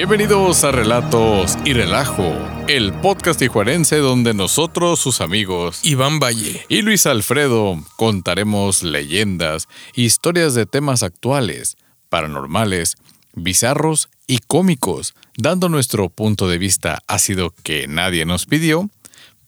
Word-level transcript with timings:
Bienvenidos 0.00 0.64
a 0.64 0.72
Relatos 0.72 1.58
y 1.62 1.74
Relajo, 1.74 2.34
el 2.68 2.90
podcast 2.90 3.38
tijuarense 3.38 3.98
donde 3.98 4.32
nosotros, 4.32 4.98
sus 4.98 5.20
amigos 5.20 5.80
Iván 5.82 6.18
Valle 6.18 6.64
y 6.70 6.80
Luis 6.80 7.04
Alfredo 7.04 7.78
contaremos 7.96 8.82
leyendas, 8.82 9.68
historias 9.92 10.54
de 10.54 10.64
temas 10.64 11.02
actuales, 11.02 11.76
paranormales, 12.08 12.96
bizarros 13.34 14.08
y 14.26 14.38
cómicos, 14.38 15.12
dando 15.36 15.68
nuestro 15.68 16.08
punto 16.08 16.48
de 16.48 16.56
vista 16.56 17.02
ácido 17.06 17.52
que 17.62 17.86
nadie 17.86 18.24
nos 18.24 18.46
pidió, 18.46 18.88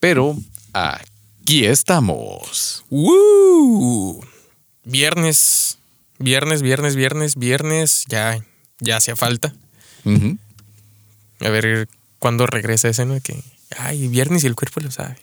pero 0.01 0.37
aquí 0.75 1.65
estamos. 1.65 2.85
¡Woo! 2.91 4.23
Viernes, 4.85 5.79
viernes, 6.19 6.61
viernes, 6.61 6.95
viernes, 6.95 7.37
viernes, 7.37 8.05
ya, 8.07 8.45
ya 8.81 8.99
hacía 8.99 9.17
falta. 9.17 9.55
Ujú. 10.05 10.39
A 11.41 11.49
ver 11.49 11.89
cuándo 12.19 12.47
regresa 12.47 12.89
ese, 12.89 13.05
¿no? 13.05 13.21
Que, 13.21 13.43
ay, 13.79 14.09
viernes 14.09 14.45
y 14.45 14.47
el 14.47 14.55
cuerpo 14.55 14.81
lo 14.81 14.91
sabe. 14.91 15.17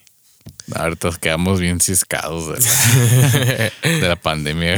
Ahorita 0.76 1.10
quedamos 1.22 1.60
bien 1.60 1.80
ciscados 1.80 2.48
de, 2.48 3.72
de 3.90 4.08
la 4.08 4.16
pandemia. 4.16 4.78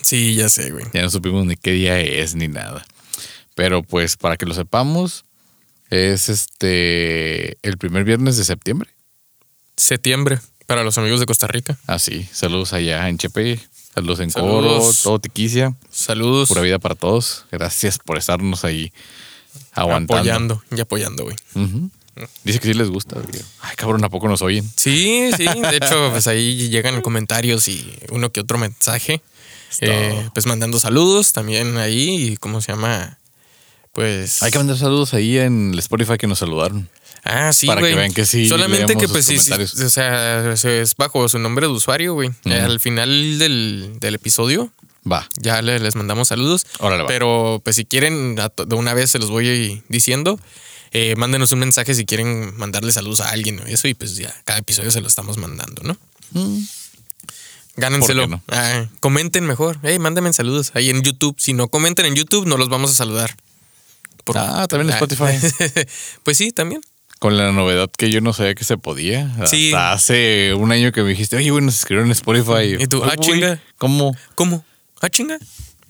Sí, 0.00 0.34
ya 0.34 0.48
sé, 0.48 0.70
güey. 0.70 0.84
Ya 0.92 1.02
no 1.02 1.10
supimos 1.10 1.46
ni 1.46 1.56
qué 1.56 1.72
día 1.72 1.98
es 2.00 2.34
ni 2.34 2.48
nada. 2.48 2.84
Pero 3.54 3.82
pues 3.82 4.16
para 4.16 4.36
que 4.36 4.46
lo 4.46 4.54
sepamos, 4.54 5.24
es 5.90 6.28
este 6.28 7.58
el 7.62 7.78
primer 7.78 8.04
viernes 8.04 8.36
de 8.36 8.44
septiembre. 8.44 8.90
Septiembre, 9.76 10.40
para 10.66 10.82
los 10.84 10.98
amigos 10.98 11.20
de 11.20 11.26
Costa 11.26 11.46
Rica. 11.46 11.78
Así, 11.86 12.28
saludos 12.32 12.72
allá 12.72 13.08
en 13.08 13.18
Chepe, 13.18 13.60
saludos 13.94 14.20
en 14.20 14.30
Saludos. 14.30 14.78
Coro, 14.82 14.92
todo 15.02 15.18
Tiquicia, 15.18 15.74
Saludos. 15.90 16.48
pura 16.48 16.62
vida 16.62 16.78
para 16.78 16.94
todos. 16.94 17.44
Gracias 17.52 17.98
por 17.98 18.16
estarnos 18.18 18.64
ahí 18.64 18.92
aguantando. 19.72 20.14
Apoyando 20.20 20.62
y 20.76 20.80
apoyando, 20.80 21.24
güey. 21.24 21.36
Dice 22.44 22.60
que 22.60 22.68
sí 22.68 22.74
les 22.74 22.88
gusta. 22.88 23.16
güey. 23.20 23.42
Ay, 23.62 23.74
cabrón, 23.76 24.04
¿a 24.04 24.10
poco 24.10 24.28
nos 24.28 24.42
oyen? 24.42 24.70
Sí, 24.76 25.30
sí. 25.36 25.44
De 25.46 25.76
hecho, 25.76 26.10
pues 26.10 26.26
ahí 26.26 26.68
llegan 26.68 27.00
comentarios 27.00 27.68
y 27.68 27.90
uno 28.10 28.30
que 28.30 28.40
otro 28.40 28.58
mensaje. 28.58 29.22
Eh, 29.80 30.28
pues 30.34 30.44
mandando 30.46 30.78
saludos 30.78 31.32
también 31.32 31.78
ahí. 31.78 32.32
Y 32.32 32.36
cómo 32.36 32.60
se 32.60 32.72
llama. 32.72 33.18
Pues. 33.92 34.42
Hay 34.42 34.50
que 34.50 34.58
mandar 34.58 34.76
saludos 34.76 35.14
ahí 35.14 35.38
en 35.38 35.72
el 35.72 35.78
Spotify 35.78 36.18
que 36.18 36.26
nos 36.26 36.38
saludaron. 36.40 36.88
Ah, 37.24 37.52
sí, 37.52 37.66
Para 37.66 37.80
que 37.80 37.86
güey. 37.86 37.94
vean 37.94 38.12
que 38.12 38.26
sí 38.26 38.48
Solamente 38.48 38.96
que, 38.96 39.06
pues 39.06 39.24
sí, 39.26 39.38
sí, 39.38 39.52
o 39.52 39.88
sea, 39.88 40.52
es 40.54 40.96
bajo 40.96 41.28
su 41.28 41.38
nombre 41.38 41.66
de 41.68 41.72
usuario, 41.72 42.14
güey. 42.14 42.30
Al 42.44 42.80
final 42.80 43.38
del, 43.38 43.92
del 44.00 44.14
episodio 44.16 44.72
Va, 45.10 45.28
ya 45.40 45.62
le- 45.62 45.80
les 45.80 45.96
mandamos 45.96 46.28
saludos. 46.28 46.64
órale, 46.78 47.02
va. 47.02 47.08
Pero, 47.08 47.60
pues 47.64 47.76
si 47.76 47.84
quieren, 47.84 48.36
de 48.36 48.74
una 48.74 48.94
vez 48.94 49.10
se 49.10 49.18
los 49.18 49.30
voy 49.30 49.82
diciendo. 49.88 50.38
Eh, 50.94 51.14
mándenos 51.16 51.50
un 51.52 51.58
mensaje 51.60 51.94
si 51.94 52.04
quieren 52.04 52.54
mandarle 52.58 52.92
saludos 52.92 53.20
a 53.20 53.30
alguien 53.30 53.58
o 53.60 53.62
eso. 53.66 53.88
Y 53.88 53.94
pues 53.94 54.14
ya, 54.16 54.34
cada 54.44 54.58
episodio 54.58 54.90
se 54.90 55.00
lo 55.00 55.08
estamos 55.08 55.38
mandando, 55.38 55.82
¿no? 55.82 55.96
Mm. 56.32 56.62
Gánenselo. 57.76 58.42
Ah, 58.48 58.86
comenten 59.00 59.46
mejor. 59.46 59.78
Hey, 59.82 59.98
mándenme 59.98 60.32
saludos 60.34 60.72
ahí 60.74 60.90
en 60.90 61.02
YouTube. 61.02 61.34
Si 61.38 61.54
no 61.54 61.68
comenten 61.68 62.04
en 62.06 62.14
YouTube, 62.14 62.46
no 62.46 62.58
los 62.58 62.68
vamos 62.68 62.90
a 62.90 62.94
saludar. 62.94 63.34
Por- 64.24 64.36
Ah, 64.38 64.66
también 64.68 64.90
en 64.90 64.94
Spotify. 65.02 65.38
pues 66.22 66.36
sí, 66.36 66.52
también. 66.52 66.82
Con 67.18 67.36
la 67.38 67.50
novedad 67.52 67.88
que 67.96 68.10
yo 68.10 68.20
no 68.20 68.32
sabía 68.34 68.54
que 68.54 68.64
se 68.64 68.76
podía. 68.76 69.34
Sí. 69.46 69.68
Hasta 69.72 69.92
hace 69.92 70.54
un 70.54 70.72
año 70.72 70.92
que 70.92 71.02
me 71.02 71.10
dijiste, 71.10 71.36
oye, 71.36 71.50
güey, 71.50 71.64
nos 71.64 71.76
escribieron 71.78 72.08
en 72.08 72.12
Spotify. 72.12 72.76
Y 72.78 72.86
tú, 72.86 73.02
ah, 73.04 73.14
Uy, 73.16 73.24
chinga. 73.24 73.62
¿Cómo? 73.78 74.14
¿Cómo? 74.34 74.64
Ah, 75.02 75.10
chinga. 75.10 75.38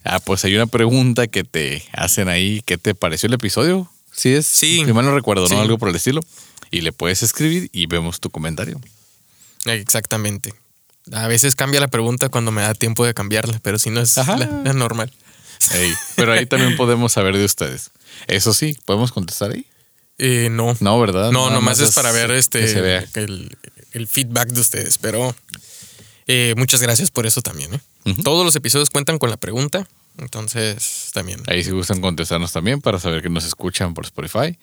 Ah, 0.05 0.19
pues 0.19 0.45
hay 0.45 0.55
una 0.57 0.67
pregunta 0.67 1.29
que 1.29 1.45
te 1.45 1.85
hacen 1.93 2.29
ahí. 2.29 2.63
¿Qué 2.67 2.77
te 2.79 2.95
pareció 2.95 3.29
el 3.29 3.35
episodio? 3.35 3.91
Sí 4.11 4.33
es. 4.35 4.47
Sí. 4.47 4.83
Si 4.85 4.93
mal 4.93 5.05
no 5.05 5.15
recuerdo, 5.15 5.47
Sí. 5.47 5.55
¿no? 5.55 5.61
Algo 5.61 5.79
por 5.79 5.89
el 5.89 5.95
estilo. 5.97 6.21
Y 6.71 6.81
le 6.81 6.93
puedes 6.93 7.23
escribir 7.23 7.69
y 7.73 7.87
vemos 7.87 8.19
tu 8.19 8.31
comentario. 8.31 8.81
Exactamente. 9.67 10.55
A 11.13 11.29
veces 11.29 11.55
cambia 11.55 11.81
la 11.81 11.89
pregunta 11.89 12.29
cuando 12.29 12.51
me 12.51 12.63
da 12.63 12.75
tiempo 12.75 13.05
de 13.05 13.15
cambiarla, 13.15 13.61
pero 13.63 13.79
si 13.79 13.91
no 13.91 14.01
es 14.01 14.17
la, 14.17 14.25
la 14.65 14.73
normal. 14.73 15.13
Ey, 15.75 15.93
pero 16.17 16.33
ahí 16.33 16.47
también 16.47 16.77
podemos 16.77 17.13
saber 17.13 17.37
de 17.37 17.45
ustedes. 17.45 17.91
Eso 18.27 18.53
sí, 18.55 18.77
¿podemos 18.85 19.13
contestar 19.13 19.53
ahí? 19.53 19.67
Eh, 20.19 20.49
no. 20.51 20.77
No, 20.81 20.99
¿verdad? 21.01 21.31
No, 21.33 21.47
Nada 21.47 21.55
nomás 21.55 21.79
más 21.81 21.89
es 21.89 21.95
para 21.95 22.13
ver 22.13 22.31
este 22.31 22.61
Que 23.13 23.27
el 23.93 24.07
feedback 24.09 24.49
de 24.49 24.61
ustedes. 24.61 24.99
Pero 24.99 25.35
eh, 26.27 26.55
muchas 26.57 26.81
gracias 26.81 27.11
por 27.11 27.27
eso 27.27 27.43
también. 27.43 27.75
¿eh? 27.75 27.81
Todos 28.25 28.45
los 28.45 28.55
episodios 28.57 28.91
cuentan 28.91 29.19
con 29.19 29.31
la 29.31 29.37
pregunta. 29.37 29.87
Entonces, 30.19 31.11
también. 31.15 31.41
Ahí 31.47 31.65
si 31.65 31.71
gustan 31.71 32.01
contestarnos 32.03 32.53
también 32.53 32.81
para 32.83 32.99
saber 32.99 33.23
que 33.23 33.31
nos 33.31 33.45
escuchan 33.45 33.95
por 33.95 34.05
Spotify. 34.05 34.59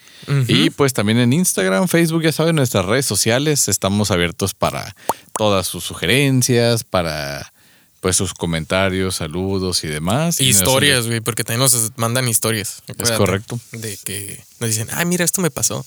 Y 0.47 0.69
pues 0.69 0.94
también 0.94 1.17
en 1.17 1.33
Instagram, 1.33 1.88
Facebook, 1.88 2.22
ya 2.23 2.31
saben, 2.31 2.55
nuestras 2.55 2.85
redes 2.85 3.05
sociales 3.07 3.67
estamos 3.67 4.11
abiertos 4.11 4.53
para 4.53 4.95
todas 5.35 5.66
sus 5.67 5.83
sugerencias, 5.83 6.83
para 6.83 7.51
pues 8.00 8.16
sus 8.16 8.33
comentarios, 8.33 9.16
saludos 9.16 9.83
y 9.83 9.88
demás. 9.88 10.39
Historias, 10.39 11.07
güey, 11.07 11.19
porque 11.19 11.44
también 11.44 11.61
nos 11.61 11.91
mandan 11.97 12.27
historias. 12.27 12.83
acuérdate, 12.88 13.17
correcto. 13.17 13.59
De 13.71 13.97
que 14.06 14.44
nos 14.59 14.69
dicen, 14.69 14.88
ah, 14.91 15.03
mira, 15.06 15.25
esto 15.25 15.41
me 15.41 15.50
pasó. 15.51 15.83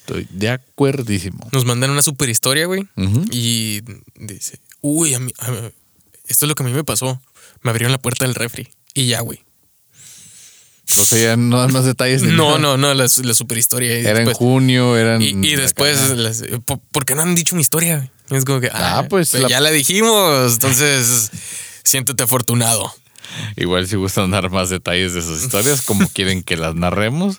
Estoy 0.00 0.26
de 0.30 0.48
acuerdísimo. 0.50 1.48
Nos 1.52 1.64
mandan 1.64 1.90
una 1.90 2.02
super 2.02 2.28
historia, 2.28 2.66
güey. 2.66 2.88
Y 3.30 3.82
dice, 4.16 4.58
uy, 4.80 5.14
a 5.14 5.20
mí, 5.20 5.32
a 5.38 5.50
mí- 5.50 5.58
esto 6.30 6.46
es 6.46 6.48
lo 6.48 6.54
que 6.54 6.62
a 6.62 6.66
mí 6.66 6.72
me 6.72 6.84
pasó. 6.84 7.20
Me 7.62 7.70
abrieron 7.70 7.92
la 7.92 7.98
puerta 7.98 8.24
del 8.24 8.34
refri. 8.34 8.68
Y 8.94 9.06
ya, 9.06 9.20
güey. 9.20 9.44
O 10.98 11.04
sea, 11.04 11.36
no 11.36 11.58
dan 11.60 11.72
más 11.72 11.84
detalles. 11.84 12.22
No, 12.40 12.58
no, 12.58 12.76
no, 12.76 12.94
la, 12.94 13.06
la 13.22 13.34
super 13.34 13.58
historia. 13.58 13.92
Era 13.98 14.22
en 14.22 14.32
junio, 14.32 14.96
eran. 14.96 15.22
Y, 15.22 15.28
y 15.28 15.54
después, 15.56 16.10
las- 16.16 16.42
¿por, 16.64 16.80
por 16.80 17.04
qué 17.04 17.14
no 17.14 17.22
han 17.22 17.34
dicho 17.34 17.54
mi 17.54 17.62
historia? 17.62 18.10
Es 18.30 18.44
como 18.44 18.60
que, 18.60 18.68
ah, 18.68 18.98
Ah, 18.98 19.06
pues 19.08 19.30
pues 19.30 19.42
la- 19.44 19.48
ya 19.48 19.60
la 19.60 19.70
dijimos. 19.70 20.54
Entonces, 20.54 21.30
siéntete 21.84 22.22
afortunado. 22.22 22.92
Igual 23.56 23.86
si 23.86 23.94
gustan 23.94 24.32
dar 24.32 24.50
más 24.50 24.70
detalles 24.70 25.14
de 25.14 25.22
sus 25.22 25.40
historias, 25.42 25.82
como 25.82 26.08
quieren 26.12 26.42
que 26.42 26.56
las 26.56 26.74
narremos, 26.74 27.38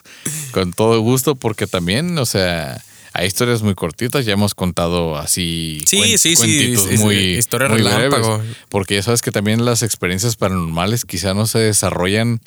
con 0.52 0.72
todo 0.72 1.00
gusto, 1.00 1.34
porque 1.34 1.66
también, 1.66 2.16
o 2.18 2.24
sea, 2.24 2.82
hay 3.14 3.26
historias 3.26 3.62
muy 3.62 3.74
cortitas, 3.74 4.24
ya 4.24 4.32
hemos 4.32 4.54
contado 4.54 5.16
así 5.16 5.80
Sí, 5.86 5.96
cuen- 5.98 6.18
cuentitos 6.36 7.00
muy, 7.00 7.16
historia 7.36 7.68
muy 7.68 7.78
breves, 7.82 8.26
porque 8.68 8.94
ya 8.96 9.02
sabes 9.02 9.22
que 9.22 9.30
también 9.30 9.64
las 9.64 9.82
experiencias 9.82 10.36
paranormales 10.36 11.04
quizá 11.04 11.34
no 11.34 11.46
se 11.46 11.58
desarrollan 11.58 12.40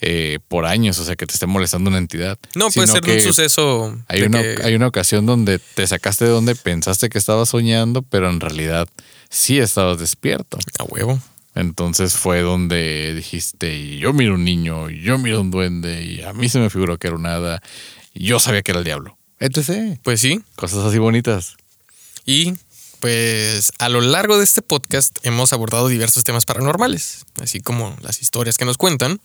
eh, 0.00 0.38
por 0.48 0.66
años, 0.66 0.98
o 0.98 1.04
sea, 1.04 1.16
que 1.16 1.26
te 1.26 1.34
esté 1.34 1.46
molestando 1.46 1.88
una 1.90 1.98
entidad. 1.98 2.38
No, 2.54 2.70
puede 2.70 2.86
ser 2.88 3.02
un 3.04 3.20
suceso. 3.22 3.98
Hay 4.08 4.22
una, 4.22 4.42
que- 4.42 4.62
hay 4.64 4.74
una 4.74 4.86
ocasión 4.88 5.24
donde 5.26 5.58
te 5.58 5.86
sacaste 5.86 6.24
de 6.26 6.30
donde 6.30 6.54
pensaste 6.56 7.08
que 7.08 7.18
estabas 7.18 7.48
soñando, 7.48 8.02
pero 8.02 8.28
en 8.30 8.40
realidad 8.40 8.88
sí 9.30 9.58
estabas 9.58 9.98
despierto. 9.98 10.58
A 10.78 10.84
huevo. 10.84 11.20
Entonces 11.56 12.14
fue 12.14 12.40
donde 12.40 13.14
dijiste, 13.14 13.96
yo 13.98 14.12
miro 14.12 14.34
un 14.34 14.44
niño, 14.44 14.90
yo 14.90 15.18
miro 15.18 15.40
un 15.40 15.50
duende, 15.52 16.02
y 16.04 16.22
a 16.22 16.32
mí 16.32 16.48
se 16.48 16.58
me 16.58 16.68
figuró 16.68 16.98
que 16.98 17.06
era 17.06 17.16
un 17.16 17.26
hada, 17.26 17.62
y 18.12 18.24
yo 18.26 18.40
sabía 18.40 18.62
que 18.62 18.72
era 18.72 18.80
el 18.80 18.84
diablo. 18.84 19.16
Etc. 19.44 19.98
Pues 20.02 20.20
sí. 20.20 20.40
Cosas 20.56 20.84
así 20.86 20.98
bonitas. 20.98 21.56
Y 22.24 22.54
pues 23.00 23.72
a 23.78 23.90
lo 23.90 24.00
largo 24.00 24.38
de 24.38 24.44
este 24.44 24.62
podcast 24.62 25.18
hemos 25.22 25.52
abordado 25.52 25.88
diversos 25.88 26.24
temas 26.24 26.46
paranormales, 26.46 27.26
así 27.42 27.60
como 27.60 27.94
las 28.00 28.22
historias 28.22 28.56
que 28.56 28.64
nos 28.64 28.78
cuentan. 28.78 29.20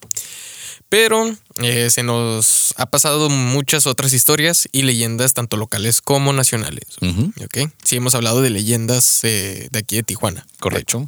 Pero 0.89 1.33
eh, 1.61 1.89
se 1.89 2.03
nos 2.03 2.73
ha 2.75 2.87
pasado 2.87 3.29
muchas 3.29 3.87
otras 3.87 4.11
historias 4.11 4.67
y 4.73 4.81
leyendas, 4.81 5.33
tanto 5.33 5.55
locales 5.55 6.01
como 6.01 6.33
nacionales. 6.33 6.97
Ujú, 6.99 7.31
¿ok? 7.41 7.71
Sí, 7.85 7.95
hemos 7.95 8.13
hablado 8.15 8.41
de 8.41 8.49
leyendas 8.49 9.23
eh, 9.23 9.69
de 9.71 9.79
aquí 9.79 9.95
de 9.95 10.03
Tijuana. 10.03 10.45
Correcto. 10.59 11.07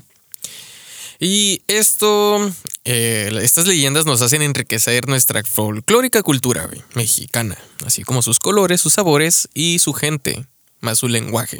Y 1.24 1.62
esto, 1.68 2.52
eh, 2.84 3.32
estas 3.44 3.68
leyendas 3.68 4.08
nos 4.08 4.24
hacen 4.24 4.42
enriquecer 4.42 5.08
nuestra 5.08 5.44
folclórica 5.44 6.24
cultura 6.24 6.66
güey, 6.66 6.82
mexicana, 6.96 7.56
así 7.86 8.02
como 8.04 8.24
sus 8.24 8.40
colores, 8.40 8.82
sus 8.82 8.94
sabores 8.94 9.48
y 9.54 9.78
su 9.78 9.94
gente, 9.94 10.48
más 10.80 10.98
su 10.98 11.08
lenguaje. 11.08 11.60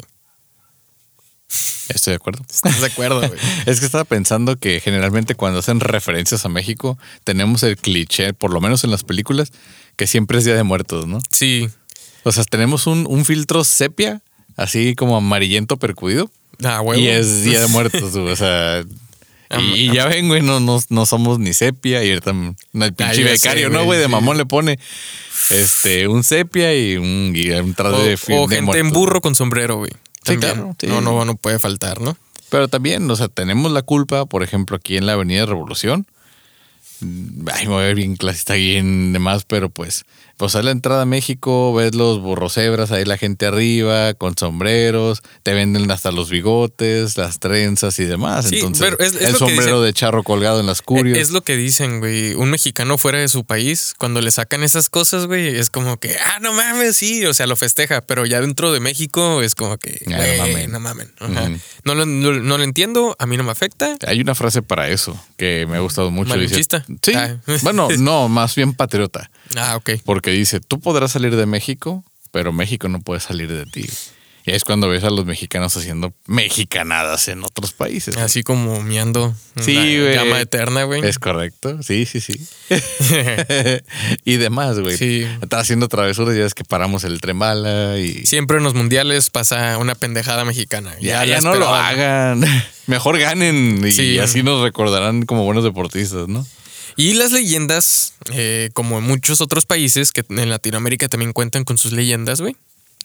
Estoy 1.88 2.12
de 2.12 2.16
acuerdo. 2.16 2.44
¿Estás 2.50 2.80
de 2.80 2.86
acuerdo? 2.88 3.20
güey? 3.20 3.38
Es 3.66 3.78
que 3.78 3.86
estaba 3.86 4.04
pensando 4.04 4.56
que 4.56 4.80
generalmente 4.80 5.36
cuando 5.36 5.60
hacen 5.60 5.78
referencias 5.78 6.44
a 6.44 6.48
México, 6.48 6.98
tenemos 7.22 7.62
el 7.62 7.76
cliché, 7.76 8.32
por 8.34 8.52
lo 8.52 8.60
menos 8.60 8.82
en 8.82 8.90
las 8.90 9.04
películas, 9.04 9.52
que 9.94 10.08
siempre 10.08 10.38
es 10.38 10.44
Día 10.44 10.54
de 10.56 10.64
Muertos, 10.64 11.06
¿no? 11.06 11.20
Sí. 11.30 11.68
O 12.24 12.32
sea, 12.32 12.42
tenemos 12.44 12.88
un, 12.88 13.06
un 13.08 13.24
filtro 13.24 13.62
sepia, 13.62 14.22
así 14.56 14.96
como 14.96 15.16
amarillento 15.16 15.76
percudido, 15.76 16.30
Ah, 16.64 16.80
huevo. 16.80 17.00
y 17.00 17.06
es 17.08 17.44
Día 17.44 17.60
de 17.60 17.66
Muertos, 17.68 18.16
o 18.16 18.34
sea... 18.36 18.82
Y, 19.60 19.90
y 19.90 19.92
ya 19.92 20.06
ven, 20.06 20.28
güey, 20.28 20.42
no, 20.42 20.60
no, 20.60 20.80
no 20.88 21.06
somos 21.06 21.38
ni 21.38 21.52
sepia 21.52 22.02
y 22.04 22.10
ahorita 22.10 22.30
el 22.30 22.94
pinche 22.94 23.22
ya 23.22 23.36
sé, 23.36 23.48
becario, 23.48 23.70
¿no, 23.70 23.84
güey? 23.84 23.98
De 24.00 24.08
mamón 24.08 24.36
le 24.36 24.46
pone 24.46 24.78
este 25.50 26.08
un 26.08 26.24
sepia 26.24 26.74
y 26.74 26.96
un, 26.96 27.32
y 27.34 27.50
un 27.50 27.74
traje 27.74 27.96
O, 27.96 28.02
de 28.02 28.16
fin 28.16 28.36
o 28.38 28.46
de 28.46 28.56
gente 28.56 28.78
en 28.78 28.90
burro 28.90 29.20
con 29.20 29.34
sombrero, 29.34 29.76
güey. 29.76 29.92
Sí, 30.24 30.36
claro, 30.36 30.74
sí. 30.78 30.86
No, 30.86 31.00
no, 31.00 31.24
no 31.24 31.34
puede 31.36 31.58
faltar, 31.58 32.00
¿no? 32.00 32.16
Pero 32.48 32.68
también, 32.68 33.10
o 33.10 33.16
sea, 33.16 33.28
tenemos 33.28 33.72
la 33.72 33.82
culpa, 33.82 34.26
por 34.26 34.42
ejemplo, 34.42 34.76
aquí 34.76 34.96
en 34.96 35.06
la 35.06 35.14
Avenida 35.14 35.46
Revolución. 35.46 36.06
Ay, 37.00 37.66
me 37.66 37.72
voy 37.72 37.82
a 37.82 37.86
ver 37.86 37.96
bien 37.96 38.16
clasista 38.16 38.56
y 38.56 38.76
en 38.76 39.12
demás, 39.12 39.44
pero 39.44 39.68
pues 39.68 40.04
pues 40.42 40.56
a 40.56 40.62
la 40.64 40.72
entrada 40.72 41.02
a 41.02 41.06
México, 41.06 41.72
ves 41.72 41.94
los 41.94 42.20
burrocebras, 42.20 42.90
ahí 42.90 43.04
la 43.04 43.16
gente 43.16 43.46
arriba, 43.46 44.12
con 44.14 44.36
sombreros, 44.36 45.22
te 45.44 45.54
venden 45.54 45.88
hasta 45.92 46.10
los 46.10 46.30
bigotes, 46.30 47.16
las 47.16 47.38
trenzas 47.38 47.96
y 48.00 48.06
demás. 48.06 48.46
Sí, 48.48 48.56
Entonces, 48.56 48.84
pero 48.84 48.98
es- 48.98 49.14
es 49.14 49.28
el 49.28 49.36
sombrero 49.36 49.76
dicen. 49.80 49.84
de 49.84 49.92
charro 49.92 50.24
colgado 50.24 50.58
en 50.58 50.66
las 50.66 50.82
curios. 50.82 51.16
Es 51.16 51.30
lo 51.30 51.42
que 51.42 51.56
dicen, 51.56 52.00
güey. 52.00 52.34
Un 52.34 52.50
mexicano 52.50 52.98
fuera 52.98 53.20
de 53.20 53.28
su 53.28 53.44
país, 53.44 53.94
cuando 53.96 54.20
le 54.20 54.32
sacan 54.32 54.64
esas 54.64 54.88
cosas, 54.88 55.26
güey, 55.26 55.46
es 55.56 55.70
como 55.70 55.96
que, 55.98 56.16
ah, 56.18 56.40
no 56.40 56.52
mames, 56.52 56.96
sí, 56.96 57.24
o 57.24 57.34
sea, 57.34 57.46
lo 57.46 57.54
festeja, 57.54 58.00
pero 58.00 58.26
ya 58.26 58.40
dentro 58.40 58.72
de 58.72 58.80
México 58.80 59.42
es 59.42 59.54
como 59.54 59.78
que, 59.78 60.00
no 60.06 60.16
mamen. 60.38 60.72
no 60.72 60.80
mamen. 60.80 61.12
Ajá. 61.20 61.42
Ujú. 61.44 61.58
no, 61.84 61.94
lo, 61.94 62.04
no- 62.04 62.32
no 62.32 62.58
lo 62.58 62.64
entiendo, 62.64 63.14
a 63.20 63.26
mí 63.26 63.36
no 63.36 63.44
me 63.44 63.52
afecta. 63.52 63.94
Hay 64.08 64.20
una 64.20 64.34
frase 64.34 64.60
para 64.60 64.88
eso 64.88 65.16
que 65.36 65.66
me 65.68 65.76
ha 65.76 65.80
gustado 65.80 66.10
mucho. 66.10 66.30
Dice- 66.36 66.56
sí. 67.00 67.12
Ah. 67.14 67.36
Bueno, 67.62 67.86
no, 67.98 68.28
más 68.28 68.56
bien 68.56 68.72
patriota. 68.74 69.30
Ah, 69.56 69.76
ok. 69.76 69.90
Porque 70.04 70.31
dice, 70.32 70.60
tú 70.60 70.80
podrás 70.80 71.12
salir 71.12 71.36
de 71.36 71.46
México, 71.46 72.04
pero 72.30 72.52
México 72.52 72.88
no 72.88 73.00
puede 73.00 73.20
salir 73.20 73.50
de 73.52 73.66
ti. 73.66 73.88
Y 74.44 74.50
ahí 74.50 74.56
es 74.56 74.64
cuando 74.64 74.88
ves 74.88 75.04
a 75.04 75.10
los 75.10 75.24
mexicanos 75.24 75.76
haciendo 75.76 76.12
mexicanadas 76.26 77.28
en 77.28 77.44
otros 77.44 77.72
países. 77.72 78.16
Así 78.16 78.42
como 78.42 78.82
miando 78.82 79.32
Sí, 79.60 79.74
la 79.74 80.02
güey. 80.02 80.14
llama 80.16 80.40
eterna, 80.40 80.82
güey. 80.82 81.00
Es 81.06 81.20
correcto, 81.20 81.80
sí, 81.84 82.06
sí, 82.06 82.20
sí. 82.20 82.34
y 84.24 84.36
demás, 84.38 84.80
güey. 84.80 84.96
Sí. 84.96 85.26
Está 85.42 85.58
haciendo 85.60 85.88
travesuras, 85.88 86.36
ya 86.36 86.44
es 86.44 86.54
que 86.54 86.64
paramos 86.64 87.04
el 87.04 87.20
tren 87.20 87.38
bala 87.38 87.98
y 87.98 88.26
Siempre 88.26 88.56
en 88.58 88.64
los 88.64 88.74
mundiales 88.74 89.30
pasa 89.30 89.78
una 89.78 89.94
pendejada 89.94 90.44
mexicana. 90.44 90.92
ya, 91.00 91.24
ya 91.24 91.40
no 91.40 91.54
lo 91.54 91.68
hagan. 91.72 92.44
Mejor 92.88 93.18
ganen 93.18 93.86
y 93.86 93.92
Sí. 93.92 94.18
así 94.18 94.42
nos 94.42 94.60
recordarán 94.62 95.24
como 95.24 95.44
buenos 95.44 95.62
deportistas, 95.64 96.26
¿no? 96.28 96.44
Y 96.96 97.14
las 97.14 97.32
leyendas, 97.32 98.14
eh, 98.32 98.70
como 98.74 98.98
en 98.98 99.04
muchos 99.04 99.40
otros 99.40 99.66
países 99.66 100.12
que 100.12 100.24
en 100.28 100.50
Latinoamérica 100.50 101.08
también 101.08 101.32
cuentan 101.32 101.64
con 101.64 101.78
sus 101.78 101.92
leyendas, 101.92 102.40
güey. 102.40 102.56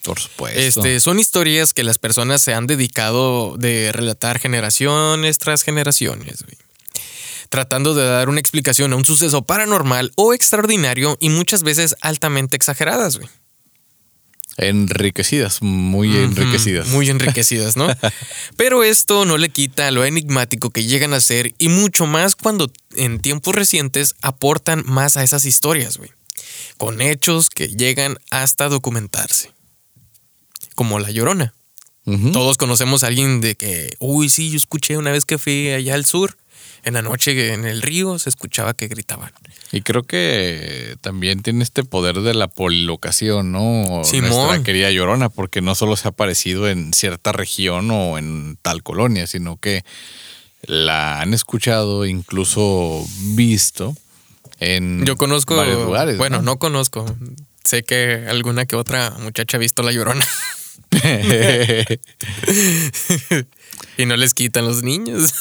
Por 0.02 0.20
supuesto. 0.20 0.60
Este, 0.60 1.00
son 1.00 1.18
historias 1.18 1.72
que 1.72 1.82
las 1.82 1.98
personas 1.98 2.42
se 2.42 2.54
han 2.54 2.66
dedicado 2.66 3.56
de 3.58 3.92
relatar 3.92 4.38
generaciones 4.38 5.38
tras 5.38 5.62
generaciones, 5.62 6.42
güey. 6.42 6.56
Tratando 7.48 7.94
de 7.94 8.04
dar 8.04 8.28
una 8.28 8.40
explicación 8.40 8.92
a 8.92 8.96
un 8.96 9.06
suceso 9.06 9.42
paranormal 9.42 10.12
o 10.16 10.34
extraordinario 10.34 11.16
y 11.18 11.30
muchas 11.30 11.62
veces 11.62 11.96
altamente 12.02 12.56
exageradas, 12.56 13.16
güey. 13.18 13.28
Enriquecidas, 14.58 15.62
muy 15.62 16.16
enriquecidas. 16.16 16.88
Muy 16.88 17.08
enriquecidas, 17.08 17.76
¿no? 17.76 17.86
Pero 18.56 18.82
esto 18.82 19.24
no 19.24 19.38
le 19.38 19.50
quita 19.50 19.90
lo 19.92 20.04
enigmático 20.04 20.70
que 20.70 20.84
llegan 20.84 21.14
a 21.14 21.20
ser 21.20 21.54
y 21.58 21.68
mucho 21.68 22.06
más 22.06 22.34
cuando 22.34 22.70
en 22.96 23.20
tiempos 23.20 23.54
recientes 23.54 24.16
aportan 24.20 24.82
más 24.84 25.16
a 25.16 25.22
esas 25.22 25.44
historias, 25.44 25.96
güey. 25.96 26.10
Con 26.76 27.00
hechos 27.00 27.50
que 27.50 27.68
llegan 27.68 28.18
hasta 28.30 28.68
documentarse. 28.68 29.52
Como 30.74 30.98
La 30.98 31.10
Llorona. 31.10 31.54
Todos 32.32 32.56
conocemos 32.56 33.02
a 33.02 33.08
alguien 33.08 33.42
de 33.42 33.54
que, 33.54 33.94
uy, 33.98 34.30
sí, 34.30 34.48
yo 34.50 34.56
escuché 34.56 34.96
una 34.96 35.12
vez 35.12 35.26
que 35.26 35.36
fui 35.36 35.68
allá 35.68 35.94
al 35.94 36.06
sur, 36.06 36.38
en 36.84 36.94
la 36.94 37.02
noche 37.02 37.52
en 37.52 37.64
el 37.64 37.82
río 37.82 38.18
se 38.18 38.28
escuchaba 38.28 38.74
que 38.74 38.88
gritaban. 38.88 39.32
Y 39.72 39.82
creo 39.82 40.02
que 40.02 40.96
también 41.00 41.42
tiene 41.42 41.62
este 41.62 41.84
poder 41.84 42.20
de 42.20 42.34
la 42.34 42.48
polilocación, 42.48 43.52
¿no? 43.52 44.02
Simón. 44.04 44.30
Nuestra 44.30 44.62
querida 44.62 44.90
Llorona, 44.90 45.28
porque 45.28 45.60
no 45.60 45.74
solo 45.74 45.96
se 45.96 46.08
ha 46.08 46.10
aparecido 46.10 46.68
en 46.68 46.92
cierta 46.94 47.32
región 47.32 47.90
o 47.90 48.18
en 48.18 48.58
tal 48.62 48.82
colonia, 48.82 49.26
sino 49.26 49.56
que 49.56 49.84
la 50.62 51.20
han 51.20 51.34
escuchado, 51.34 52.06
incluso 52.06 53.06
visto 53.34 53.94
en 54.60 55.04
Yo 55.04 55.16
conozco, 55.16 55.56
varios 55.56 55.84
lugares. 55.84 56.18
bueno, 56.18 56.42
no 56.42 56.58
conozco. 56.58 57.04
Sé 57.64 57.82
que 57.82 58.24
alguna 58.28 58.66
que 58.66 58.76
otra 58.76 59.10
muchacha 59.20 59.56
ha 59.56 59.60
visto 59.60 59.82
La 59.82 59.92
Llorona 59.92 60.26
y 63.98 64.06
no 64.06 64.16
les 64.16 64.34
quitan 64.34 64.64
los 64.64 64.82
niños. 64.82 65.32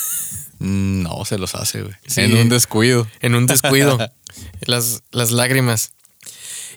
No, 0.59 1.25
se 1.25 1.37
los 1.37 1.55
hace, 1.55 1.81
güey. 1.81 1.95
Sí. 2.05 2.21
En 2.21 2.35
un 2.35 2.49
descuido. 2.49 3.07
en 3.21 3.35
un 3.35 3.45
descuido. 3.45 3.97
las, 4.61 5.03
las 5.11 5.31
lágrimas. 5.31 5.91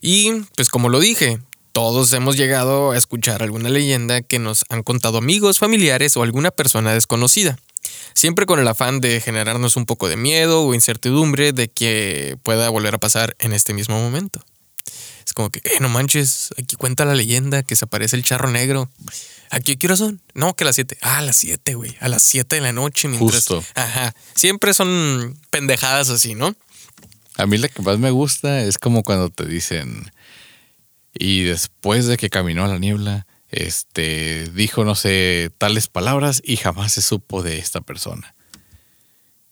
Y 0.01 0.33
pues 0.57 0.69
como 0.69 0.89
lo 0.89 1.01
dije, 1.01 1.41
todos 1.73 2.13
hemos 2.13 2.37
llegado 2.37 2.91
a 2.91 2.97
escuchar 2.97 3.43
alguna 3.43 3.69
leyenda 3.69 4.23
que 4.23 4.39
nos 4.39 4.65
han 4.69 4.83
contado 4.83 5.19
amigos, 5.19 5.59
familiares 5.59 6.17
o 6.17 6.23
alguna 6.23 6.51
persona 6.51 6.93
desconocida. 6.93 7.59
Siempre 8.15 8.47
con 8.47 8.59
el 8.59 8.69
afán 8.69 9.01
de 9.01 9.21
generarnos 9.21 9.77
un 9.77 9.87
poco 9.87 10.09
de 10.09 10.17
miedo 10.17 10.63
o 10.63 10.75
incertidumbre 10.75 11.53
de 11.53 11.69
que 11.69 12.37
pueda 12.43 12.69
volver 12.71 12.95
a 12.95 12.99
pasar 12.99 13.37
en 13.39 13.53
este 13.53 13.73
mismo 13.73 14.01
momento. 14.01 14.45
Es 15.25 15.33
como 15.33 15.51
que, 15.51 15.61
eh, 15.61 15.79
no 15.81 15.89
manches, 15.89 16.51
aquí 16.59 16.75
cuenta 16.77 17.05
la 17.05 17.15
leyenda 17.15 17.63
que 17.63 17.77
se 17.77 17.85
aparece 17.85 18.17
el 18.17 18.25
charro 18.25 18.51
negro. 18.51 18.91
¿Aquí 19.51 19.73
a 19.73 19.77
qué 19.77 19.87
hora 19.89 19.97
son? 19.97 20.21
No, 20.33 20.55
que 20.55 20.65
a 20.65 20.67
las 20.67 20.77
7. 20.77 20.99
Ah, 21.03 21.19
a 21.19 21.23
las 21.23 21.37
7, 21.37 21.75
güey. 21.75 21.97
A 22.01 22.09
las 22.09 22.23
7 22.23 22.57
de 22.57 22.63
la 22.63 22.73
noche. 22.73 23.09
Mientras... 23.09 23.49
Justo. 23.49 23.65
Ajá. 23.75 24.15
Siempre 24.35 24.73
son 24.75 25.37
pendejadas 25.51 26.09
así, 26.09 26.35
¿no? 26.35 26.55
A 27.37 27.47
mí 27.47 27.59
la 27.59 27.69
que 27.69 27.83
más 27.83 27.99
me 27.99 28.11
gusta 28.11 28.63
es 28.63 28.79
como 28.79 29.03
cuando 29.03 29.29
te 29.29 29.47
dicen, 29.47 30.11
y 31.15 31.43
después 31.43 32.07
de 32.07 32.17
que 32.17 32.31
caminó 32.31 32.65
a 32.65 32.69
la 32.69 32.79
niebla, 32.79 33.27
este, 33.49 34.49
dijo, 34.55 34.85
no 34.85 34.95
sé, 34.95 35.51
tales 35.59 35.89
palabras 35.89 36.41
y 36.45 36.57
jamás 36.57 36.93
se 36.93 37.03
supo 37.03 37.43
de 37.43 37.59
esta 37.59 37.81
persona. 37.81 38.35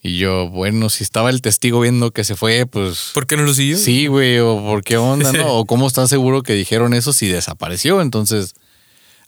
Y 0.01 0.19
yo, 0.19 0.49
bueno, 0.49 0.91
si 0.91 1.03
estaba 1.03 1.31
el 1.31 1.43
testigo 1.43 1.81
viendo 1.81 2.13
que 2.13 2.23
se 2.23 2.37
fue, 2.37 2.67
pues... 2.67 3.11
¿Por 3.15 3.27
qué 3.27 3.37
no 3.37 3.43
lo 3.43 3.53
siguió? 3.53 3.77
Sí, 3.77 4.07
güey, 4.07 4.39
o 4.39 4.63
por 4.63 4.85
qué 4.85 4.97
onda, 4.97 5.33
¿no? 5.33 5.47
O 5.55 5.65
cómo 5.65 5.89
estás 5.89 6.09
seguro 6.09 6.43
que 6.45 6.53
dijeron 6.53 6.95
eso 6.95 7.13
si 7.13 7.27
desapareció. 7.27 8.01
Entonces, 8.01 8.55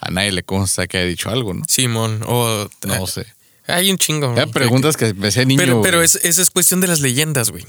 a 0.00 0.10
nadie 0.10 0.32
le 0.32 0.42
consta 0.42 0.86
que 0.86 0.98
haya 0.98 1.06
dicho 1.06 1.30
algo, 1.30 1.54
¿no? 1.54 1.62
Simón, 1.68 2.22
o. 2.26 2.68
No 2.86 3.06
sé. 3.06 3.26
Hay 3.66 3.90
un 3.90 3.98
chingo. 3.98 4.32
Eran 4.32 4.50
preguntas 4.50 4.96
que 4.96 5.14
me 5.14 5.28
hacía 5.28 5.44
niño. 5.44 5.58
Pero, 5.60 5.82
pero 5.82 6.02
es, 6.02 6.16
esa 6.16 6.42
es 6.42 6.50
cuestión 6.50 6.80
de 6.80 6.88
las 6.88 7.00
leyendas, 7.00 7.50
güey. 7.50 7.64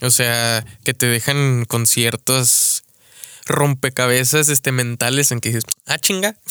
O 0.00 0.10
sea, 0.10 0.64
que 0.84 0.94
te 0.94 1.06
dejan 1.06 1.64
con 1.66 1.86
ciertos 1.86 2.84
rompecabezas 3.46 4.48
este, 4.48 4.72
mentales 4.72 5.30
en 5.32 5.40
que 5.40 5.50
dices, 5.50 5.64
ah, 5.86 5.98
chinga. 5.98 6.36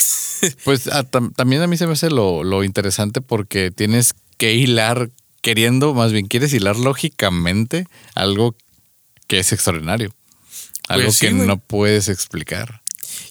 Pues 0.64 0.88
ah, 0.88 1.04
tam- 1.04 1.36
también 1.36 1.62
a 1.62 1.68
mí 1.68 1.78
se 1.78 1.86
me 1.86 1.94
hace 1.94 2.10
lo, 2.10 2.44
lo 2.44 2.64
interesante 2.64 3.22
porque 3.22 3.70
tienes 3.70 4.16
que 4.38 4.56
hilar 4.56 5.12
queriendo, 5.44 5.94
más 5.94 6.12
bien 6.12 6.26
quieres 6.26 6.52
hilar 6.52 6.78
lógicamente 6.78 7.86
algo 8.16 8.56
que 9.28 9.38
es 9.38 9.54
extraordinario. 9.54 10.16
Algo 10.88 11.06
Pues 11.06 11.18
sí, 11.18 11.28
que 11.28 11.34
no 11.34 11.58
puedes 11.58 12.10
explicar. 12.10 12.82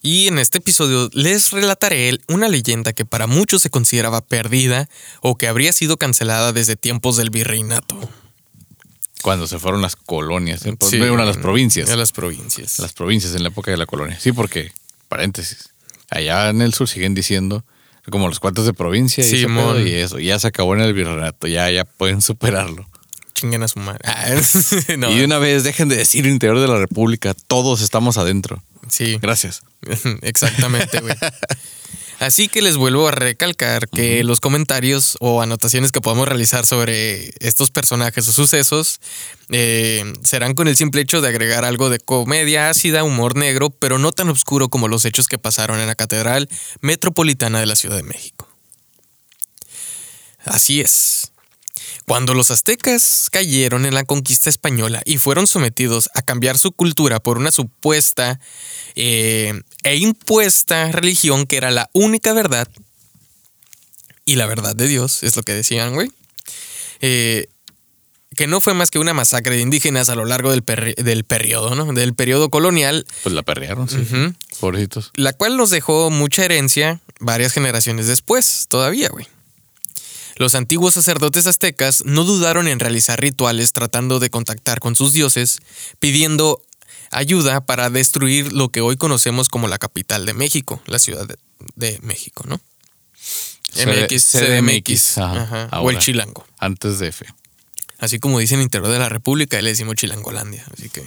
Y 0.02 0.28
en 0.28 0.38
este 0.38 0.58
episodio 0.58 1.10
les 1.12 1.50
relataré 1.50 2.18
una 2.28 2.48
leyenda 2.48 2.92
que 2.92 3.04
para 3.04 3.26
muchos 3.26 3.62
se 3.62 3.70
consideraba 3.70 4.22
perdida 4.22 4.88
o 5.20 5.36
que 5.36 5.46
habría 5.46 5.72
sido 5.72 5.96
cancelada 5.98 6.52
desde 6.52 6.76
tiempos 6.76 7.16
del 7.16 7.30
virreinato. 7.30 7.96
Cuando 9.22 9.46
se 9.46 9.58
fueron 9.58 9.82
las 9.82 9.96
colonias, 9.96 10.64
¿eh? 10.64 10.74
Pues, 10.78 10.90
Sí, 10.90 10.98
bueno, 10.98 11.24
las 11.24 11.36
provincias. 11.36 11.90
A 11.90 11.96
las 11.96 12.12
provincias. 12.12 12.78
Las 12.78 12.94
provincias 12.94 13.34
en 13.34 13.42
la 13.42 13.50
época 13.50 13.70
de 13.70 13.76
la 13.76 13.84
colonia. 13.84 14.18
Sí, 14.18 14.32
porque, 14.32 14.72
paréntesis, 15.08 15.70
allá 16.08 16.48
en 16.48 16.62
el 16.62 16.72
sur 16.72 16.88
siguen 16.88 17.14
diciendo 17.14 17.64
como 18.08 18.28
los 18.28 18.40
cuantos 18.40 18.66
de 18.66 18.72
provincia 18.72 19.24
y, 19.24 19.46
pedo 19.46 19.80
y 19.80 19.94
eso. 19.94 20.18
Ya 20.18 20.38
se 20.38 20.48
acabó 20.48 20.74
en 20.74 20.80
el 20.80 20.94
virreinato, 20.94 21.46
ya, 21.46 21.70
ya 21.70 21.84
pueden 21.84 22.22
superarlo. 22.22 22.88
Chinguen 23.34 23.62
a 23.62 23.68
su 23.68 23.78
madre. 23.78 24.00
Ah, 24.04 24.26
no, 24.98 25.10
Y 25.10 25.18
de 25.18 25.24
una 25.24 25.38
vez 25.38 25.64
dejen 25.64 25.88
de 25.88 25.96
decir 25.96 26.26
interior 26.26 26.58
de 26.58 26.68
la 26.68 26.78
República, 26.78 27.34
todos 27.34 27.82
estamos 27.82 28.18
adentro. 28.18 28.62
Sí. 28.90 29.18
Gracias. 29.20 29.62
Exactamente, 30.22 31.00
güey. 31.00 31.14
Así 32.20 32.48
que 32.48 32.60
les 32.60 32.76
vuelvo 32.76 33.08
a 33.08 33.12
recalcar 33.12 33.88
que 33.88 34.22
los 34.24 34.40
comentarios 34.40 35.16
o 35.20 35.40
anotaciones 35.40 35.90
que 35.90 36.02
podamos 36.02 36.28
realizar 36.28 36.66
sobre 36.66 37.32
estos 37.40 37.70
personajes 37.70 38.28
o 38.28 38.32
sucesos 38.32 39.00
eh, 39.48 40.04
serán 40.22 40.52
con 40.52 40.68
el 40.68 40.76
simple 40.76 41.00
hecho 41.00 41.22
de 41.22 41.28
agregar 41.28 41.64
algo 41.64 41.88
de 41.88 41.98
comedia 41.98 42.68
ácida, 42.68 43.04
humor 43.04 43.36
negro, 43.36 43.70
pero 43.70 43.96
no 43.98 44.12
tan 44.12 44.28
oscuro 44.28 44.68
como 44.68 44.86
los 44.86 45.06
hechos 45.06 45.28
que 45.28 45.38
pasaron 45.38 45.80
en 45.80 45.86
la 45.86 45.94
Catedral 45.94 46.50
Metropolitana 46.82 47.58
de 47.58 47.66
la 47.66 47.74
Ciudad 47.74 47.96
de 47.96 48.02
México. 48.02 48.46
Así 50.44 50.82
es. 50.82 51.29
Cuando 52.06 52.34
los 52.34 52.50
aztecas 52.50 53.28
cayeron 53.30 53.86
en 53.86 53.94
la 53.94 54.04
conquista 54.04 54.50
española 54.50 55.02
y 55.04 55.18
fueron 55.18 55.46
sometidos 55.46 56.08
a 56.14 56.22
cambiar 56.22 56.58
su 56.58 56.72
cultura 56.72 57.20
por 57.20 57.38
una 57.38 57.52
supuesta 57.52 58.40
eh, 58.96 59.60
e 59.84 59.96
impuesta 59.96 60.90
religión 60.92 61.46
que 61.46 61.56
era 61.56 61.70
la 61.70 61.88
única 61.92 62.32
verdad 62.32 62.68
y 64.24 64.36
la 64.36 64.46
verdad 64.46 64.76
de 64.76 64.86
Dios, 64.86 65.22
es 65.22 65.36
lo 65.36 65.42
que 65.42 65.54
decían, 65.54 65.94
güey. 65.94 66.10
Eh, 67.00 67.48
que 68.36 68.46
no 68.46 68.60
fue 68.60 68.74
más 68.74 68.90
que 68.90 68.98
una 69.00 69.12
masacre 69.12 69.56
de 69.56 69.62
indígenas 69.62 70.08
a 70.08 70.14
lo 70.14 70.24
largo 70.24 70.50
del, 70.52 70.64
perri- 70.64 70.94
del 70.94 71.24
periodo, 71.24 71.74
¿no? 71.74 71.92
Del 71.92 72.14
periodo 72.14 72.48
colonial, 72.48 73.04
Pues 73.24 73.34
la 73.34 73.42
perrearon, 73.42 73.88
sí. 73.88 73.98
Pobrecitos. 74.60 75.10
la 75.14 75.32
cual 75.32 75.56
nos 75.56 75.70
dejó 75.70 76.10
mucha 76.10 76.44
herencia 76.44 77.00
varias 77.18 77.52
generaciones 77.52 78.06
después, 78.06 78.66
todavía, 78.68 79.08
güey. 79.08 79.26
Los 80.40 80.54
antiguos 80.54 80.94
sacerdotes 80.94 81.46
aztecas 81.46 82.02
no 82.06 82.24
dudaron 82.24 82.66
en 82.66 82.80
realizar 82.80 83.20
rituales 83.20 83.74
tratando 83.74 84.18
de 84.20 84.30
contactar 84.30 84.80
con 84.80 84.96
sus 84.96 85.12
dioses, 85.12 85.58
pidiendo 85.98 86.62
ayuda 87.10 87.60
para 87.60 87.90
destruir 87.90 88.54
lo 88.54 88.70
que 88.70 88.80
hoy 88.80 88.96
conocemos 88.96 89.50
como 89.50 89.68
la 89.68 89.76
capital 89.76 90.24
de 90.24 90.32
México, 90.32 90.80
la 90.86 90.98
Ciudad 90.98 91.26
de, 91.28 91.36
de 91.76 91.98
México, 92.00 92.44
¿no? 92.48 92.58
MX, 93.84 94.24
CDMX, 94.32 95.18
Ajá, 95.18 95.42
ajá, 95.66 95.80
o 95.82 95.90
el 95.90 95.98
Chilango. 95.98 96.46
Antes 96.58 96.98
de 97.00 97.08
F. 97.08 97.26
Así 97.98 98.18
como 98.18 98.38
dicen 98.38 98.62
interior 98.62 98.90
de 98.90 98.98
la 98.98 99.10
República, 99.10 99.58
y 99.58 99.62
le 99.62 99.68
decimos 99.68 99.96
Chilangolandia. 99.96 100.64
Así 100.72 100.88
que. 100.88 101.02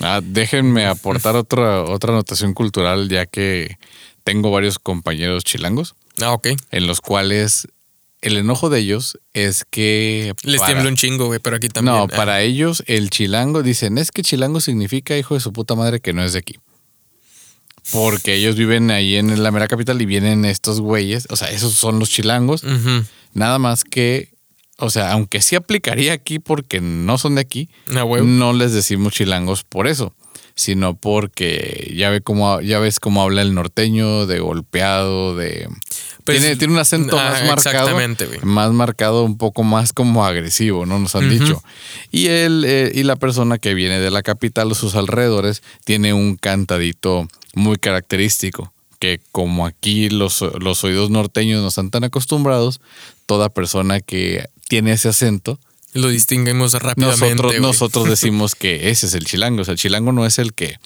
Ah, 0.00 0.20
déjenme 0.22 0.84
aportar 0.84 1.34
otra, 1.36 1.82
otra 1.82 2.12
anotación 2.12 2.52
cultural, 2.52 3.08
ya 3.08 3.24
que 3.24 3.78
tengo 4.22 4.50
varios 4.50 4.78
compañeros 4.78 5.44
chilangos, 5.44 5.94
Ah, 6.20 6.32
ok. 6.32 6.48
en 6.72 6.86
los 6.86 7.00
cuales 7.00 7.68
el 8.26 8.36
enojo 8.36 8.68
de 8.70 8.80
ellos 8.80 9.18
es 9.32 9.64
que. 9.68 10.34
Les 10.42 10.60
para- 10.60 10.72
tiembla 10.72 10.90
un 10.90 10.96
chingo, 10.96 11.26
güey, 11.26 11.38
pero 11.40 11.56
aquí 11.56 11.68
también. 11.68 11.96
No, 11.96 12.02
ah, 12.02 12.08
para 12.08 12.42
ellos 12.42 12.82
el 12.86 13.10
chilango, 13.10 13.62
dicen, 13.62 13.98
es 13.98 14.10
que 14.10 14.22
chilango 14.22 14.60
significa 14.60 15.16
hijo 15.16 15.34
de 15.34 15.40
su 15.40 15.52
puta 15.52 15.74
madre 15.74 16.00
que 16.00 16.12
no 16.12 16.22
es 16.24 16.32
de 16.32 16.40
aquí. 16.40 16.56
Porque 17.92 18.34
ellos 18.34 18.56
viven 18.56 18.90
ahí 18.90 19.16
en 19.16 19.42
la 19.42 19.50
mera 19.52 19.68
capital 19.68 20.00
y 20.02 20.06
vienen 20.06 20.44
estos 20.44 20.80
güeyes, 20.80 21.28
o 21.30 21.36
sea, 21.36 21.50
esos 21.52 21.74
son 21.74 22.00
los 22.00 22.10
chilangos, 22.10 22.64
nada 23.32 23.60
más 23.60 23.84
que, 23.84 24.30
o 24.78 24.90
sea, 24.90 25.12
aunque 25.12 25.40
sí 25.40 25.54
aplicaría 25.54 26.12
aquí 26.12 26.40
porque 26.40 26.80
no 26.80 27.16
son 27.16 27.36
de 27.36 27.42
aquí, 27.42 27.68
no 28.26 28.52
les 28.54 28.72
decimos 28.72 29.12
chilangos 29.12 29.62
por 29.62 29.86
eso, 29.86 30.12
sino 30.56 30.96
porque 30.96 31.92
ya 31.94 32.10
ve 32.10 32.22
cómo 32.22 32.60
ya 32.62 32.78
ves 32.78 32.98
cómo 32.98 33.22
habla 33.22 33.42
el 33.42 33.54
norteño 33.54 34.26
de 34.26 34.40
golpeado, 34.40 35.36
de 35.36 35.68
Pues, 36.24 36.40
tiene, 36.40 36.56
tiene 36.56 36.72
un 36.72 36.80
acento 36.80 37.18
ah, 37.18 37.30
más 37.30 37.44
marcado, 37.44 37.98
más 38.42 38.72
marcado, 38.72 39.22
un 39.22 39.36
poco 39.36 39.62
más 39.62 39.92
como 39.92 40.24
agresivo, 40.24 40.86
¿no? 40.86 40.98
Nos 40.98 41.14
han 41.14 41.28
dicho. 41.28 41.62
Y 42.10 42.28
él 42.28 42.64
eh, 42.66 42.90
y 42.94 43.02
la 43.02 43.16
persona 43.16 43.58
que 43.58 43.74
viene 43.74 44.00
de 44.00 44.10
la 44.10 44.22
capital 44.22 44.72
o 44.72 44.74
sus 44.74 44.94
alrededores 44.94 45.62
tiene 45.84 46.14
un 46.14 46.36
cantadito 46.36 47.28
muy 47.54 47.76
característico 47.76 48.72
que 48.98 49.20
como 49.30 49.66
aquí 49.66 50.08
los, 50.08 50.42
los 50.58 50.82
oídos 50.82 51.10
norteños 51.10 51.60
no 51.60 51.68
están 51.68 51.90
tan 51.90 52.04
acostumbrados, 52.04 52.80
toda 53.26 53.50
persona 53.50 54.00
que 54.00 54.46
tiene 54.68 54.92
ese 54.92 55.10
acento 55.10 55.60
Lo 55.96 56.08
distinguimos 56.08 56.72
rápidamente. 56.74 57.34
nosotros, 57.34 57.60
nosotros 57.60 58.08
decimos 58.08 58.54
que 58.54 58.90
ese 58.90 59.06
es 59.06 59.14
el 59.14 59.24
chilango. 59.24 59.62
O 59.62 59.64
sea, 59.64 59.72
el 59.72 59.78
chilango 59.78 60.12
no 60.12 60.24
es 60.26 60.38
el 60.38 60.52
que 60.54 60.78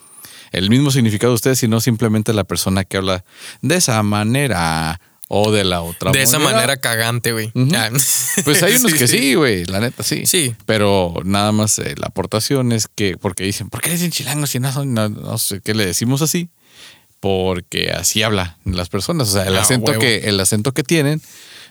el 0.53 0.69
mismo 0.71 0.91
significado 0.91 1.33
de 1.33 1.37
ustedes, 1.37 1.59
sino 1.59 1.81
simplemente 1.81 2.33
la 2.33 2.45
persona 2.45 2.85
que 2.85 2.97
habla 2.97 3.25
de 3.63 3.77
esa 3.77 4.03
manera 4.03 5.01
o 5.33 5.53
de 5.53 5.63
la 5.63 5.81
otra 5.83 6.11
De 6.11 6.23
esa 6.23 6.41
manera 6.41 6.77
cagante, 6.79 7.31
güey. 7.33 7.53
Ah. 7.75 7.91
Pues 8.45 8.63
hay 8.65 8.75
unos 8.75 8.95
que 8.95 9.07
sí, 9.07 9.35
güey, 9.35 9.65
la 9.65 9.79
neta 9.79 10.03
sí. 10.03 10.27
Sí. 10.27 10.55
Pero 10.67 11.15
nada 11.25 11.53
más 11.53 11.79
eh, 11.79 11.95
la 11.97 12.07
aportación 12.09 12.73
es 12.73 12.89
que, 12.93 13.17
porque 13.17 13.45
dicen, 13.45 13.69
¿por 13.71 13.81
qué 13.81 13.91
le 13.91 13.95
dicen 13.95 14.11
chilango 14.11 14.47
si 14.49 14.59
no 14.59 14.73
son, 14.73 14.93
no, 14.93 15.09
no 15.09 15.39
sé 15.39 15.61
qué 15.61 15.75
le 15.75 15.87
decimos 15.87 16.21
así? 16.23 16.51
Porque 17.21 17.91
así 17.91 18.23
hablan 18.23 18.57
las 18.65 18.89
personas. 18.89 19.29
O 19.29 19.33
sea, 19.33 19.45
el 19.47 19.57
Ah, 19.57 19.61
acento 19.63 19.91
huevo. 19.93 20.01
que, 20.01 20.29
el 20.29 20.41
acento 20.41 20.73
que 20.73 20.83
tienen 20.83 21.21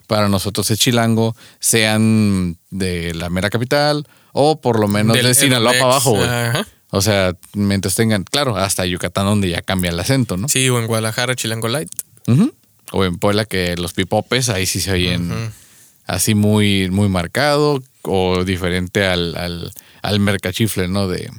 para 0.10 0.28
nosotros 0.28 0.72
es 0.72 0.80
chilango, 0.80 1.36
sean 1.60 2.58
de 2.72 3.14
la 3.14 3.30
mera 3.30 3.52
capital 3.52 4.08
o 4.34 4.60
por 4.60 4.80
lo 4.80 4.88
menos 4.88 5.16
Del 5.16 5.28
de 5.28 5.36
Sinaloa 5.36 5.72
para 5.74 5.84
abajo, 5.84 6.16
güey. 6.16 6.28
Ajá. 6.28 6.68
O 6.90 7.04
sea, 7.04 7.34
mientras 7.54 7.94
tengan, 7.94 8.24
claro, 8.24 8.58
hasta 8.58 8.88
Yucatán 8.88 9.26
donde 9.26 9.50
ya 9.50 9.62
cambia 9.62 9.92
el 9.92 10.00
acento, 10.00 10.36
¿no? 10.36 10.50
Sí, 10.50 10.68
o 10.70 10.80
en 10.80 10.88
Guadalajara, 10.88 11.36
Chilango 11.36 11.68
Light. 11.68 11.90
O 12.92 13.06
en 13.06 13.20
Puebla 13.20 13.46
que 13.46 13.78
los 13.78 13.94
pipopes 13.94 14.50
ahí 14.50 14.66
sí 14.66 14.82
se 14.82 14.94
oyen 14.94 15.32
así 16.08 16.34
muy, 16.34 16.90
muy 16.90 17.08
marcado 17.08 17.84
o 18.02 18.44
diferente 18.44 19.06
al, 19.06 19.38
al, 19.38 19.72
al 20.02 20.20
mercachifle, 20.20 20.88
¿no? 20.88 21.08
De, 21.08 21.30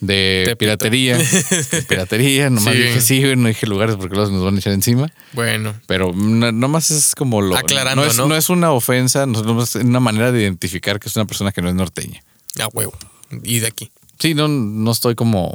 de 0.00 0.54
piratería. 0.58 1.16
De 1.70 1.82
piratería, 1.88 2.50
nomás 2.50 2.74
Sí. 2.74 2.80
dije 2.82 3.00
sí, 3.00 3.20
güey, 3.20 3.36
no 3.36 3.48
dije 3.48 3.66
lugares 3.66 3.96
porque 3.96 4.16
los 4.16 4.30
nos 4.30 4.44
van 4.44 4.56
a 4.56 4.58
echar 4.58 4.72
encima. 4.72 5.10
Bueno, 5.32 5.74
Pero 5.86 6.12
no- 6.14 6.52
nomás 6.52 6.90
es 6.90 7.14
como 7.14 7.40
lo... 7.40 7.56
Aclarando, 7.56 8.02
no 8.04 8.10
es, 8.10 8.16
¿no? 8.16 8.26
no 8.26 8.36
es 8.36 8.48
una 8.50 8.72
ofensa, 8.72 9.26
no 9.26 9.62
es 9.62 9.74
una 9.76 10.00
manera 10.00 10.30
de 10.32 10.42
identificar 10.42 11.00
que 11.00 11.08
es 11.08 11.16
una 11.16 11.24
persona 11.24 11.52
que 11.52 11.62
no 11.62 11.68
es 11.68 11.74
norteña. 11.74 12.22
a 12.60 12.68
huevo. 12.68 12.92
Y 13.42 13.60
de 13.60 13.66
aquí. 13.68 13.90
Sí, 14.18 14.34
no, 14.34 14.46
no 14.48 14.90
estoy 14.92 15.14
como 15.14 15.54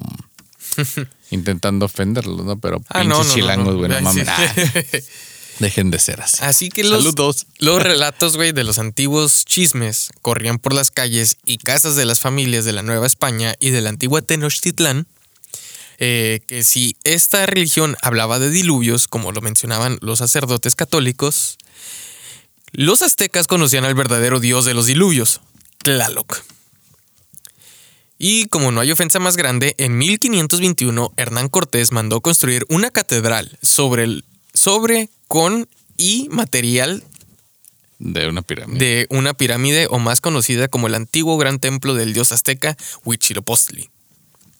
intentando 1.31 1.85
ofenderlos, 1.85 2.43
¿no? 2.45 2.57
Pero 2.59 2.81
Ah, 2.89 3.01
pinches 3.01 3.33
chilangos, 3.33 3.73
no. 3.73 3.77
güey, 3.77 3.89
no 3.89 3.97
Ay, 3.97 4.03
mames. 4.03 4.27
sí. 4.91 4.97
Dejen 5.59 5.91
de 5.91 5.99
ser 5.99 6.21
así. 6.21 6.37
Así 6.41 6.69
que 6.69 6.83
los, 6.83 7.03
Saludos. 7.03 7.45
los 7.59 7.81
relatos, 7.81 8.37
güey, 8.37 8.51
de 8.53 8.63
los 8.63 8.79
antiguos 8.79 9.45
chismes 9.45 10.09
corrían 10.21 10.57
por 10.57 10.73
las 10.73 10.89
calles 10.89 11.37
y 11.45 11.57
casas 11.57 11.95
de 11.95 12.05
las 12.05 12.19
familias 12.19 12.65
de 12.65 12.73
la 12.73 12.81
Nueva 12.81 13.07
España 13.07 13.55
y 13.59 13.71
de 13.71 13.81
la 13.81 13.89
antigua 13.89 14.21
Tenochtitlán. 14.21 15.07
eh, 16.01 16.39
que 16.47 16.63
si 16.63 16.95
esta 17.03 17.45
religión 17.45 17.97
hablaba 18.01 18.39
de 18.39 18.49
diluvios, 18.49 19.09
como 19.09 19.33
lo 19.33 19.41
mencionaban 19.41 19.97
los 20.01 20.19
sacerdotes 20.19 20.75
católicos, 20.75 21.57
los 22.71 23.01
aztecas 23.01 23.47
conocían 23.47 23.83
al 23.83 23.95
verdadero 23.95 24.39
dios 24.39 24.63
de 24.63 24.73
los 24.73 24.85
diluvios, 24.85 25.41
Tlaloc. 25.79 26.41
Y 28.17 28.47
como 28.47 28.71
no 28.71 28.81
hay 28.81 28.91
ofensa 28.91 29.19
más 29.19 29.37
grande, 29.37 29.75
en 29.77 29.97
1521 29.97 31.13
Hernán 31.17 31.49
Cortés 31.49 31.91
mandó 31.91 32.21
construir 32.21 32.65
una 32.67 32.91
catedral 32.91 33.57
sobre, 33.61 34.03
el, 34.03 34.25
sobre 34.53 35.09
con 35.29 35.69
y 35.95 36.27
material 36.31 37.03
De 37.99 38.27
una 38.27 38.41
pirámide. 38.41 38.85
de 38.85 39.07
una 39.09 39.33
pirámide 39.33 39.87
o 39.89 39.99
más 39.99 40.19
conocida 40.19 40.67
como 40.67 40.87
el 40.87 40.95
antiguo 40.95 41.37
gran 41.37 41.59
templo 41.59 41.93
del 41.93 42.13
dios 42.13 42.33
azteca 42.33 42.75
Huitzilopochtli. 43.05 43.89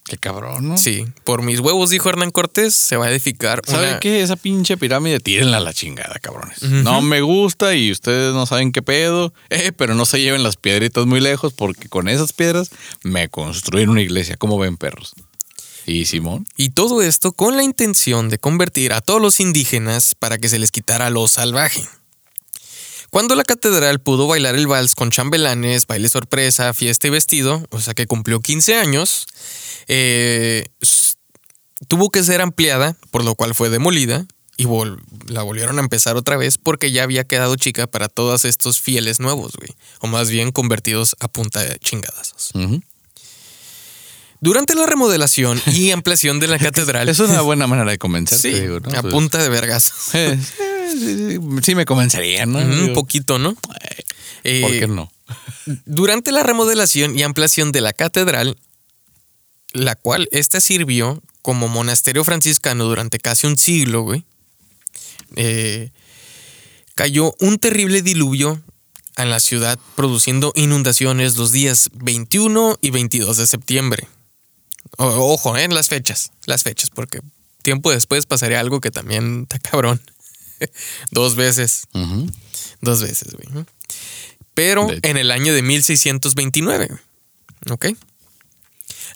Qué 0.04 0.16
cabrón, 0.16 0.68
¿no? 0.68 0.76
Sí, 0.76 1.04
por 1.24 1.42
mis 1.42 1.60
huevos, 1.60 1.90
dijo 1.90 2.08
Hernán 2.08 2.30
Cortés, 2.32 2.74
se 2.74 2.96
va 2.96 3.06
a 3.06 3.10
edificar 3.10 3.62
¿Saben 3.64 3.90
una... 3.90 4.00
qué? 4.00 4.22
Esa 4.22 4.34
pinche 4.34 4.76
pirámide, 4.76 5.20
tírenla 5.20 5.58
a 5.58 5.60
la 5.60 5.72
chingada, 5.72 6.18
cabrones. 6.20 6.62
No 6.62 7.00
me 7.00 7.20
gusta 7.20 7.74
y 7.74 7.92
ustedes 7.92 8.32
no 8.34 8.44
saben 8.46 8.72
qué 8.72 8.82
pedo, 8.82 9.32
eh, 9.50 9.70
pero 9.76 9.94
no 9.94 10.06
se 10.06 10.20
lleven 10.20 10.42
las 10.42 10.56
piedritas 10.56 11.06
muy 11.06 11.20
lejos 11.20 11.52
porque 11.52 11.88
con 11.88 12.08
esas 12.08 12.32
piedras 12.32 12.70
me 13.04 13.28
construyen 13.28 13.88
una 13.88 14.02
iglesia. 14.02 14.36
¿Cómo 14.36 14.58
ven, 14.58 14.76
perros? 14.76 15.14
Y 15.86 16.04
Simón, 16.04 16.46
Y 16.56 16.70
todo 16.70 17.02
esto 17.02 17.32
con 17.32 17.56
la 17.56 17.62
intención 17.62 18.28
de 18.28 18.38
convertir 18.38 18.92
a 18.92 19.00
todos 19.00 19.20
los 19.20 19.40
indígenas 19.40 20.14
para 20.14 20.38
que 20.38 20.48
se 20.48 20.58
les 20.58 20.70
quitara 20.70 21.10
lo 21.10 21.26
salvaje. 21.28 21.84
Cuando 23.10 23.34
la 23.34 23.42
catedral 23.44 24.00
pudo 24.00 24.28
bailar 24.28 24.54
el 24.54 24.68
vals 24.68 24.94
con 24.94 25.10
chambelanes, 25.10 25.86
baile 25.86 26.08
sorpresa, 26.08 26.72
fiesta 26.72 27.08
y 27.08 27.10
vestido, 27.10 27.66
o 27.70 27.80
sea 27.80 27.92
que 27.94 28.06
cumplió 28.06 28.40
15 28.40 28.76
años, 28.76 29.26
eh, 29.88 30.66
tuvo 31.88 32.10
que 32.10 32.22
ser 32.22 32.40
ampliada, 32.40 32.96
por 33.10 33.24
lo 33.24 33.34
cual 33.34 33.54
fue 33.54 33.68
demolida 33.68 34.26
y 34.56 34.64
vol- 34.64 35.02
la 35.26 35.42
volvieron 35.42 35.78
a 35.78 35.82
empezar 35.82 36.16
otra 36.16 36.36
vez 36.36 36.56
porque 36.58 36.92
ya 36.92 37.02
había 37.02 37.24
quedado 37.24 37.56
chica 37.56 37.86
para 37.88 38.08
todos 38.08 38.44
estos 38.44 38.80
fieles 38.80 39.18
nuevos, 39.18 39.52
güey, 39.56 39.70
o 40.00 40.06
más 40.06 40.30
bien 40.30 40.52
convertidos 40.52 41.16
a 41.18 41.26
punta 41.26 41.64
de 41.64 41.78
chingadazos. 41.80 42.50
Durante 44.40 44.74
la 44.74 44.86
remodelación 44.86 45.60
y 45.66 45.90
ampliación 45.90 46.40
de 46.40 46.48
la 46.48 46.58
catedral, 46.58 47.08
es 47.08 47.18
una 47.18 47.42
buena 47.42 47.66
manera 47.66 47.90
de 47.90 47.98
convencer. 47.98 48.38
Sí, 48.38 48.50
te 48.50 48.60
digo, 48.62 48.80
¿no? 48.80 48.98
a 48.98 49.02
Pues, 49.02 49.12
punta 49.12 49.42
de 49.42 49.48
vergas. 49.48 49.92
eh, 50.14 50.38
sí, 51.62 51.74
me 51.74 51.84
convencería, 51.84 52.46
¿no? 52.46 52.58
Un 52.58 52.92
poquito, 52.92 53.38
¿no? 53.38 53.56
Eh, 54.44 54.60
¿Por 54.62 54.70
qué 54.70 54.86
no? 54.86 55.12
Durante 55.84 56.32
la 56.32 56.42
remodelación 56.42 57.18
y 57.18 57.22
ampliación 57.22 57.72
de 57.72 57.80
la 57.80 57.92
catedral, 57.92 58.56
la 59.72 59.94
cual 59.94 60.28
esta 60.32 60.60
sirvió 60.60 61.22
como 61.42 61.68
monasterio 61.68 62.24
franciscano 62.24 62.84
durante 62.84 63.18
casi 63.18 63.46
un 63.46 63.56
siglo, 63.56 64.02
güey, 64.02 64.24
eh, 65.36 65.90
cayó 66.94 67.34
un 67.38 67.58
terrible 67.58 68.02
diluvio 68.02 68.60
en 69.16 69.30
la 69.30 69.40
ciudad, 69.40 69.78
produciendo 69.96 70.52
inundaciones 70.56 71.36
los 71.36 71.52
días 71.52 71.90
21 71.94 72.78
y 72.80 72.90
22 72.90 73.36
de 73.36 73.46
septiembre. 73.46 74.08
Ojo, 75.02 75.56
en 75.56 75.74
las 75.74 75.88
fechas, 75.88 76.30
las 76.46 76.62
fechas, 76.62 76.90
porque 76.90 77.20
tiempo 77.62 77.90
después 77.90 78.26
pasaría 78.26 78.60
algo 78.60 78.80
que 78.80 78.90
también 78.90 79.42
está 79.42 79.58
cabrón. 79.58 80.00
Dos 81.10 81.36
veces. 81.36 81.84
Dos 82.82 83.00
veces, 83.02 83.34
güey. 83.34 83.64
Pero 84.54 84.88
en 85.02 85.16
el 85.16 85.30
año 85.30 85.54
de 85.54 85.62
1629. 85.62 86.86
güey. 86.88 87.00
¿Ok? 87.70 87.86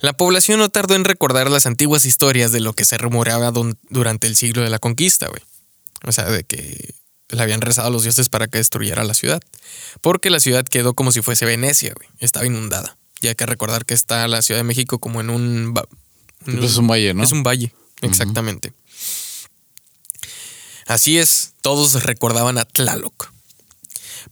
La 0.01 0.13
población 0.15 0.59
no 0.59 0.69
tardó 0.69 0.95
en 0.95 1.05
recordar 1.05 1.51
las 1.51 1.67
antiguas 1.67 2.05
historias 2.05 2.53
de 2.53 2.61
lo 2.61 2.73
que 2.73 2.85
se 2.85 2.97
rumoreaba 2.99 3.51
don- 3.51 3.79
durante 3.91 4.27
el 4.27 4.37
siglo 4.37 4.63
de 4.63 4.71
la 4.71 4.79
conquista, 4.79 5.29
güey. 5.29 5.43
O 6.07 6.13
sea, 6.13 6.25
de 6.31 6.45
que 6.45 6.95
le 7.31 7.43
habían 7.43 7.61
rezado 7.61 7.89
a 7.89 7.91
los 7.91 8.03
dioses 8.03 8.29
para 8.29 8.47
que 8.49 8.59
destruyera 8.59 9.05
la 9.05 9.15
ciudad. 9.15 9.43
Porque 10.01 10.31
la 10.31 10.41
ciudad 10.41 10.65
quedó 10.65 10.95
como 10.95 11.13
si 11.13 11.23
fuese 11.23 11.45
Venecia, 11.47 11.93
güey. 11.95 12.09
Estaba 12.21 12.47
inundada. 12.47 12.97
Y 13.25 13.29
hay 13.29 13.35
que 13.35 13.47
recordar 13.47 13.87
que 13.87 13.95
está 13.95 14.29
la 14.29 14.43
Ciudad 14.43 14.61
de 14.61 14.65
México 14.65 14.99
como 14.99 15.21
en 15.23 15.31
un... 15.31 15.73
Pues 16.45 16.73
es 16.73 16.77
un 16.77 16.87
valle, 16.87 17.15
¿no? 17.15 17.25
es 17.25 17.33
un 17.33 17.43
valle, 17.43 17.73
exactamente. 18.03 18.75
Así 20.87 21.17
es, 21.19 21.55
todos 21.63 22.03
recordaban 22.03 22.59
a 22.59 22.65
Tlaloc. 22.67 23.33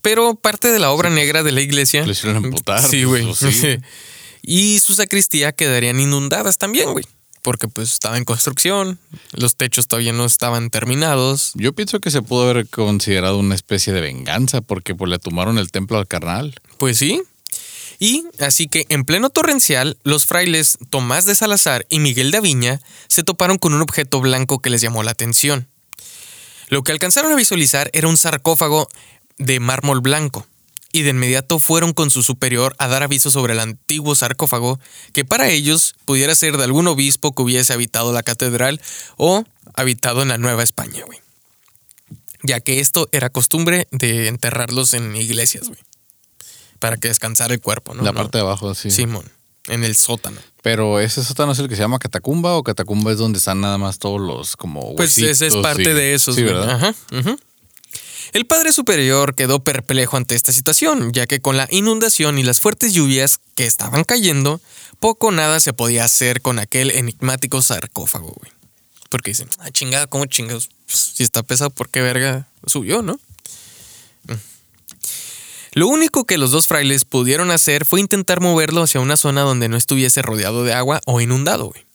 Pero 0.01 0.35
parte 0.35 0.67
de 0.71 0.79
la 0.79 0.91
obra 0.91 1.09
negra 1.09 1.41
de 1.43 1.51
la 1.51 1.61
iglesia. 1.61 2.05
Lo 2.05 2.11
hicieron 2.11 2.45
emputar, 2.45 2.83
Sí, 2.87 3.03
güey. 3.03 3.25
pues, 3.25 3.39
sí. 3.55 3.77
y 4.43 4.79
su 4.79 4.93
sacristía 4.93 5.53
quedarían 5.53 5.99
inundadas 5.99 6.57
también, 6.59 6.91
güey. 6.91 7.05
porque 7.41 7.67
pues 7.67 7.91
estaba 7.91 8.17
en 8.17 8.25
construcción, 8.25 8.99
los 9.31 9.55
techos 9.55 9.87
todavía 9.87 10.13
no 10.13 10.25
estaban 10.25 10.69
terminados. 10.69 11.51
Yo 11.55 11.73
pienso 11.73 11.99
que 11.99 12.11
se 12.11 12.21
pudo 12.21 12.47
haber 12.49 12.67
considerado 12.69 13.39
una 13.39 13.55
especie 13.55 13.91
de 13.91 14.01
venganza 14.01 14.61
porque 14.61 14.93
pues 14.93 15.09
le 15.09 15.17
tomaron 15.17 15.57
el 15.57 15.71
templo 15.71 15.97
al 15.97 16.07
carnal. 16.07 16.53
Pues 16.77 16.99
sí. 16.99 17.23
Y 18.03 18.25
así 18.39 18.67
que 18.67 18.85
en 18.89 19.05
pleno 19.05 19.29
torrencial, 19.29 19.97
los 20.03 20.25
frailes 20.25 20.77
Tomás 20.89 21.23
de 21.23 21.35
Salazar 21.35 21.85
y 21.87 21.99
Miguel 21.99 22.31
de 22.31 22.39
Aviña 22.39 22.81
se 23.07 23.23
toparon 23.23 23.57
con 23.57 23.73
un 23.73 23.81
objeto 23.81 24.19
blanco 24.19 24.59
que 24.59 24.69
les 24.69 24.81
llamó 24.81 25.03
la 25.03 25.11
atención. 25.11 25.69
Lo 26.67 26.83
que 26.83 26.91
alcanzaron 26.91 27.31
a 27.31 27.37
visualizar 27.37 27.89
era 27.93 28.09
un 28.09 28.17
sarcófago 28.17 28.89
de 29.37 29.61
mármol 29.61 30.01
blanco, 30.01 30.45
y 30.91 31.03
de 31.03 31.11
inmediato 31.11 31.59
fueron 31.59 31.93
con 31.93 32.11
su 32.11 32.23
superior 32.23 32.75
a 32.77 32.89
dar 32.89 33.03
aviso 33.03 33.31
sobre 33.31 33.53
el 33.53 33.61
antiguo 33.61 34.15
sarcófago, 34.15 34.81
que 35.13 35.23
para 35.23 35.47
ellos 35.47 35.95
pudiera 36.03 36.35
ser 36.35 36.57
de 36.57 36.65
algún 36.65 36.89
obispo 36.89 37.33
que 37.33 37.43
hubiese 37.43 37.71
habitado 37.71 38.11
la 38.11 38.23
catedral 38.23 38.81
o 39.15 39.45
habitado 39.75 40.23
en 40.23 40.27
la 40.27 40.37
Nueva 40.37 40.63
España, 40.63 41.05
güey. 41.05 41.19
Ya 42.41 42.59
que 42.59 42.81
esto 42.81 43.07
era 43.13 43.29
costumbre 43.29 43.87
de 43.91 44.27
enterrarlos 44.27 44.93
en 44.93 45.15
iglesias, 45.15 45.69
güey. 45.69 45.79
Para 46.83 46.97
que 46.97 47.07
descansara 47.07 47.53
el 47.53 47.61
cuerpo, 47.61 47.93
¿no? 47.93 48.03
La 48.03 48.11
No. 48.11 48.17
parte 48.17 48.39
de 48.39 48.41
abajo, 48.41 48.75
sí. 48.75 48.91
Simón, 48.91 49.23
en 49.69 49.85
el 49.85 49.95
sótano. 49.95 50.35
Pero 50.61 50.99
ese 50.99 51.23
sótano 51.23 51.53
es 51.53 51.59
el 51.59 51.69
que 51.69 51.77
se 51.77 51.81
llama 51.81 51.97
catacumba 51.97 52.55
o 52.57 52.63
catacumba 52.63 53.13
es 53.13 53.17
donde 53.17 53.37
están 53.39 53.61
nada 53.61 53.77
más 53.77 53.99
todos 53.99 54.19
los 54.19 54.57
como 54.57 54.93
Pues 54.97 55.17
ese 55.17 55.47
es 55.47 55.55
parte 55.55 55.83
y- 55.91 55.93
de 55.93 56.13
esos, 56.13 56.35
Sí. 56.35 56.43
¿verdad? 56.43 56.71
Ajá. 56.71 56.93
El 58.33 58.45
padre 58.47 58.73
superior 58.73 59.33
quedó 59.33 59.61
perplejo 59.61 60.17
ante 60.17 60.35
esta 60.35 60.51
situación, 60.51 61.13
ya 61.13 61.25
que 61.25 61.39
con 61.39 61.55
la 61.55 61.69
inundación 61.71 62.37
y 62.37 62.43
las 62.43 62.59
fuertes 62.59 62.91
lluvias 62.91 63.39
que 63.55 63.65
estaban 63.65 64.03
cayendo, 64.03 64.59
poco 64.99 65.27
o 65.27 65.31
nada 65.31 65.61
se 65.61 65.71
podía 65.71 66.03
hacer 66.03 66.41
con 66.41 66.59
aquel 66.59 66.91
enigmático 66.91 67.61
sarcófago, 67.61 68.35
güey. 68.41 68.51
Porque 69.09 69.31
dicen, 69.31 69.47
ah, 69.59 69.71
chingada, 69.71 70.07
¿cómo 70.07 70.25
chingados? 70.25 70.69
Pues, 70.87 70.99
si 71.15 71.23
está 71.23 71.43
pesado, 71.43 71.69
¿por 71.69 71.87
qué 71.87 72.01
verga 72.01 72.45
subió, 72.67 73.01
no? 73.01 73.17
Lo 75.73 75.87
único 75.87 76.25
que 76.25 76.37
los 76.37 76.51
dos 76.51 76.67
frailes 76.67 77.05
pudieron 77.05 77.51
hacer 77.51 77.85
fue 77.85 77.99
intentar 77.99 78.39
moverlo 78.41 78.83
hacia 78.83 79.01
una 79.01 79.17
zona 79.17 79.41
donde 79.41 79.69
no 79.69 79.77
estuviese 79.77 80.21
rodeado 80.21 80.63
de 80.63 80.73
agua 80.73 81.01
o 81.05 81.21
inundado, 81.21 81.65
güey. 81.65 81.85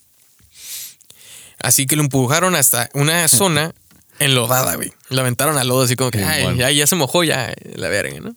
Así 1.60 1.86
que 1.86 1.96
lo 1.96 2.02
empujaron 2.02 2.54
hasta 2.54 2.88
una 2.94 3.26
zona 3.28 3.74
enlodada, 4.18 4.76
güey. 4.76 4.92
Lo 5.10 5.20
aventaron 5.20 5.58
al 5.58 5.68
lodo 5.68 5.82
así 5.82 5.96
como 5.96 6.10
que, 6.10 6.22
ay, 6.22 6.56
ya, 6.56 6.70
ya 6.70 6.86
se 6.86 6.96
mojó, 6.96 7.24
ya, 7.24 7.54
la 7.74 7.88
verga, 7.88 8.20
¿no? 8.20 8.34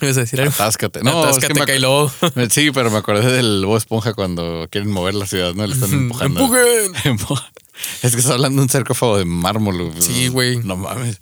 ¿Ibas 0.00 0.16
a 0.16 0.20
decir 0.20 0.40
algo? 0.40 0.52
Atáscate. 0.52 1.02
No, 1.02 1.22
Atáscate, 1.22 1.52
es 1.52 1.66
que 1.66 2.30
me. 2.34 2.50
Sí, 2.50 2.70
pero 2.72 2.90
me 2.90 2.98
acordé 2.98 3.30
del 3.30 3.64
Bob 3.66 3.76
Esponja 3.76 4.14
cuando 4.14 4.66
quieren 4.70 4.90
mover 4.90 5.14
la 5.14 5.26
ciudad, 5.26 5.54
¿no? 5.54 5.66
Le 5.66 5.74
están 5.74 5.92
empujando. 5.92 6.40
¡Empujen! 6.40 7.38
Es 8.02 8.12
que 8.12 8.20
está 8.20 8.34
hablando 8.34 8.60
de 8.60 8.64
un 8.64 8.68
sarcófago 8.68 9.16
de 9.16 9.24
mármol. 9.24 9.92
Sí, 9.98 10.28
güey. 10.28 10.58
No 10.58 10.76
mames. 10.76 11.20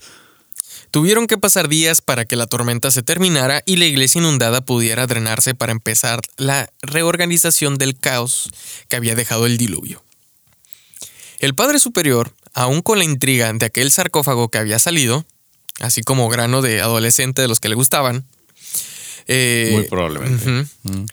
Tuvieron 0.90 1.26
que 1.26 1.38
pasar 1.38 1.68
días 1.68 2.00
para 2.00 2.24
que 2.24 2.36
la 2.36 2.46
tormenta 2.46 2.90
se 2.90 3.02
terminara 3.02 3.62
y 3.64 3.76
la 3.76 3.86
iglesia 3.86 4.20
inundada 4.20 4.60
pudiera 4.60 5.06
drenarse 5.06 5.54
para 5.54 5.72
empezar 5.72 6.20
la 6.36 6.70
reorganización 6.82 7.78
del 7.78 7.96
caos 7.96 8.50
que 8.88 8.96
había 8.96 9.14
dejado 9.14 9.46
el 9.46 9.56
diluvio. 9.56 10.02
El 11.38 11.54
Padre 11.54 11.78
Superior, 11.78 12.34
aún 12.54 12.82
con 12.82 12.98
la 12.98 13.04
intriga 13.04 13.52
de 13.52 13.66
aquel 13.66 13.92
sarcófago 13.92 14.48
que 14.48 14.58
había 14.58 14.78
salido, 14.78 15.24
así 15.78 16.02
como 16.02 16.28
grano 16.28 16.60
de 16.60 16.80
adolescente 16.80 17.40
de 17.40 17.48
los 17.48 17.60
que 17.60 17.68
le 17.68 17.76
gustaban, 17.76 18.26
eh, 19.26 19.70
Muy 19.72 19.84
probablemente. 19.84 20.66
Mm. 20.82 21.06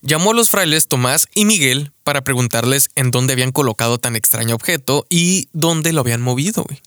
Llamó 0.00 0.30
a 0.30 0.34
los 0.34 0.50
frailes 0.50 0.86
Tomás 0.86 1.26
y 1.34 1.44
Miguel 1.44 1.90
para 2.04 2.22
preguntarles 2.22 2.90
en 2.94 3.10
dónde 3.10 3.32
habían 3.32 3.52
colocado 3.52 3.98
tan 3.98 4.14
extraño 4.14 4.54
objeto 4.54 5.06
y 5.10 5.48
dónde 5.52 5.92
lo 5.92 6.02
habían 6.02 6.22
movido, 6.22 6.62
güey. 6.62 6.80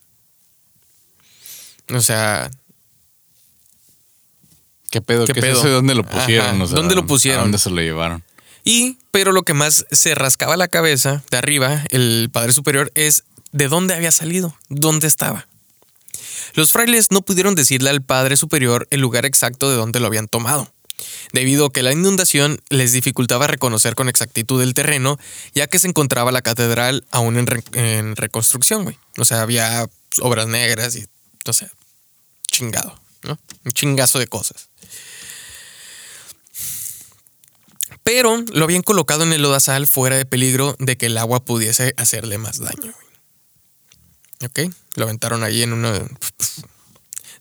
O 1.93 2.02
sea, 2.02 2.50
¿Qué 4.89 5.02
pedo? 5.02 5.26
¿Qué 5.26 5.34
¿Qué, 5.34 5.41
pedo? 5.41 5.54
es 5.54 5.60
eso? 5.60 5.67
¿De 5.67 5.73
¿Dónde 5.73 5.95
lo 5.95 6.04
pusieron? 6.04 6.62
O 6.62 6.67
sea, 6.67 6.76
¿Dónde 6.78 6.95
lo 6.95 7.06
pusieron? 7.06 7.39
¿A 7.39 7.43
dónde 7.43 7.58
se 7.58 7.69
lo 7.69 7.82
llevaron? 7.82 8.23
y, 8.63 8.97
pero 9.12 9.32
lo 9.32 9.43
que 9.43 9.54
más 9.54 9.86
se 9.91 10.13
rascaba 10.13 10.58
la 10.58 10.67
cabeza 10.67 11.23
de 11.32 11.38
arriba, 11.38 11.84
el 11.89 12.30
Padre 12.32 12.52
Superior, 12.52 12.91
es 12.95 13.23
de 13.54 13.69
dónde 13.69 13.93
había 13.93 14.12
salido, 14.12 14.58
dónde 14.67 15.08
estaba. 15.08 15.47
Los 16.54 16.71
frailes 16.73 17.08
no 17.12 17.21
pudieron 17.21 17.56
decirle 17.56 17.89
al 17.89 18.02
Padre 18.02 18.36
Superior 18.36 18.86
el 18.91 19.00
lugar 19.00 19.26
exacto 19.26 19.69
de 19.69 19.78
dónde 19.78 20.02
lo 20.02 20.08
habían 20.08 20.28
tomado, 20.28 20.69
debido 21.32 21.67
a 21.67 21.71
que 21.71 21.82
la 21.82 21.93
inundación 21.93 22.60
les 22.69 22.91
dificultaba 22.91 23.47
reconocer 23.47 23.95
con 23.95 24.10
exactitud 24.10 24.62
el 24.62 24.73
terreno, 24.73 25.17
ya 25.56 25.67
que 25.67 25.80
se 25.80 25.88
encontraba 25.88 26.32
la 26.34 26.41
catedral 26.41 27.06
aún 27.10 27.38
en, 27.38 27.47
re- 27.47 27.63
en 27.73 28.17
reconstrucción, 28.17 28.84
güey. 28.84 28.97
O 29.17 29.23
sea, 29.23 29.41
había 29.43 29.88
obras 30.19 30.47
negras 30.47 30.95
y, 30.97 31.06
o 31.45 31.54
sea, 31.54 31.69
chingado, 32.58 33.00
¿no? 33.24 33.38
Un 33.65 33.72
chingazo 33.72 34.20
de 34.20 34.28
cosas. 34.28 34.70
Pero 38.04 38.43
lo 38.54 38.63
habían 38.63 38.84
colocado 38.84 39.24
en 39.24 39.34
el 39.34 39.41
lodazal 39.41 39.86
fuera 39.86 40.17
de 40.17 40.26
peligro 40.26 40.76
de 40.80 40.98
que 40.98 41.08
el 41.08 41.17
agua 41.17 41.43
pudiese 41.43 41.93
hacerle 41.98 42.38
más 42.38 42.60
daño. 42.60 42.93
Ok, 44.46 44.72
lo 44.96 45.04
aventaron 45.06 45.43
ahí 45.43 45.62
en 45.62 45.74
una... 45.74 46.02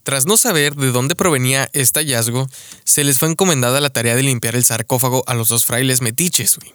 Tras 0.02 0.26
no 0.26 0.36
saber 0.36 0.74
de 0.74 0.92
dónde 0.92 1.16
provenía 1.16 1.68
este 1.72 2.00
hallazgo, 2.00 2.48
se 2.84 3.04
les 3.04 3.18
fue 3.18 3.28
encomendada 3.28 3.80
la 3.80 3.90
tarea 3.90 4.14
de 4.14 4.22
limpiar 4.22 4.54
el 4.54 4.64
sarcófago 4.64 5.24
a 5.26 5.34
los 5.34 5.48
dos 5.48 5.64
frailes 5.64 6.00
metiches. 6.00 6.58
güey. 6.58 6.74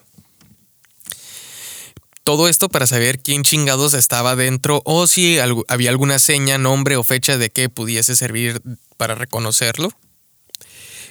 Todo 2.24 2.48
esto 2.48 2.68
para 2.68 2.86
saber 2.86 3.20
quién 3.20 3.42
chingados 3.42 3.94
estaba 3.94 4.36
dentro 4.36 4.82
o 4.84 5.06
si 5.06 5.38
había 5.68 5.90
alguna 5.90 6.18
seña, 6.18 6.56
nombre 6.56 6.96
o 6.96 7.02
fecha 7.02 7.36
de 7.36 7.50
que 7.50 7.68
pudiese 7.68 8.14
servir 8.14 8.62
para 8.96 9.14
reconocerlo. 9.14 9.90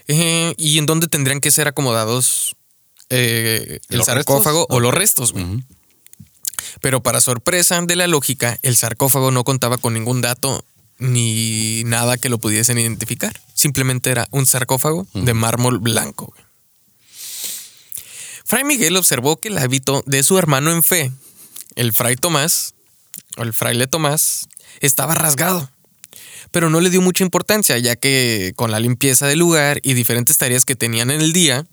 Eh, 0.08 0.54
y 0.58 0.78
en 0.78 0.86
dónde 0.86 1.08
tendrían 1.08 1.42
que 1.42 1.52
ser 1.52 1.68
acomodados 1.68 2.56
eh, 3.10 3.80
el 3.90 3.98
¿Los 3.98 4.08
sarcófago 4.08 4.62
restos? 4.62 4.76
o 4.76 4.80
los 4.80 4.94
restos. 4.94 5.34
Pero 6.80 7.04
para 7.04 7.22
sorpresa 7.22 7.80
de 7.82 7.96
la 7.96 8.08
lógica, 8.08 8.58
el 8.62 8.78
sarcófago 8.78 9.32
no 9.32 9.44
contaba 9.44 9.78
con 9.78 9.94
ningún 9.94 10.22
dato 10.22 10.64
ni 10.98 11.84
nada 11.86 12.18
que 12.18 12.30
lo 12.30 12.38
pudiesen 12.38 12.78
identificar. 12.78 13.40
Simplemente 13.54 14.12
era 14.12 14.28
un 14.32 14.46
sarcófago 14.46 15.08
de 15.14 15.34
mármol 15.34 15.80
blanco. 15.80 16.34
Fray 18.52 18.66
Miguel 18.66 18.98
observó 18.98 19.40
que 19.40 19.48
el 19.48 19.58
hábito 19.58 20.04
de 20.06 20.24
su 20.24 20.38
hermano 20.38 20.74
en 20.74 20.84
fe, 20.84 21.14
el 21.76 21.94
fray 21.94 22.18
Tomás, 22.18 22.76
o 23.38 23.44
el 23.44 23.54
fraile 23.54 23.88
Tomás, 23.88 24.50
estaba 24.82 25.16
rasgado. 25.16 25.72
Pero 26.52 26.70
no 26.70 26.82
le 26.82 26.90
dio 26.90 27.02
mucha 27.02 27.24
importancia, 27.24 27.78
ya 27.78 27.96
que 27.96 28.52
con 28.58 28.70
la 28.70 28.82
limpieza 28.82 29.26
del 29.26 29.40
lugar 29.40 29.80
y 29.84 29.94
diferentes 29.94 30.38
tareas 30.38 30.66
que 30.66 30.76
tenían 30.76 31.12
en 31.12 31.22
el 31.22 31.32
día, 31.32 31.66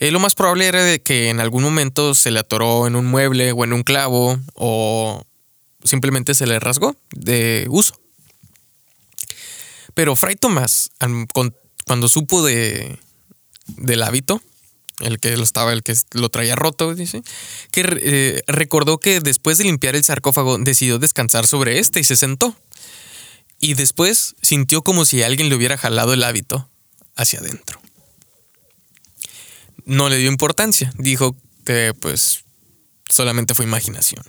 eh, 0.00 0.10
lo 0.10 0.18
más 0.18 0.34
probable 0.34 0.66
era 0.66 0.82
de 0.82 1.00
que 1.00 1.28
en 1.28 1.38
algún 1.38 1.62
momento 1.62 2.16
se 2.16 2.32
le 2.32 2.40
atoró 2.40 2.88
en 2.88 2.96
un 2.96 3.06
mueble 3.06 3.52
o 3.52 3.62
en 3.62 3.72
un 3.72 3.84
clavo 3.84 4.40
o 4.54 5.24
simplemente 5.84 6.34
se 6.34 6.48
le 6.48 6.58
rasgó 6.58 6.96
de 7.12 7.66
uso. 7.70 7.94
Pero 9.94 10.16
Fray 10.16 10.34
Tomás, 10.34 10.90
cuando 11.86 12.08
supo 12.08 12.44
de, 12.44 12.98
del 13.68 14.02
hábito, 14.02 14.42
el 15.00 15.18
que 15.20 15.36
lo 15.36 15.44
estaba, 15.44 15.72
el 15.72 15.82
que 15.82 15.94
lo 16.12 16.28
traía 16.28 16.56
roto, 16.56 16.94
dice, 16.94 17.22
que 17.70 17.82
eh, 18.02 18.42
recordó 18.46 18.98
que 18.98 19.20
después 19.20 19.58
de 19.58 19.64
limpiar 19.64 19.96
el 19.96 20.04
sarcófago 20.04 20.58
decidió 20.58 20.98
descansar 20.98 21.46
sobre 21.46 21.78
este 21.78 22.00
y 22.00 22.04
se 22.04 22.16
sentó. 22.16 22.56
Y 23.60 23.74
después 23.74 24.36
sintió 24.42 24.82
como 24.82 25.04
si 25.04 25.22
alguien 25.22 25.48
le 25.48 25.56
hubiera 25.56 25.76
jalado 25.76 26.12
el 26.12 26.22
hábito 26.22 26.68
hacia 27.16 27.40
adentro. 27.40 27.80
No 29.84 30.08
le 30.08 30.18
dio 30.18 30.28
importancia, 30.30 30.92
dijo 30.96 31.36
que 31.64 31.92
pues 31.98 32.44
solamente 33.08 33.54
fue 33.54 33.64
imaginación. 33.64 34.22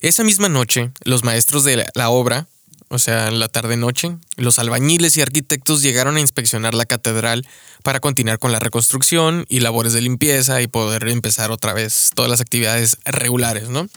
Esa 0.00 0.24
misma 0.24 0.48
noche, 0.48 0.90
los 1.04 1.24
maestros 1.24 1.64
de 1.64 1.76
la, 1.76 1.90
la 1.94 2.10
obra, 2.10 2.48
o 2.94 2.98
sea, 2.98 3.28
en 3.28 3.38
la 3.40 3.48
tarde-noche, 3.48 4.16
los 4.36 4.58
albañiles 4.58 5.16
y 5.16 5.22
arquitectos 5.22 5.80
llegaron 5.82 6.16
a 6.16 6.20
inspeccionar 6.20 6.74
la 6.74 6.84
catedral 6.84 7.46
para 7.82 8.00
continuar 8.00 8.38
con 8.38 8.52
la 8.52 8.58
reconstrucción 8.58 9.46
y 9.48 9.60
labores 9.60 9.94
de 9.94 10.02
limpieza 10.02 10.60
y 10.60 10.66
poder 10.66 11.08
empezar 11.08 11.50
otra 11.50 11.72
vez 11.72 12.10
todas 12.14 12.30
las 12.30 12.40
actividades 12.42 12.98
regulares, 13.06 13.70
¿no? 13.70 13.88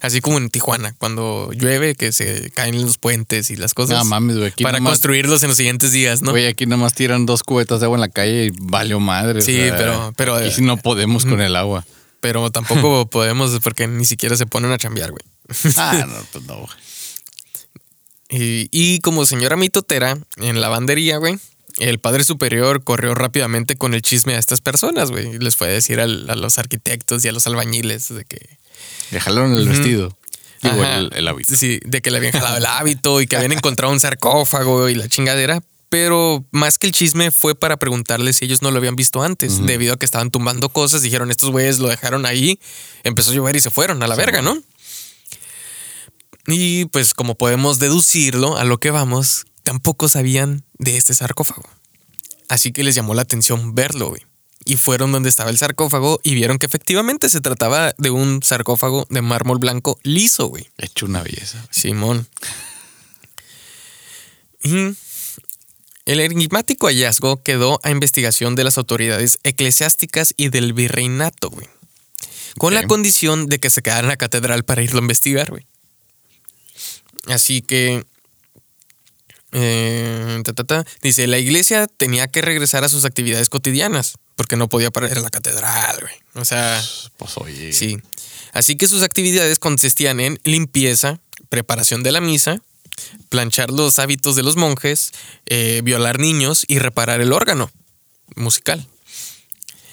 Así 0.00 0.20
como 0.20 0.38
en 0.38 0.50
Tijuana, 0.50 0.94
cuando 0.98 1.52
llueve, 1.52 1.94
que 1.94 2.10
se 2.10 2.50
caen 2.50 2.82
los 2.82 2.98
puentes 2.98 3.50
y 3.50 3.56
las 3.56 3.74
cosas. 3.74 3.98
No 3.98 4.04
mames, 4.04 4.36
güey. 4.36 4.50
Para 4.60 4.78
nomás- 4.78 4.94
construirlos 4.94 5.42
en 5.44 5.48
los 5.48 5.56
siguientes 5.56 5.92
días, 5.92 6.22
¿no? 6.22 6.32
Güey, 6.32 6.48
aquí 6.48 6.66
nomás 6.66 6.94
tiran 6.94 7.24
dos 7.24 7.44
cubetas 7.44 7.78
de 7.78 7.86
agua 7.86 7.96
en 7.98 8.00
la 8.00 8.08
calle 8.08 8.46
y 8.46 8.50
valió 8.58 8.98
madre. 8.98 9.38
o 9.38 9.42
Sí, 9.42 9.54
sea, 9.56 9.76
pero- 9.76 10.12
pero, 10.16 10.34
aquí 10.34 10.48
eh, 10.48 10.62
no 10.62 10.76
podemos 10.78 11.24
con 11.24 11.40
el 11.40 11.54
agua. 11.54 11.86
Pero 12.20 12.50
tampoco 12.50 13.06
podemos 13.10 13.52
porque 13.62 13.86
ni 13.86 14.04
siquiera 14.04 14.36
se 14.36 14.46
ponen 14.46 14.72
a 14.72 14.78
chambear, 14.78 15.12
güey. 15.12 15.22
Ah, 15.76 16.04
no, 16.08 16.14
pues 16.32 16.44
no. 16.46 16.56
güey. 16.56 16.68
Y, 18.32 18.68
y 18.72 19.00
como 19.00 19.26
señora 19.26 19.56
mitotera, 19.56 20.18
en 20.38 20.54
la 20.56 20.62
lavandería, 20.62 21.18
güey, 21.18 21.38
el 21.78 21.98
padre 21.98 22.24
superior 22.24 22.82
corrió 22.82 23.14
rápidamente 23.14 23.76
con 23.76 23.94
el 23.94 24.02
chisme 24.02 24.34
a 24.34 24.38
estas 24.38 24.60
personas, 24.60 25.10
güey. 25.10 25.36
Y 25.36 25.38
les 25.38 25.54
fue 25.56 25.68
a 25.68 25.70
decir 25.70 26.00
al- 26.00 26.28
a 26.30 26.34
los 26.34 26.58
arquitectos 26.58 27.24
y 27.24 27.28
a 27.28 27.32
los 27.32 27.46
albañiles 27.46 28.08
de 28.14 28.24
que 28.24 28.58
Le 29.10 29.20
jalaron 29.20 29.54
el 29.54 29.68
vestido. 29.68 30.16
Digo, 30.62 30.82
Ajá. 30.82 30.98
el, 30.98 31.10
el 31.14 31.28
hábito. 31.28 31.54
Sí, 31.56 31.80
de 31.84 32.00
que 32.00 32.10
le 32.10 32.18
habían 32.18 32.32
jalado 32.32 32.56
el 32.56 32.66
hábito 32.66 33.20
y 33.20 33.26
que 33.26 33.36
habían 33.36 33.52
encontrado 33.52 33.92
un 33.92 34.00
sarcófago 34.00 34.88
y 34.88 34.94
la 34.94 35.08
chingadera. 35.08 35.60
Pero 35.88 36.42
más 36.52 36.78
que 36.78 36.86
el 36.86 36.92
chisme 36.94 37.30
fue 37.30 37.54
para 37.54 37.76
preguntarles 37.76 38.36
si 38.38 38.46
ellos 38.46 38.62
no 38.62 38.70
lo 38.70 38.78
habían 38.78 38.96
visto 38.96 39.22
antes. 39.22 39.66
Debido 39.66 39.92
a 39.94 39.96
que 39.98 40.06
estaban 40.06 40.30
tumbando 40.30 40.70
cosas, 40.70 41.02
dijeron 41.02 41.30
estos 41.30 41.50
güeyes 41.50 41.80
lo 41.80 41.88
dejaron 41.88 42.24
ahí, 42.24 42.58
empezó 43.04 43.30
a 43.32 43.34
llover 43.34 43.56
y 43.56 43.60
se 43.60 43.70
fueron 43.70 44.02
a 44.02 44.06
la 44.06 44.14
verga, 44.14 44.40
¿no? 44.40 44.56
Y 46.46 46.86
pues 46.86 47.14
como 47.14 47.36
podemos 47.36 47.78
deducirlo 47.78 48.56
a 48.56 48.64
lo 48.64 48.78
que 48.78 48.90
vamos, 48.90 49.44
tampoco 49.62 50.08
sabían 50.08 50.64
de 50.78 50.96
este 50.96 51.14
sarcófago. 51.14 51.68
Así 52.48 52.72
que 52.72 52.82
les 52.82 52.94
llamó 52.94 53.14
la 53.14 53.22
atención 53.22 53.74
verlo, 53.74 54.10
güey. 54.10 54.22
Y 54.64 54.76
fueron 54.76 55.10
donde 55.10 55.28
estaba 55.28 55.50
el 55.50 55.58
sarcófago 55.58 56.20
y 56.22 56.34
vieron 56.34 56.58
que 56.58 56.66
efectivamente 56.66 57.28
se 57.30 57.40
trataba 57.40 57.94
de 57.98 58.10
un 58.10 58.42
sarcófago 58.42 59.06
de 59.10 59.22
mármol 59.22 59.58
blanco 59.58 59.98
liso, 60.02 60.46
güey. 60.46 60.70
Hecho 60.78 61.06
una 61.06 61.22
belleza. 61.22 61.66
Simón. 61.70 62.28
Y 64.62 64.94
el 66.04 66.20
enigmático 66.20 66.86
hallazgo 66.86 67.42
quedó 67.42 67.80
a 67.82 67.90
investigación 67.90 68.54
de 68.54 68.64
las 68.64 68.78
autoridades 68.78 69.38
eclesiásticas 69.44 70.34
y 70.36 70.48
del 70.48 70.72
virreinato, 70.72 71.50
güey. 71.50 71.68
Con 72.58 72.74
la 72.74 72.86
condición 72.86 73.46
de 73.46 73.58
que 73.58 73.70
se 73.70 73.82
quedara 73.82 74.00
en 74.00 74.08
la 74.08 74.16
catedral 74.16 74.64
para 74.64 74.82
irlo 74.82 74.98
a 74.98 75.02
investigar, 75.02 75.50
güey. 75.50 75.66
Así 77.28 77.62
que. 77.62 78.04
eh, 79.52 80.40
ta, 80.44 80.52
ta, 80.52 80.64
ta. 80.64 80.84
dice: 81.02 81.26
la 81.26 81.38
iglesia 81.38 81.86
tenía 81.86 82.28
que 82.28 82.42
regresar 82.42 82.84
a 82.84 82.88
sus 82.88 83.04
actividades 83.04 83.48
cotidianas 83.48 84.14
porque 84.36 84.56
no 84.56 84.68
podía 84.68 84.90
parar 84.90 85.16
la 85.18 85.30
catedral, 85.30 85.98
güey. 86.00 86.14
O 86.34 86.44
sea. 86.44 86.82
Pues 87.16 87.36
oye. 87.36 87.72
Sí. 87.72 87.98
Así 88.52 88.76
que 88.76 88.88
sus 88.88 89.02
actividades 89.02 89.58
consistían 89.58 90.20
en 90.20 90.38
limpieza, 90.44 91.20
preparación 91.48 92.02
de 92.02 92.12
la 92.12 92.20
misa, 92.20 92.60
planchar 93.28 93.70
los 93.70 93.98
hábitos 93.98 94.36
de 94.36 94.42
los 94.42 94.56
monjes, 94.56 95.12
eh, 95.46 95.80
violar 95.82 96.18
niños 96.18 96.64
y 96.68 96.78
reparar 96.78 97.20
el 97.20 97.32
órgano 97.32 97.70
musical. 98.36 98.86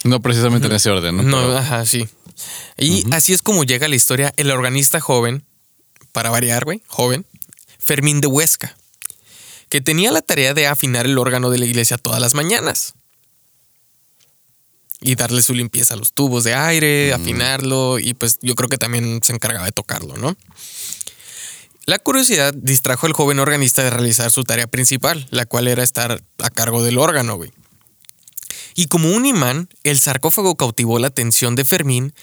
No 0.03 0.21
precisamente 0.21 0.67
en 0.67 0.73
ese 0.73 0.89
orden, 0.89 1.17
¿no? 1.17 1.23
No, 1.23 1.57
ajá, 1.57 1.85
sí. 1.85 2.07
Y 2.77 3.05
así 3.13 3.33
es 3.33 3.41
como 3.41 3.63
llega 3.63 3.87
la 3.87 3.95
historia 3.95 4.33
el 4.37 4.49
organista 4.51 4.99
joven, 4.99 5.43
para 6.19 6.31
variar, 6.31 6.65
güey, 6.65 6.83
joven, 6.87 7.25
Fermín 7.79 8.19
de 8.19 8.27
Huesca, 8.27 8.75
que 9.69 9.79
tenía 9.79 10.11
la 10.11 10.21
tarea 10.21 10.53
de 10.53 10.67
afinar 10.67 11.05
el 11.05 11.17
órgano 11.17 11.49
de 11.49 11.57
la 11.59 11.65
iglesia 11.65 11.97
todas 11.97 12.19
las 12.19 12.33
mañanas. 12.33 12.93
Y 14.99 15.15
darle 15.15 15.41
su 15.41 15.53
limpieza 15.53 15.93
a 15.93 15.97
los 15.97 16.11
tubos 16.11 16.43
de 16.43 16.55
aire, 16.55 17.13
afinarlo, 17.13 17.99
y 17.99 18.15
pues 18.15 18.37
yo 18.41 18.53
creo 18.55 18.67
que 18.67 18.77
también 18.77 19.21
se 19.23 19.31
encargaba 19.31 19.63
de 19.63 19.71
tocarlo, 19.71 20.17
¿no? 20.17 20.35
La 21.85 21.99
curiosidad 21.99 22.53
distrajo 22.53 23.07
al 23.07 23.13
joven 23.13 23.39
organista 23.39 23.81
de 23.81 23.89
realizar 23.89 24.29
su 24.29 24.43
tarea 24.43 24.67
principal, 24.67 25.25
la 25.31 25.45
cual 25.45 25.69
era 25.69 25.83
estar 25.83 26.21
a 26.39 26.49
cargo 26.49 26.83
del 26.83 26.97
órgano, 26.97 27.37
güey. 27.37 27.53
Y 28.75 28.87
como 28.87 29.09
un 29.13 29.25
imán, 29.25 29.69
el 29.85 29.99
sarcófago 29.99 30.57
cautivó 30.57 30.99
la 30.99 31.07
atención 31.07 31.55
de 31.55 31.63
Fermín, 31.63 32.13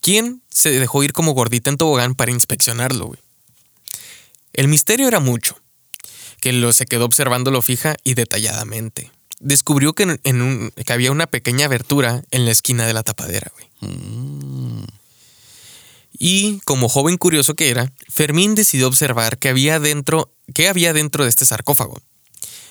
quien 0.00 0.40
se 0.50 0.70
dejó 0.70 1.02
ir 1.02 1.12
como 1.12 1.32
gordita 1.32 1.68
en 1.68 1.78
tobogán 1.78 2.14
para 2.14 2.30
inspeccionarlo. 2.30 3.06
güey. 3.06 3.18
El 4.52 4.68
misterio 4.68 5.08
era 5.08 5.20
mucho, 5.20 5.56
que 6.40 6.52
lo, 6.52 6.72
se 6.72 6.86
quedó 6.86 7.04
observándolo 7.04 7.62
fija 7.62 7.96
y 8.04 8.14
detalladamente. 8.14 9.10
Descubrió 9.38 9.94
que, 9.94 10.18
en- 10.24 10.42
un- 10.42 10.72
que 10.84 10.92
había 10.92 11.12
una 11.12 11.26
pequeña 11.26 11.66
abertura 11.66 12.22
en 12.30 12.44
la 12.44 12.50
esquina 12.52 12.86
de 12.86 12.92
la 12.92 13.02
tapadera. 13.02 13.50
güey. 13.54 13.68
Y 16.18 16.58
como 16.64 16.88
joven 16.88 17.16
curioso 17.16 17.54
que 17.54 17.70
era, 17.70 17.92
Fermín 18.08 18.54
decidió 18.54 18.88
observar 18.88 19.38
que 19.38 19.48
había 19.48 19.80
dentro, 19.80 20.30
qué 20.54 20.68
había 20.68 20.92
dentro 20.92 21.24
de 21.24 21.30
este 21.30 21.46
sarcófago. 21.46 22.00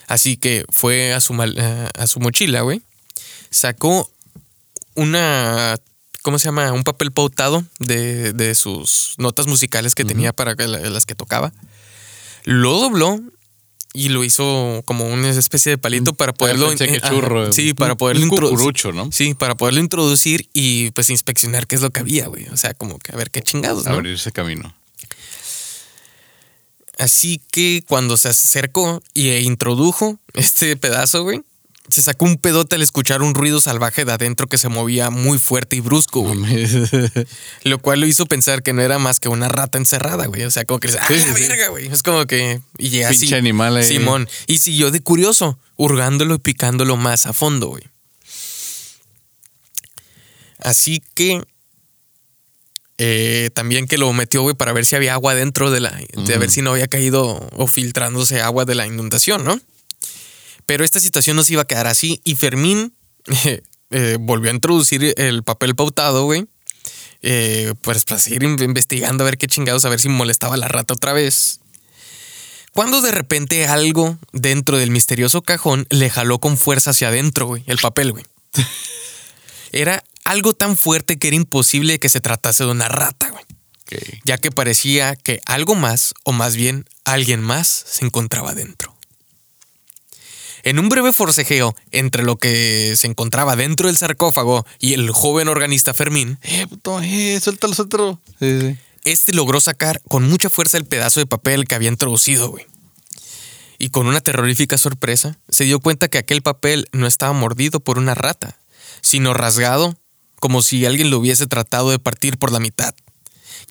Así 0.08 0.38
que 0.38 0.66
fue 0.70 1.14
a 1.14 1.22
su, 1.22 1.34
a 1.42 2.08
su 2.08 2.20
mochila, 2.20 2.62
güey. 2.62 2.82
Sacó 3.50 4.12
una, 4.96 5.78
¿cómo 6.22 6.38
se 6.38 6.46
llama? 6.46 6.72
Un 6.74 6.84
papel 6.84 7.12
pautado 7.12 7.64
de, 7.80 8.34
de 8.34 8.54
sus 8.56 9.16
notas 9.18 9.48
musicales 9.48 9.96
que 9.96 10.06
tenía 10.06 10.34
para 10.34 10.54
las 10.56 11.06
que 11.06 11.16
tocaba. 11.16 11.52
Lo 12.44 12.80
dobló 12.80 13.20
y 13.94 14.10
lo 14.10 14.24
hizo 14.24 14.82
como 14.86 15.08
una 15.08 15.30
especie 15.30 15.72
de 15.72 15.78
palito 15.78 16.14
para 16.14 16.34
poderlo... 16.34 16.76
Que 16.76 16.84
eh, 16.86 17.00
ajá, 17.02 17.10
churro. 17.10 17.52
sí, 17.52 17.74
para 17.74 17.96
poderlo 17.96 18.24
introducir. 18.24 18.94
¿no? 18.94 19.12
Sí, 19.12 19.34
para 19.34 19.56
poderlo 19.56 19.80
introducir 19.80 20.48
y 20.54 20.92
pues 20.92 21.10
inspeccionar 21.10 21.68
qué 21.68 21.76
es 21.76 21.82
lo 21.82 21.90
que 21.90 22.02
había, 22.02 22.28
güey. 22.28 22.48
O 22.50 22.58
sea, 22.58 22.74
como 22.74 23.00
que 23.00 23.14
a 23.14 23.16
ver 23.16 23.32
qué 23.32 23.42
chingados, 23.42 23.86
¿no? 23.86 23.94
Abrirse 23.94 24.32
camino. 24.32 24.74
Así 27.00 27.42
que 27.52 27.84
cuando 27.88 28.18
se 28.18 28.28
acercó 28.28 29.02
y 29.14 29.30
e 29.30 29.42
introdujo 29.42 30.20
este 30.34 30.76
pedazo, 30.76 31.24
güey, 31.24 31.42
se 31.90 32.02
sacó 32.02 32.26
un 32.26 32.38
pedote 32.38 32.76
al 32.76 32.82
escuchar 32.82 33.22
un 33.22 33.34
ruido 33.34 33.62
salvaje 33.62 34.06
de 34.06 34.12
adentro 34.12 34.48
que 34.48 34.58
se 34.58 34.70
movía 34.70 35.10
muy 35.10 35.40
fuerte 35.40 35.76
y 35.76 35.80
brusco, 35.80 36.22
güey. 36.22 36.68
Lo 37.64 37.80
cual 37.80 38.02
lo 38.02 38.06
hizo 38.08 38.26
pensar 38.26 38.64
que 38.64 38.74
no 38.74 38.82
era 38.82 39.00
más 39.00 39.20
que 39.20 39.30
una 39.30 39.48
rata 39.48 39.78
encerrada, 39.78 40.28
güey. 40.28 40.44
O 40.44 40.52
sea, 40.52 40.66
como 40.66 40.80
que, 40.80 40.90
¡ah, 40.90 41.06
Sí, 41.08 41.16
la 41.16 41.24
sí, 41.36 41.44
sí. 41.44 41.48
verga, 41.48 41.70
güey! 41.70 41.88
Es 41.88 42.04
como 42.04 42.26
que... 42.26 42.62
Y 42.78 42.90
llega 42.90 43.10
así. 43.10 43.22
Pinche 43.22 43.36
animal 43.36 43.78
ahí. 43.78 43.84
Simón. 43.84 44.30
Y 44.48 44.58
siguió 44.60 44.92
de 44.92 45.02
curioso, 45.02 45.58
hurgándolo 45.78 46.36
y 46.36 46.40
picándolo 46.40 46.96
más 46.98 47.26
a 47.26 47.34
fondo, 47.34 47.68
güey. 47.68 47.84
Así 50.60 51.02
que... 51.16 51.42
eh, 52.98 53.50
también 53.54 53.88
que 53.88 53.98
lo 53.98 54.12
metió, 54.14 54.42
güey, 54.42 54.56
para 54.56 54.74
ver 54.74 54.86
si 54.86 54.96
había 54.96 55.14
agua 55.14 55.34
dentro 55.36 55.72
de 55.72 55.80
la... 55.80 55.98
De 56.16 56.38
ver 56.38 56.50
si 56.50 56.62
no 56.62 56.72
había 56.72 56.88
caído 56.88 57.50
o 57.54 57.68
filtrándose 57.68 58.42
agua 58.42 58.66
de 58.66 58.76
la 58.76 58.86
inundación, 58.86 59.44
¿no? 59.46 59.60
Pero 60.70 60.86
esta 60.86 61.00
situación 61.00 61.36
no 61.36 61.44
se 61.44 61.54
iba 61.54 61.64
a 61.64 61.66
quedar 61.66 61.88
así 61.88 62.22
y 62.24 62.36
Fermín 62.36 62.94
eh, 63.90 64.18
volvió 64.20 64.52
a 64.52 64.54
introducir 64.54 65.16
el 65.18 65.42
papel 65.42 65.76
pautado, 65.76 66.26
güey. 66.26 66.46
eh, 67.24 67.74
pues 67.82 68.06
para 68.06 68.20
seguir 68.22 68.44
in- 68.44 68.62
investigando 68.62 69.24
a 69.24 69.26
ver 69.26 69.40
qué 69.40 69.48
chingados, 69.48 69.84
a 69.86 69.90
ver 69.90 70.00
si 70.00 70.10
molestaba 70.10 70.54
a 70.54 70.58
la 70.60 70.68
rata 70.68 70.94
otra 70.94 71.12
vez. 71.14 71.60
Cuando 72.72 73.02
de 73.02 73.10
repente 73.10 73.66
algo 73.66 74.20
dentro 74.32 74.78
del 74.78 74.92
misterioso 74.92 75.42
cajón 75.42 75.88
le 75.90 76.12
jaló 76.12 76.38
con 76.38 76.56
fuerza 76.56 76.92
hacia 76.92 77.08
adentro, 77.08 77.48
güey, 77.48 77.64
el 77.66 77.80
papel, 77.80 78.12
güey. 78.12 78.26
Era 79.72 80.04
algo 80.24 80.54
tan 80.54 80.78
fuerte 80.78 81.18
que 81.18 81.30
era 81.30 81.36
imposible 81.36 81.98
que 81.98 82.10
se 82.10 82.22
tratase 82.22 82.64
de 82.64 82.70
una 82.70 82.90
rata, 82.90 83.32
güey. 83.32 83.44
Ya 84.24 84.38
que 84.38 84.52
parecía 84.52 85.16
que 85.16 85.42
algo 85.48 85.74
más, 85.74 86.14
o 86.24 86.32
más 86.32 86.56
bien 86.56 86.86
alguien 87.06 87.42
más, 87.42 87.68
se 87.88 88.06
encontraba 88.06 88.54
dentro. 88.54 88.96
En 90.70 90.78
un 90.78 90.88
breve 90.88 91.14
forcejeo 91.14 91.76
entre 91.90 92.22
lo 92.22 92.36
que 92.36 92.94
se 92.96 93.08
encontraba 93.08 93.56
dentro 93.56 93.88
del 93.88 93.98
sarcófago 93.98 94.68
y 94.78 94.94
el 94.94 95.10
joven 95.10 95.48
organista 95.48 95.96
Fermín, 95.96 96.38
Eh, 96.44 96.68
puto, 96.70 97.02
eh, 97.02 97.40
suéltalo, 97.42 97.74
suéltalo. 97.74 98.22
Sí, 98.40 98.62
sí. 98.62 98.78
este 99.04 99.34
logró 99.34 99.60
sacar 99.62 100.00
con 100.08 100.30
mucha 100.30 100.48
fuerza 100.48 100.78
el 100.78 100.86
pedazo 100.86 101.22
de 101.22 101.26
papel 101.26 101.66
que 101.66 101.74
había 101.74 101.90
introducido, 101.90 102.50
güey. 102.50 102.68
Y 103.80 103.90
con 103.90 104.06
una 104.06 104.22
terrorífica 104.22 104.78
sorpresa, 104.78 105.40
se 105.50 105.64
dio 105.64 105.80
cuenta 105.80 106.08
que 106.08 106.20
aquel 106.20 106.44
papel 106.44 106.88
no 106.92 107.08
estaba 107.08 107.34
mordido 107.34 107.80
por 107.80 107.98
una 107.98 108.14
rata, 108.14 108.60
sino 109.02 109.34
rasgado 109.34 109.98
como 110.40 110.62
si 110.62 110.86
alguien 110.86 111.10
lo 111.10 111.18
hubiese 111.18 111.48
tratado 111.48 111.90
de 111.90 111.98
partir 111.98 112.38
por 112.38 112.52
la 112.52 112.60
mitad, 112.60 112.94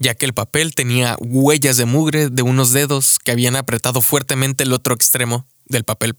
ya 0.01 0.17
que 0.17 0.27
el 0.27 0.35
papel 0.35 0.75
tenía 0.75 1.17
huellas 1.21 1.77
de 1.77 1.85
mugre 1.85 2.29
de 2.29 2.43
unos 2.43 2.73
dedos 2.73 3.21
que 3.21 3.31
habían 3.31 3.55
apretado 3.55 4.01
fuertemente 4.01 4.65
el 4.65 4.73
otro 4.73 4.97
extremo 4.97 5.47
del 5.67 5.85
papel. 5.85 6.17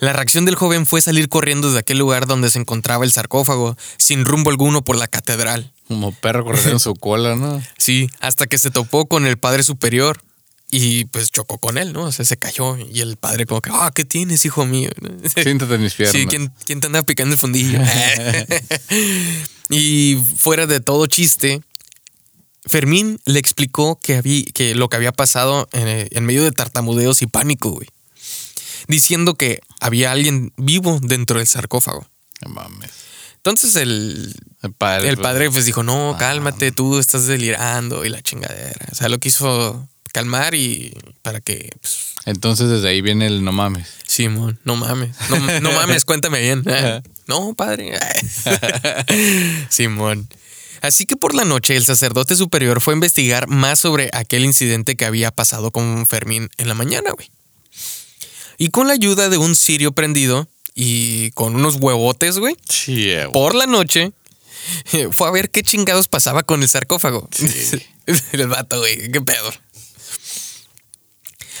La 0.00 0.14
reacción 0.14 0.46
del 0.46 0.54
joven 0.54 0.86
fue 0.86 1.02
salir 1.02 1.28
corriendo 1.28 1.70
de 1.72 1.78
aquel 1.78 1.98
lugar 1.98 2.26
donde 2.26 2.50
se 2.50 2.58
encontraba 2.58 3.04
el 3.04 3.12
sarcófago, 3.12 3.76
sin 3.98 4.24
rumbo 4.24 4.50
alguno 4.50 4.82
por 4.82 4.96
la 4.96 5.08
catedral. 5.08 5.72
Como 5.88 6.12
perro 6.12 6.44
corriendo 6.44 6.72
en 6.72 6.80
su 6.80 6.94
cola, 6.94 7.36
¿no? 7.36 7.62
Sí, 7.78 8.08
hasta 8.20 8.46
que 8.46 8.58
se 8.58 8.70
topó 8.70 9.06
con 9.06 9.26
el 9.26 9.36
padre 9.36 9.62
superior 9.62 10.22
y 10.70 11.04
pues 11.06 11.30
chocó 11.30 11.58
con 11.58 11.76
él, 11.76 11.92
¿no? 11.92 12.04
O 12.04 12.12
sea, 12.12 12.24
se 12.24 12.38
cayó 12.38 12.78
y 12.78 13.00
el 13.00 13.16
padre 13.16 13.44
como 13.44 13.60
que, 13.60 13.70
ah, 13.72 13.90
¿qué 13.94 14.04
tienes, 14.04 14.44
hijo 14.46 14.64
mío? 14.64 14.90
Siéntate 15.34 15.74
en 15.74 15.82
mis 15.82 15.94
piernas. 15.96 16.16
Sí, 16.16 16.26
¿quién, 16.26 16.50
quién 16.64 16.80
te 16.80 16.86
anda 16.86 17.02
picando 17.02 17.34
el 17.34 17.38
fondillo? 17.38 17.80
y 19.68 20.16
fuera 20.36 20.66
de 20.66 20.80
todo 20.80 21.06
chiste, 21.08 21.60
Fermín 22.64 23.20
le 23.26 23.38
explicó 23.38 23.98
que, 24.00 24.16
había, 24.16 24.44
que 24.54 24.74
lo 24.74 24.88
que 24.88 24.96
había 24.96 25.12
pasado 25.12 25.68
en, 25.72 26.08
en 26.10 26.24
medio 26.24 26.42
de 26.44 26.52
tartamudeos 26.52 27.20
y 27.20 27.26
pánico, 27.26 27.70
güey. 27.70 27.88
Diciendo 28.88 29.34
que 29.34 29.60
había 29.80 30.12
alguien 30.12 30.52
vivo 30.56 30.98
dentro 31.02 31.38
del 31.38 31.46
sarcófago. 31.46 32.06
No 32.42 32.50
mames. 32.54 32.90
Entonces 33.36 33.74
el, 33.76 34.34
El 34.62 34.72
padre. 34.72 35.08
el 35.08 35.16
padre 35.16 35.50
pues 35.50 35.64
dijo, 35.64 35.82
no, 35.82 36.12
Ah. 36.14 36.18
cálmate, 36.18 36.72
tú 36.72 36.98
estás 36.98 37.26
delirando 37.26 38.04
y 38.04 38.08
la 38.10 38.20
chingadera. 38.22 38.86
O 38.92 38.94
sea, 38.94 39.08
lo 39.08 39.18
quiso 39.18 39.88
calmar 40.12 40.54
y 40.54 40.92
para 41.22 41.40
que, 41.40 41.70
pues, 41.80 42.14
Entonces 42.26 42.68
desde 42.68 42.88
ahí 42.88 43.00
viene 43.00 43.26
el 43.26 43.42
no 43.44 43.52
mames. 43.52 43.86
Simón, 44.06 44.58
no 44.64 44.76
mames, 44.76 45.14
no, 45.30 45.60
no 45.60 45.72
mames, 45.72 46.04
cuéntame 46.04 46.40
bien. 46.40 46.64
no, 47.28 47.54
padre. 47.54 47.98
Simón. 49.68 50.28
Así 50.82 51.04
que 51.04 51.16
por 51.16 51.34
la 51.34 51.44
noche 51.44 51.76
el 51.76 51.84
sacerdote 51.84 52.36
superior 52.36 52.80
fue 52.80 52.94
a 52.94 52.96
investigar 52.96 53.48
más 53.48 53.78
sobre 53.80 54.08
aquel 54.12 54.44
incidente 54.44 54.96
que 54.96 55.04
había 55.04 55.30
pasado 55.30 55.70
con 55.70 56.06
Fermín 56.06 56.48
en 56.56 56.68
la 56.68 56.74
mañana, 56.74 57.10
güey. 57.12 57.30
Y 58.62 58.68
con 58.68 58.88
la 58.88 58.92
ayuda 58.92 59.30
de 59.30 59.38
un 59.38 59.56
sirio 59.56 59.92
prendido 59.92 60.46
y 60.74 61.30
con 61.30 61.56
unos 61.56 61.76
huevotes, 61.76 62.38
güey, 62.38 62.54
Sí, 62.68 63.08
eh, 63.10 63.24
güey. 63.24 63.32
por 63.32 63.54
la 63.54 63.64
noche 63.64 64.12
fue 65.12 65.28
a 65.28 65.30
ver 65.30 65.48
qué 65.50 65.62
chingados 65.62 66.08
pasaba 66.08 66.42
con 66.42 66.62
el 66.62 66.68
sarcófago. 66.68 67.26
Sí. 67.32 67.48
el 68.32 68.46
vato, 68.48 68.78
güey, 68.78 69.10
qué 69.10 69.22
pedo. 69.22 69.50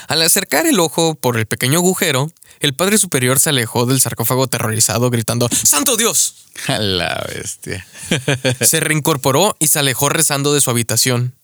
Al 0.08 0.20
acercar 0.20 0.66
el 0.66 0.78
ojo 0.78 1.14
por 1.14 1.38
el 1.38 1.46
pequeño 1.46 1.78
agujero, 1.78 2.30
el 2.60 2.74
padre 2.74 2.98
superior 2.98 3.40
se 3.40 3.48
alejó 3.48 3.86
del 3.86 4.02
sarcófago 4.02 4.44
aterrorizado 4.44 5.08
gritando 5.08 5.48
¡Santo 5.50 5.96
Dios! 5.96 6.34
A 6.66 6.78
la 6.80 7.26
bestia. 7.34 7.86
Se 8.60 8.80
reincorporó 8.80 9.56
y 9.58 9.68
se 9.68 9.78
alejó 9.78 10.10
rezando 10.10 10.52
de 10.52 10.60
su 10.60 10.68
habitación. 10.68 11.34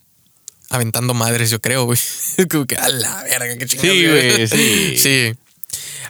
Aventando 0.69 1.15
madres, 1.15 1.49
yo 1.49 1.63
creo, 1.63 1.85
güey. 1.85 1.99
Como 2.51 2.67
que 2.67 2.77
a 2.77 2.89
la 2.91 3.23
verga, 3.23 3.57
qué 3.57 3.65
chingados. 3.65 3.97
Sí, 3.97 4.07
güey, 4.07 4.49
sí. 4.49 4.99
Sí. 4.99 5.35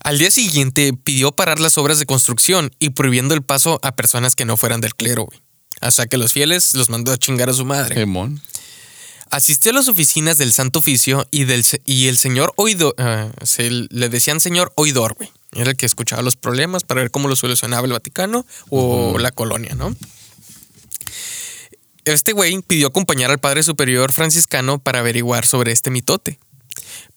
Al 0.02 0.18
día 0.18 0.30
siguiente 0.30 0.92
pidió 0.92 1.32
parar 1.32 1.60
las 1.60 1.78
obras 1.78 1.98
de 1.98 2.06
construcción 2.06 2.70
y 2.78 2.90
prohibiendo 2.90 3.34
el 3.34 3.42
paso 3.42 3.80
a 3.82 3.96
personas 3.96 4.34
que 4.34 4.44
no 4.44 4.56
fueran 4.56 4.80
del 4.80 4.94
clero, 4.94 5.24
güey. 5.24 5.40
Hasta 5.80 6.06
que 6.06 6.16
los 6.16 6.32
fieles 6.32 6.74
los 6.74 6.88
mandó 6.88 7.12
a 7.12 7.18
chingar 7.18 7.50
a 7.50 7.52
su 7.52 7.64
madre. 7.64 7.94
Gemón. 7.94 8.40
Asistió 9.30 9.72
a 9.72 9.74
las 9.74 9.88
oficinas 9.88 10.38
del 10.38 10.52
Santo 10.52 10.78
Oficio 10.78 11.26
y, 11.30 11.44
del, 11.44 11.64
y 11.84 12.06
el 12.06 12.16
señor 12.16 12.52
oidor, 12.56 12.94
ah, 12.98 13.30
se 13.42 13.70
le 13.70 14.08
decían 14.08 14.40
señor 14.40 14.72
oidor, 14.76 15.14
güey. 15.14 15.30
Era 15.52 15.70
el 15.70 15.76
que 15.76 15.86
escuchaba 15.86 16.22
los 16.22 16.36
problemas 16.36 16.84
para 16.84 17.00
ver 17.00 17.10
cómo 17.10 17.28
los 17.28 17.40
solucionaba 17.40 17.86
el 17.86 17.92
Vaticano 17.92 18.46
o 18.68 19.18
la 19.18 19.32
colonia, 19.32 19.74
¿no? 19.74 19.94
Este 22.04 22.32
güey 22.32 22.62
pidió 22.62 22.86
acompañar 22.86 23.30
al 23.32 23.38
padre 23.38 23.64
superior 23.64 24.12
franciscano 24.12 24.78
para 24.78 25.00
averiguar 25.00 25.44
sobre 25.44 25.72
este 25.72 25.90
mitote. 25.90 26.38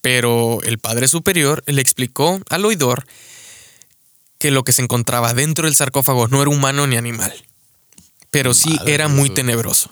Pero 0.02 0.60
el 0.64 0.80
padre 0.80 1.08
superior 1.08 1.64
le 1.68 1.82
explicó 1.82 2.40
al 2.50 2.66
oidor 2.66 3.06
que 4.38 4.52
lo 4.52 4.64
que 4.64 4.72
se 4.74 4.82
encontraba 4.82 5.34
dentro 5.34 5.66
del 5.66 5.76
sarcófago 5.76 6.28
no 6.30 6.42
era 6.42 6.50
humano 6.50 6.88
ni 6.88 6.96
animal, 6.96 7.34
pero 8.32 8.54
sí 8.54 8.70
Madre 8.70 8.94
era 8.94 9.08
muy 9.10 9.30
tenebroso. 9.30 9.92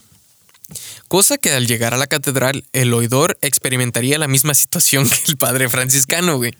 Cosa 1.08 1.38
que 1.38 1.52
al 1.52 1.67
llegar 1.67 1.93
a 1.93 1.98
la 1.98 2.08
catedral, 2.08 2.65
el 2.74 2.93
oidor 2.93 3.38
experimentaría 3.41 4.17
la 4.17 4.28
misma 4.28 4.54
situación 4.54 5.08
que 5.08 5.20
el 5.28 5.38
padre 5.38 5.70
franciscano, 5.70 6.38
güey. 6.38 6.54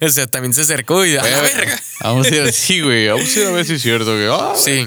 O 0.00 0.08
sea, 0.10 0.26
también 0.26 0.54
se 0.54 0.62
acercó 0.62 1.04
y 1.04 1.16
a 1.16 1.22
la 1.22 1.40
verga. 1.40 1.80
Vamos 2.00 2.26
a 2.26 2.34
ir 2.34 2.42
así, 2.42 2.80
güey. 2.80 3.08
Vamos 3.08 3.36
a 3.36 3.40
ir 3.40 3.46
a 3.46 3.50
ver 3.50 3.66
si 3.66 3.74
es 3.74 3.82
cierto, 3.82 4.12
güey. 4.12 4.28
Ah, 4.30 4.54
Sí. 4.56 4.86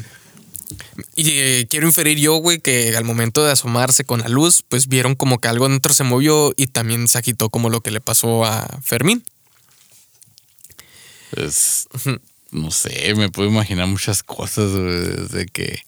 Y 1.16 1.30
eh, 1.32 1.68
quiero 1.70 1.88
inferir 1.88 2.18
yo, 2.18 2.36
güey, 2.36 2.60
que 2.60 2.96
al 2.96 3.04
momento 3.04 3.44
de 3.44 3.52
asomarse 3.52 4.04
con 4.04 4.22
la 4.22 4.30
luz, 4.30 4.64
pues 4.68 4.88
vieron 4.88 5.16
como 5.16 5.40
que 5.40 5.48
algo 5.48 5.68
dentro 5.68 5.94
se 5.94 6.04
movió 6.04 6.54
y 6.56 6.68
también 6.68 7.08
se 7.08 7.18
agitó 7.18 7.50
como 7.50 7.70
lo 7.70 7.82
que 7.82 7.92
le 7.92 8.02
pasó 8.02 8.46
a 8.46 8.80
Fermín. 8.84 9.24
Pues, 11.32 11.88
no 12.52 12.72
sé, 12.72 13.14
me 13.16 13.30
puedo 13.30 13.50
imaginar 13.50 13.88
muchas 13.88 14.24
cosas 14.24 14.72
güey, 14.72 14.84
desde 14.84 15.46
que, 15.46 15.84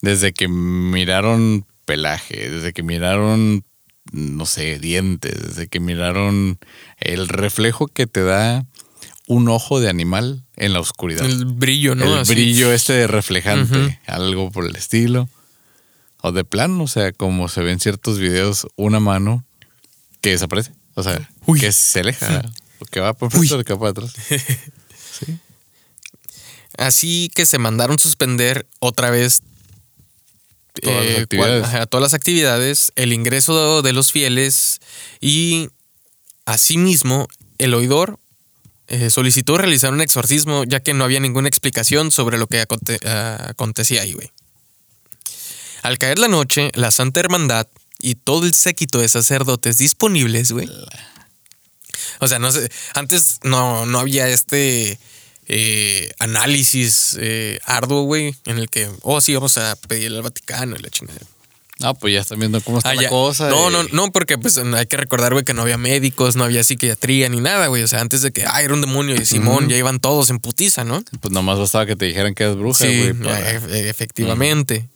desde 0.00 0.32
que 0.32 0.48
miraron 0.48 1.66
pelaje, 1.84 2.50
desde 2.50 2.72
que 2.72 2.82
miraron, 2.82 3.64
no 4.12 4.46
sé, 4.46 4.78
dientes, 4.78 5.40
desde 5.40 5.68
que 5.68 5.80
miraron 5.80 6.58
el 6.98 7.28
reflejo 7.28 7.86
que 7.86 8.06
te 8.06 8.22
da 8.22 8.66
un 9.26 9.48
ojo 9.48 9.80
de 9.80 9.88
animal 9.88 10.44
en 10.56 10.72
la 10.72 10.80
oscuridad. 10.80 11.24
El 11.24 11.44
brillo, 11.46 11.94
¿no? 11.94 12.04
el 12.04 12.20
Así. 12.20 12.34
brillo 12.34 12.72
este 12.72 13.06
reflejante, 13.06 14.00
algo 14.06 14.50
por 14.50 14.66
el 14.66 14.76
estilo. 14.76 15.28
O 16.20 16.32
de 16.32 16.44
plano, 16.44 16.84
o 16.84 16.88
sea, 16.88 17.12
como 17.12 17.48
se 17.48 17.60
ven 17.62 17.80
ciertos 17.80 18.18
videos, 18.18 18.66
una 18.76 19.00
mano 19.00 19.44
que 20.20 20.30
desaparece. 20.30 20.72
O 20.94 21.02
sea, 21.02 21.30
Uy. 21.46 21.60
que 21.60 21.70
se 21.72 22.00
aleja. 22.00 22.42
Que 22.90 23.00
va 23.00 23.12
por 23.14 23.30
frente 23.30 23.54
o 23.54 23.64
que 23.64 23.72
va 23.74 23.78
para 23.78 23.90
atrás. 23.90 24.14
Así 26.76 27.30
que 27.34 27.46
se 27.46 27.58
mandaron 27.58 27.98
suspender 27.98 28.66
otra 28.80 29.10
vez 29.10 29.42
Todas 30.82 31.04
las 31.06 31.18
eh, 31.18 31.26
cual- 31.36 31.88
todas 31.88 32.02
las 32.02 32.14
actividades, 32.14 32.92
el 32.96 33.12
ingreso 33.12 33.80
de 33.82 33.92
los 33.92 34.10
fieles 34.10 34.80
y 35.20 35.68
asimismo 36.46 37.28
el 37.58 37.74
oidor 37.74 38.18
eh, 38.88 39.10
solicitó 39.10 39.56
realizar 39.58 39.92
un 39.92 40.00
exorcismo 40.00 40.64
ya 40.64 40.80
que 40.80 40.94
no 40.94 41.04
había 41.04 41.20
ninguna 41.20 41.48
explicación 41.48 42.10
sobre 42.10 42.38
lo 42.38 42.46
que 42.46 42.60
aconte- 42.66 43.00
acontecía 43.06 44.02
ahí, 44.02 44.12
güey. 44.12 44.30
Al 45.82 45.98
caer 45.98 46.18
la 46.18 46.28
noche, 46.28 46.70
la 46.74 46.90
Santa 46.90 47.20
Hermandad 47.20 47.66
y 47.98 48.14
todo 48.14 48.46
el 48.46 48.54
séquito 48.54 48.98
de 48.98 49.08
sacerdotes 49.08 49.78
disponibles, 49.78 50.52
güey. 50.52 50.68
O 52.20 52.28
sea, 52.28 52.38
no 52.38 52.50
sé, 52.52 52.70
antes 52.94 53.38
no, 53.42 53.86
no 53.86 53.98
había 53.98 54.28
este 54.28 54.98
eh, 55.46 56.10
análisis 56.18 57.16
eh, 57.20 57.58
arduo, 57.64 58.02
güey, 58.02 58.34
en 58.46 58.58
el 58.58 58.68
que, 58.70 58.90
oh, 59.02 59.20
sí, 59.20 59.34
vamos 59.34 59.56
a 59.58 59.76
pedirle 59.76 60.18
al 60.18 60.22
Vaticano 60.22 60.76
y 60.76 60.80
la 60.82 60.90
chingada. 60.90 61.20
No, 61.84 61.94
pues 61.94 62.14
ya 62.14 62.20
están 62.20 62.38
viendo 62.38 62.60
cómo 62.62 62.78
está 62.78 62.90
Ah, 62.90 62.94
la 62.94 63.02
ya. 63.02 63.08
cosa. 63.10 63.48
No, 63.50 63.68
y- 63.68 63.72
no, 63.72 63.82
no, 63.92 64.10
porque 64.12 64.38
pues 64.38 64.56
hay 64.58 64.86
que 64.86 64.96
recordar, 64.96 65.32
güey, 65.34 65.44
que 65.44 65.52
no 65.54 65.62
había 65.62 65.76
médicos, 65.78 66.34
no 66.34 66.44
había 66.44 66.64
psiquiatría 66.64 67.28
ni 67.28 67.40
nada, 67.40 67.66
güey. 67.66 67.82
O 67.82 67.88
sea, 67.88 68.00
antes 68.00 68.22
de 68.22 68.32
que, 68.32 68.44
ah, 68.46 68.62
era 68.62 68.72
un 68.72 68.80
demonio 68.80 69.14
y 69.14 69.24
Simón, 69.26 69.68
ya 69.68 69.76
iban 69.76 70.00
todos 70.00 70.30
en 70.30 70.38
putiza, 70.38 70.84
¿no? 70.84 71.02
Pues 71.20 71.32
nomás 71.32 71.58
bastaba 71.58 71.84
que 71.86 71.94
te 71.96 72.06
dijeran 72.06 72.34
que 72.34 72.44
eres 72.44 72.56
bruja, 72.56 72.86
Sí, 72.86 72.98
güey. 72.98 73.12
para- 73.14 73.50
e- 73.52 73.56
e- 73.84 73.88
efectivamente. 73.90 74.88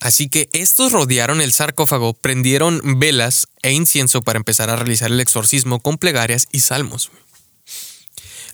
Así 0.00 0.28
que 0.28 0.48
estos 0.52 0.90
rodearon 0.92 1.40
el 1.40 1.52
sarcófago, 1.52 2.14
prendieron 2.14 2.80
velas 2.98 3.46
e 3.62 3.72
incienso 3.72 4.22
para 4.22 4.38
empezar 4.38 4.68
a 4.70 4.76
realizar 4.76 5.10
el 5.10 5.20
exorcismo 5.20 5.78
con 5.80 5.98
plegarias 5.98 6.46
y 6.50 6.60
salmos. 6.60 7.10
güey. 7.10 7.22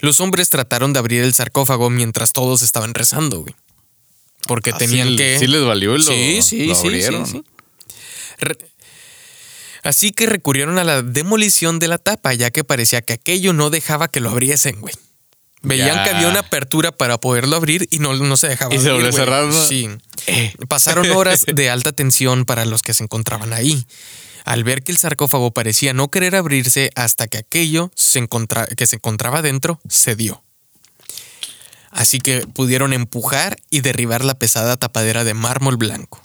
Los 0.01 0.19
hombres 0.19 0.49
trataron 0.49 0.93
de 0.93 0.99
abrir 0.99 1.21
el 1.23 1.33
sarcófago 1.33 1.89
mientras 1.89 2.31
todos 2.31 2.61
estaban 2.63 2.93
rezando, 2.93 3.41
güey. 3.41 3.55
Porque 4.47 4.71
Ah, 4.71 4.77
tenían 4.77 5.09
sí, 5.09 5.15
que. 5.15 5.37
Sí 5.39 5.45
les 5.47 5.63
valió 5.63 5.99
Sí, 5.99 6.41
sí, 6.41 6.65
lo 6.65 6.75
sí, 6.75 6.87
abrieron. 6.87 7.25
sí, 7.27 7.31
sí. 7.33 7.43
Re- 8.41 8.57
Así 9.83 10.11
que 10.11 10.27
recurrieron 10.27 10.77
a 10.77 10.83
la 10.83 11.01
demolición 11.01 11.79
de 11.79 11.87
la 11.87 11.97
tapa, 11.97 12.33
ya 12.33 12.51
que 12.51 12.63
parecía 12.63 13.01
que 13.01 13.13
aquello 13.13 13.53
no 13.53 13.69
dejaba 13.71 14.09
que 14.09 14.19
lo 14.19 14.29
abriesen, 14.29 14.79
güey. 14.79 14.93
Veían 15.63 15.95
Ya. 15.95 16.03
que 16.03 16.09
había 16.11 16.27
una 16.27 16.39
apertura 16.41 16.91
para 16.91 17.19
poderlo 17.19 17.55
abrir 17.55 17.87
y 17.91 17.99
no, 17.99 18.13
no 18.15 18.35
se 18.37 18.47
dejaba 18.47 18.73
Y 18.75 18.79
se 18.79 18.89
abrir, 18.89 19.05
volvió 19.05 19.07
a 19.07 19.11
güey. 19.11 19.25
cerrar, 19.25 19.45
¿no? 19.45 19.67
Sí. 19.67 19.89
Pasaron 20.67 21.09
horas 21.11 21.45
de 21.45 21.69
alta 21.69 21.91
tensión 21.93 22.45
para 22.45 22.65
los 22.65 22.81
que 22.81 22.93
se 22.93 23.03
encontraban 23.03 23.53
ahí. 23.53 23.85
Al 24.43 24.63
ver 24.63 24.83
que 24.83 24.91
el 24.91 24.97
sarcófago 24.97 25.51
parecía 25.51 25.93
no 25.93 26.09
querer 26.09 26.35
abrirse 26.35 26.89
hasta 26.95 27.27
que 27.27 27.37
aquello 27.39 27.91
se 27.95 28.19
encontra- 28.19 28.67
que 28.75 28.87
se 28.87 28.95
encontraba 28.97 29.41
dentro 29.43 29.79
cedió. 29.89 30.43
Así 31.91 32.19
que 32.19 32.47
pudieron 32.47 32.93
empujar 32.93 33.57
y 33.69 33.81
derribar 33.81 34.23
la 34.23 34.35
pesada 34.39 34.77
tapadera 34.77 35.23
de 35.23 35.33
mármol 35.33 35.77
blanco. 35.77 36.21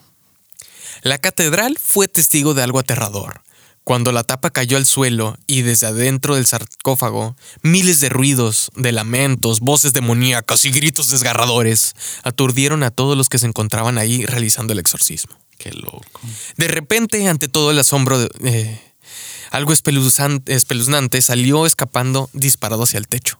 La 1.06 1.18
catedral 1.18 1.78
fue 1.80 2.08
testigo 2.08 2.52
de 2.52 2.64
algo 2.64 2.80
aterrador. 2.80 3.42
Cuando 3.84 4.10
la 4.10 4.24
tapa 4.24 4.50
cayó 4.50 4.76
al 4.76 4.86
suelo 4.86 5.38
y 5.46 5.62
desde 5.62 5.86
adentro 5.86 6.34
del 6.34 6.46
sarcófago, 6.46 7.36
miles 7.62 8.00
de 8.00 8.08
ruidos, 8.08 8.72
de 8.74 8.90
lamentos, 8.90 9.60
voces 9.60 9.92
demoníacas 9.92 10.64
y 10.64 10.72
gritos 10.72 11.06
desgarradores 11.10 11.94
aturdieron 12.24 12.82
a 12.82 12.90
todos 12.90 13.16
los 13.16 13.28
que 13.28 13.38
se 13.38 13.46
encontraban 13.46 13.98
ahí 13.98 14.26
realizando 14.26 14.72
el 14.72 14.80
exorcismo. 14.80 15.38
Qué 15.58 15.70
loco. 15.70 16.02
De 16.56 16.66
repente, 16.66 17.28
ante 17.28 17.46
todo 17.46 17.70
el 17.70 17.78
asombro, 17.78 18.18
de- 18.18 18.28
eh, 18.42 18.80
algo 19.52 19.72
espeluznante 19.72 21.22
salió 21.22 21.66
escapando 21.66 22.30
disparado 22.32 22.82
hacia 22.82 22.98
el 22.98 23.06
techo, 23.06 23.38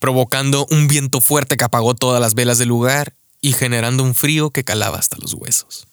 provocando 0.00 0.66
un 0.72 0.88
viento 0.88 1.20
fuerte 1.20 1.56
que 1.56 1.62
apagó 1.62 1.94
todas 1.94 2.20
las 2.20 2.34
velas 2.34 2.58
del 2.58 2.70
lugar 2.70 3.14
y 3.40 3.52
generando 3.52 4.02
un 4.02 4.16
frío 4.16 4.50
que 4.50 4.64
calaba 4.64 4.98
hasta 4.98 5.16
los 5.18 5.34
huesos. 5.34 5.86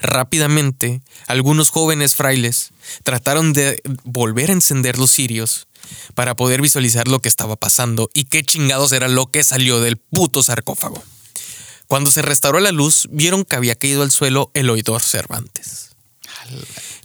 Rápidamente, 0.00 1.00
algunos 1.26 1.70
jóvenes 1.70 2.14
frailes 2.14 2.70
trataron 3.02 3.52
de 3.52 3.80
volver 4.04 4.50
a 4.50 4.54
encender 4.54 4.98
los 4.98 5.10
cirios 5.10 5.68
para 6.14 6.34
poder 6.34 6.60
visualizar 6.60 7.08
lo 7.08 7.20
que 7.20 7.28
estaba 7.28 7.56
pasando 7.56 8.10
y 8.14 8.24
qué 8.24 8.42
chingados 8.42 8.92
era 8.92 9.08
lo 9.08 9.26
que 9.26 9.44
salió 9.44 9.80
del 9.80 9.96
puto 9.96 10.42
sarcófago. 10.42 11.02
Cuando 11.86 12.10
se 12.10 12.22
restauró 12.22 12.58
la 12.60 12.72
luz, 12.72 13.08
vieron 13.10 13.44
que 13.44 13.56
había 13.56 13.76
caído 13.76 14.02
al 14.02 14.10
suelo 14.10 14.50
el 14.54 14.68
oidor 14.70 15.02
Cervantes, 15.02 15.90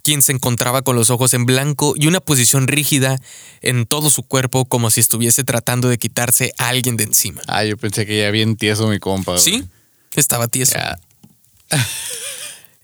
quien 0.01 0.23
se 0.23 0.31
encontraba 0.31 0.81
con 0.81 0.95
los 0.95 1.11
ojos 1.11 1.35
en 1.35 1.45
blanco 1.45 1.93
y 1.95 2.07
una 2.07 2.19
posición 2.19 2.67
rígida 2.67 3.19
en 3.61 3.85
todo 3.85 4.09
su 4.09 4.23
cuerpo 4.23 4.65
como 4.65 4.89
si 4.89 4.99
estuviese 4.99 5.43
tratando 5.43 5.87
de 5.87 5.99
quitarse 5.99 6.53
a 6.57 6.69
alguien 6.69 6.97
de 6.97 7.03
encima. 7.03 7.41
Ah, 7.47 7.63
yo 7.63 7.77
pensé 7.77 8.07
que 8.07 8.17
ya 8.17 8.31
bien 8.31 8.55
tieso 8.55 8.87
mi 8.87 8.99
compa. 8.99 9.33
güey. 9.33 9.43
Sí, 9.43 9.63
estaba 10.15 10.47
tieso. 10.47 10.79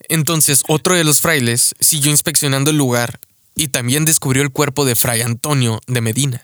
Entonces, 0.10 0.64
otro 0.68 0.96
de 0.96 1.04
los 1.04 1.22
frailes 1.22 1.76
siguió 1.80 2.12
inspeccionando 2.12 2.72
el 2.72 2.78
lugar 2.78 3.20
y 3.56 3.70
también 3.70 4.06
descubrió 4.06 4.44
el 4.44 4.52
cuerpo 4.52 4.86
de 4.86 4.96
Fray 4.96 5.22
Antonio 5.22 5.82
de 5.88 6.02
Medina, 6.02 6.44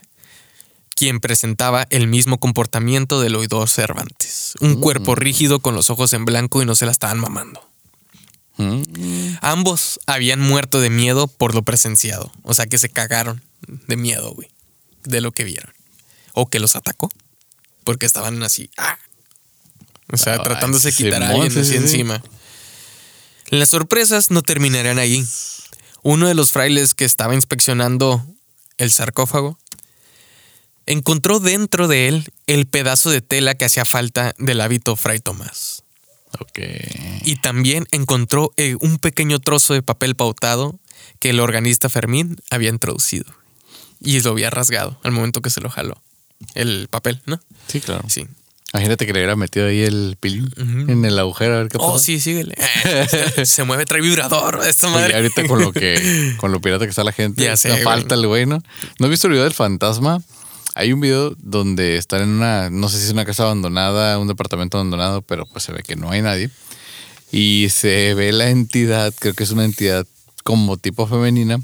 quien 0.95 1.19
presentaba 1.19 1.88
el 1.89 2.08
mismo 2.08 2.39
comportamiento 2.39 3.21
del 3.21 3.36
oidor 3.36 3.69
Cervantes. 3.69 4.54
Un 4.60 4.80
cuerpo 4.80 5.15
rígido 5.15 5.60
con 5.60 5.76
los 5.76 5.89
ojos 5.89 6.13
en 6.13 6.26
blanco 6.26 6.62
y 6.62 6.65
no 6.65 6.76
se 6.76 6.86
la 6.86 6.91
estaban 6.91 7.19
mamando. 7.19 7.62
Mm. 8.58 9.38
Ambos 9.41 9.99
habían 10.06 10.39
muerto 10.39 10.80
de 10.80 10.89
miedo 10.89 11.28
por 11.28 11.56
lo 11.56 11.63
presenciado. 11.63 12.32
O 12.43 12.54
sea 12.54 12.67
que 12.67 12.78
se 12.78 12.89
cagaron 12.89 13.41
de 13.67 13.95
miedo, 13.95 14.34
güey. 14.34 14.49
De 15.04 15.21
lo 15.21 15.32
que 15.32 15.43
vieron. 15.43 15.73
O 16.34 16.47
que 16.47 16.60
los 16.60 16.76
atacó. 16.76 17.10
Porque 17.84 18.06
estaban 18.06 18.41
así. 18.43 18.69
¡ah! 18.78 18.97
O 20.12 20.17
sea, 20.17 20.41
tratándose 20.43 20.89
de 20.89 20.93
quitar 20.93 21.23
a 21.23 21.30
alguien 21.30 21.52
sí, 21.52 21.60
así 21.60 21.80
sí, 21.80 21.88
sí. 21.88 22.04
Las 23.49 23.69
sorpresas 23.69 24.32
no 24.32 24.41
terminarán 24.41 24.99
ahí. 24.99 25.25
Uno 26.01 26.27
de 26.27 26.34
los 26.34 26.51
frailes 26.51 26.93
que 26.93 27.06
estaba 27.06 27.36
inspeccionando 27.36 28.25
el 28.77 28.91
sarcófago 28.91 29.58
encontró 30.86 31.39
dentro 31.39 31.88
de 31.88 32.08
él 32.10 32.32
el 32.47 32.65
pedazo 32.65 33.10
de 33.10 33.21
tela 33.21 33.56
que 33.56 33.65
hacía 33.65 33.86
falta 33.86 34.34
del 34.38 34.62
hábito 34.62 34.95
Fray 34.95 35.19
Tomás. 35.19 35.84
Ok. 36.39 36.60
Y 37.23 37.36
también 37.38 37.88
encontró 37.91 38.51
eh, 38.58 38.75
un 38.82 38.97
pequeño 38.97 39.39
trozo 39.39 39.73
de 39.73 39.84
papel 39.84 40.15
pautado 40.15 40.79
que 41.19 41.29
el 41.29 41.39
organista 41.39 41.89
Fermín 41.89 42.38
había 42.49 42.69
introducido. 42.69 43.25
Y 44.01 44.19
lo 44.19 44.32
había 44.32 44.49
rasgado 44.49 44.99
al 45.03 45.12
momento 45.12 45.41
que 45.41 45.49
se 45.49 45.62
lo 45.62 45.69
jaló. 45.69 46.01
El 46.56 46.88
papel, 46.89 47.21
¿no? 47.25 47.39
Sí, 47.67 47.79
claro. 47.79 48.03
Sí. 48.10 48.27
Imagínate 48.73 49.05
que 49.05 49.13
le 49.13 49.19
hubiera 49.19 49.36
metido 49.36 49.67
ahí 49.67 49.81
el 49.83 50.17
pilín 50.19 50.49
Ujú. 50.57 50.91
en 50.91 51.05
el 51.05 51.19
agujero 51.19 51.55
a 51.55 51.57
ver 51.59 51.67
qué 51.67 51.77
Oh, 51.79 51.93
pasa. 51.93 52.03
sí, 52.05 52.19
síguele. 52.19 52.55
se 53.45 53.63
mueve, 53.63 53.86
trae 53.86 54.01
vibrador. 54.01 54.62
Esta 54.67 54.89
madre. 54.89 55.15
ahorita 55.15 55.47
con 55.47 55.62
lo 55.62 55.71
que 55.71 56.33
con 56.38 56.51
lo 56.51 56.59
pirata 56.59 56.86
que 56.86 56.89
está 56.89 57.03
la 57.03 57.12
gente, 57.12 57.43
Ya 57.43 57.55
sé, 57.55 57.77
falta 57.83 58.15
el 58.15 58.25
güey, 58.27 58.45
¿no? 58.47 58.59
¿No 58.99 59.05
has 59.05 59.09
visto 59.12 59.27
el 59.27 59.33
video 59.33 59.43
del 59.43 59.53
fantasma? 59.53 60.21
Hay 60.75 60.91
un 60.91 60.99
video 61.01 61.36
donde 61.38 61.97
están 61.97 62.23
en 62.23 62.29
una, 62.29 62.71
no 62.71 62.89
sé 62.89 62.97
si 62.97 63.05
es 63.05 63.12
una 63.12 63.25
casa 63.25 63.43
abandonada, 63.43 64.17
un 64.17 64.27
departamento 64.27 64.77
abandonado, 64.79 65.21
pero 65.21 65.45
pues 65.45 65.63
se 65.63 65.71
ve 65.71 65.83
que 65.86 65.95
no 65.95 66.09
hay 66.09 66.23
nadie. 66.23 66.49
Y 67.31 67.67
se 67.69 68.15
ve 68.15 68.31
la 68.31 68.49
entidad, 68.49 69.13
creo 69.19 69.36
que 69.36 69.43
es 69.43 69.51
una 69.51 69.65
entidad 69.65 70.07
como 70.43 70.77
tipo 70.77 71.05
femenina. 71.05 71.59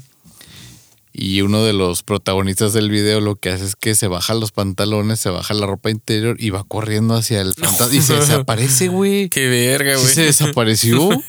Y 1.12 1.40
uno 1.42 1.64
de 1.64 1.72
los 1.72 2.04
protagonistas 2.04 2.72
del 2.72 2.88
video 2.88 3.20
lo 3.20 3.34
que 3.34 3.50
hace 3.50 3.64
es 3.64 3.74
que 3.74 3.96
se 3.96 4.06
baja 4.06 4.32
los 4.34 4.52
pantalones, 4.52 5.18
se 5.18 5.28
baja 5.28 5.54
la 5.54 5.66
ropa 5.66 5.90
interior 5.90 6.36
y 6.38 6.50
va 6.50 6.62
corriendo 6.62 7.14
hacia 7.14 7.40
el 7.40 7.52
fantasma 7.54 7.92
y 7.94 8.00
se 8.00 8.14
desaparece, 8.14 8.88
güey. 8.88 9.28
Qué 9.30 9.48
verga, 9.48 9.96
Sí 9.96 10.02
güey. 10.02 10.14
se 10.14 10.22
desapareció. 10.22 11.08
o 11.08 11.22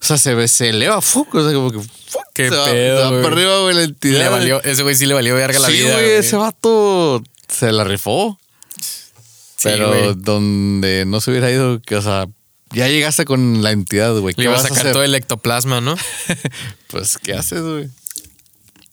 sea, 0.00 0.16
se, 0.16 0.34
ve, 0.34 0.48
se 0.48 0.70
eleva, 0.70 1.02
fuck, 1.02 1.34
o 1.34 1.44
sea, 1.44 1.52
como 1.52 1.70
que 1.70 1.80
fuck, 1.80 2.22
Qué 2.34 2.48
se 2.48 2.56
va, 2.56 2.64
pedo, 2.64 3.08
se 3.08 3.14
va 3.14 3.22
para 3.22 3.34
arriba, 3.34 3.60
güey, 3.60 3.76
la 3.76 3.82
entidad. 3.82 4.18
Le 4.20 4.28
valió, 4.30 4.62
ese 4.62 4.82
güey 4.82 4.94
sí 4.94 5.04
le 5.04 5.14
valió 5.14 5.34
verga 5.34 5.58
la 5.58 5.68
sí, 5.68 5.74
vida. 5.74 5.92
güey, 5.92 6.10
ese 6.12 6.36
vato 6.36 7.22
se 7.48 7.72
la 7.72 7.84
rifó. 7.84 8.38
Sí, 8.80 9.70
pero 9.70 10.14
donde 10.14 11.04
no 11.06 11.20
se 11.20 11.30
hubiera 11.30 11.50
ido, 11.50 11.80
que, 11.80 11.96
o 11.96 12.02
sea, 12.02 12.26
ya 12.72 12.88
llegaste 12.88 13.24
con 13.24 13.62
la 13.62 13.70
entidad, 13.70 14.12
güey. 14.18 14.34
Le 14.34 14.36
¿Qué 14.36 14.42
iba 14.44 14.52
a 14.52 14.56
vas 14.56 14.64
a 14.64 14.74
sacar 14.74 14.92
todo 14.92 15.04
el 15.04 15.14
ectoplasma, 15.14 15.80
¿no? 15.80 15.94
Pues, 16.88 17.18
¿qué 17.18 17.34
haces, 17.34 17.60
güey? 17.62 17.88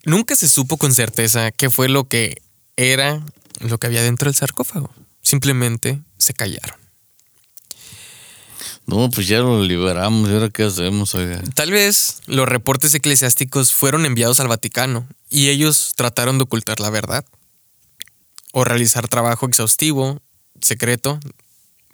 Nunca 0.06 0.36
se 0.36 0.50
supo 0.50 0.78
con 0.78 0.94
certeza 0.94 1.52
qué 1.52 1.70
fue 1.70 1.90
lo 1.90 2.08
que 2.08 2.42
era 2.76 3.24
lo 3.60 3.78
que 3.78 3.88
había 3.88 4.04
dentro 4.04 4.30
del 4.30 4.36
sarcófago. 4.36 4.94
Simplemente 5.22 6.02
se 6.18 6.34
callaron. 6.34 6.80
No, 8.88 9.10
pues 9.10 9.28
ya 9.28 9.40
lo 9.40 9.64
liberamos, 9.64 10.30
¿y 10.30 10.34
ahora 10.34 10.50
qué 10.50 10.64
hacemos, 10.64 11.14
oiga? 11.16 11.42
Tal 11.56 11.72
vez 11.72 12.22
los 12.26 12.48
reportes 12.48 12.94
eclesiásticos 12.94 13.72
fueron 13.72 14.06
enviados 14.06 14.40
al 14.40 14.48
Vaticano 14.48 15.08
y 15.30 15.50
ellos 15.50 15.94
trataron 15.96 16.38
de 16.38 16.44
ocultar 16.44 16.80
la 16.80 16.90
verdad 16.90 17.26
o 18.52 18.64
realizar 18.64 19.08
trabajo 19.08 19.46
exhaustivo, 19.46 20.22
secreto, 20.62 21.20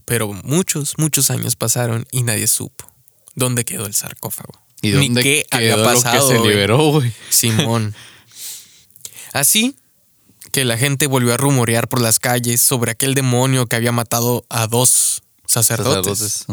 pero 0.06 0.32
muchos, 0.44 0.96
muchos 0.98 1.30
años 1.30 1.56
pasaron 1.56 2.08
y 2.12 2.24
nadie 2.24 2.48
supo 2.48 2.90
dónde 3.36 3.66
quedó 3.66 3.86
el 3.86 3.94
sarcófago. 3.94 4.67
¿Y 4.82 4.92
Ni 4.92 5.08
dónde 5.08 5.24
qué 5.24 5.46
quedó 5.50 5.78
lo 5.78 5.84
pasado. 5.84 6.30
que 6.30 6.36
se 6.36 6.48
liberó, 6.48 6.92
güey? 6.92 7.12
Simón. 7.30 7.96
Así 9.34 9.76
que 10.52 10.66
la 10.66 10.78
gente 10.78 11.08
volvió 11.08 11.34
a 11.34 11.38
rumorear 11.38 11.88
por 11.88 12.02
las 12.02 12.20
calles 12.20 12.62
sobre 12.62 12.92
aquel 12.92 13.14
demonio 13.14 13.68
que 13.68 13.76
había 13.76 13.92
matado 13.92 14.46
a 14.50 14.68
dos 14.68 15.22
sacerdotes. 15.46 16.46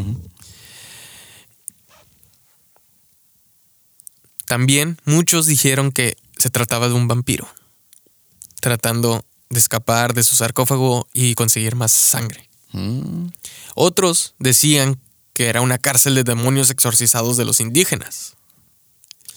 También 4.46 4.98
muchos 5.04 5.46
dijeron 5.46 5.90
que 5.90 6.16
se 6.36 6.50
trataba 6.50 6.88
de 6.88 6.94
un 6.94 7.08
vampiro, 7.08 7.48
tratando 8.60 9.24
de 9.48 9.58
escapar 9.58 10.14
de 10.14 10.24
su 10.24 10.36
sarcófago 10.36 11.06
y 11.12 11.34
conseguir 11.34 11.76
más 11.76 11.92
sangre. 11.92 12.50
Mm. 12.72 13.28
Otros 13.74 14.34
decían 14.38 15.00
que 15.34 15.48
era 15.48 15.60
una 15.60 15.78
cárcel 15.78 16.14
de 16.14 16.24
demonios 16.24 16.70
exorcizados 16.70 17.36
de 17.36 17.44
los 17.44 17.60
indígenas. 17.60 18.34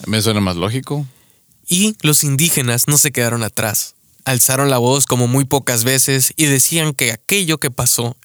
Me 0.05 0.21
suena 0.21 0.39
más 0.39 0.55
lógico. 0.55 1.05
Y 1.67 1.97
los 2.01 2.23
indígenas 2.23 2.87
no 2.87 2.97
se 2.97 3.11
quedaron 3.11 3.43
atrás. 3.43 3.95
Alzaron 4.23 4.69
la 4.69 4.77
voz 4.77 5.05
como 5.05 5.27
muy 5.27 5.45
pocas 5.45 5.83
veces 5.83 6.33
y 6.37 6.45
decían 6.45 6.93
que 6.93 7.11
aquello 7.11 7.57
que 7.57 7.71
pasó 7.71 8.15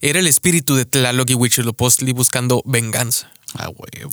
era 0.00 0.18
el 0.18 0.26
espíritu 0.26 0.74
de 0.74 0.84
Tlaloc 0.84 1.30
y 1.30 1.34
Huitzilopochtli 1.34 2.12
buscando 2.12 2.62
venganza, 2.64 3.32
A 3.54 3.68
huevo. 3.68 4.12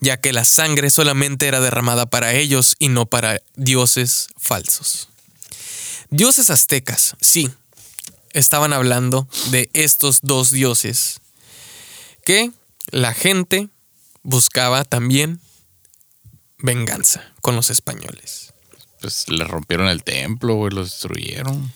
ya 0.00 0.20
que 0.20 0.32
la 0.32 0.44
sangre 0.44 0.90
solamente 0.90 1.46
era 1.46 1.60
derramada 1.60 2.06
para 2.06 2.34
ellos 2.34 2.76
y 2.78 2.88
no 2.88 3.06
para 3.06 3.40
dioses 3.54 4.28
falsos. 4.36 5.08
Dioses 6.10 6.48
aztecas, 6.50 7.16
sí, 7.20 7.50
estaban 8.32 8.72
hablando 8.72 9.28
de 9.50 9.68
estos 9.74 10.20
dos 10.22 10.50
dioses 10.50 11.20
que 12.28 12.50
la 12.90 13.14
gente 13.14 13.70
buscaba 14.22 14.84
también 14.84 15.40
venganza 16.58 17.24
con 17.40 17.56
los 17.56 17.70
españoles. 17.70 18.52
Pues 19.00 19.30
le 19.30 19.44
rompieron 19.44 19.88
el 19.88 20.04
templo, 20.04 20.56
güey, 20.56 20.70
lo 20.74 20.84
destruyeron. 20.84 21.72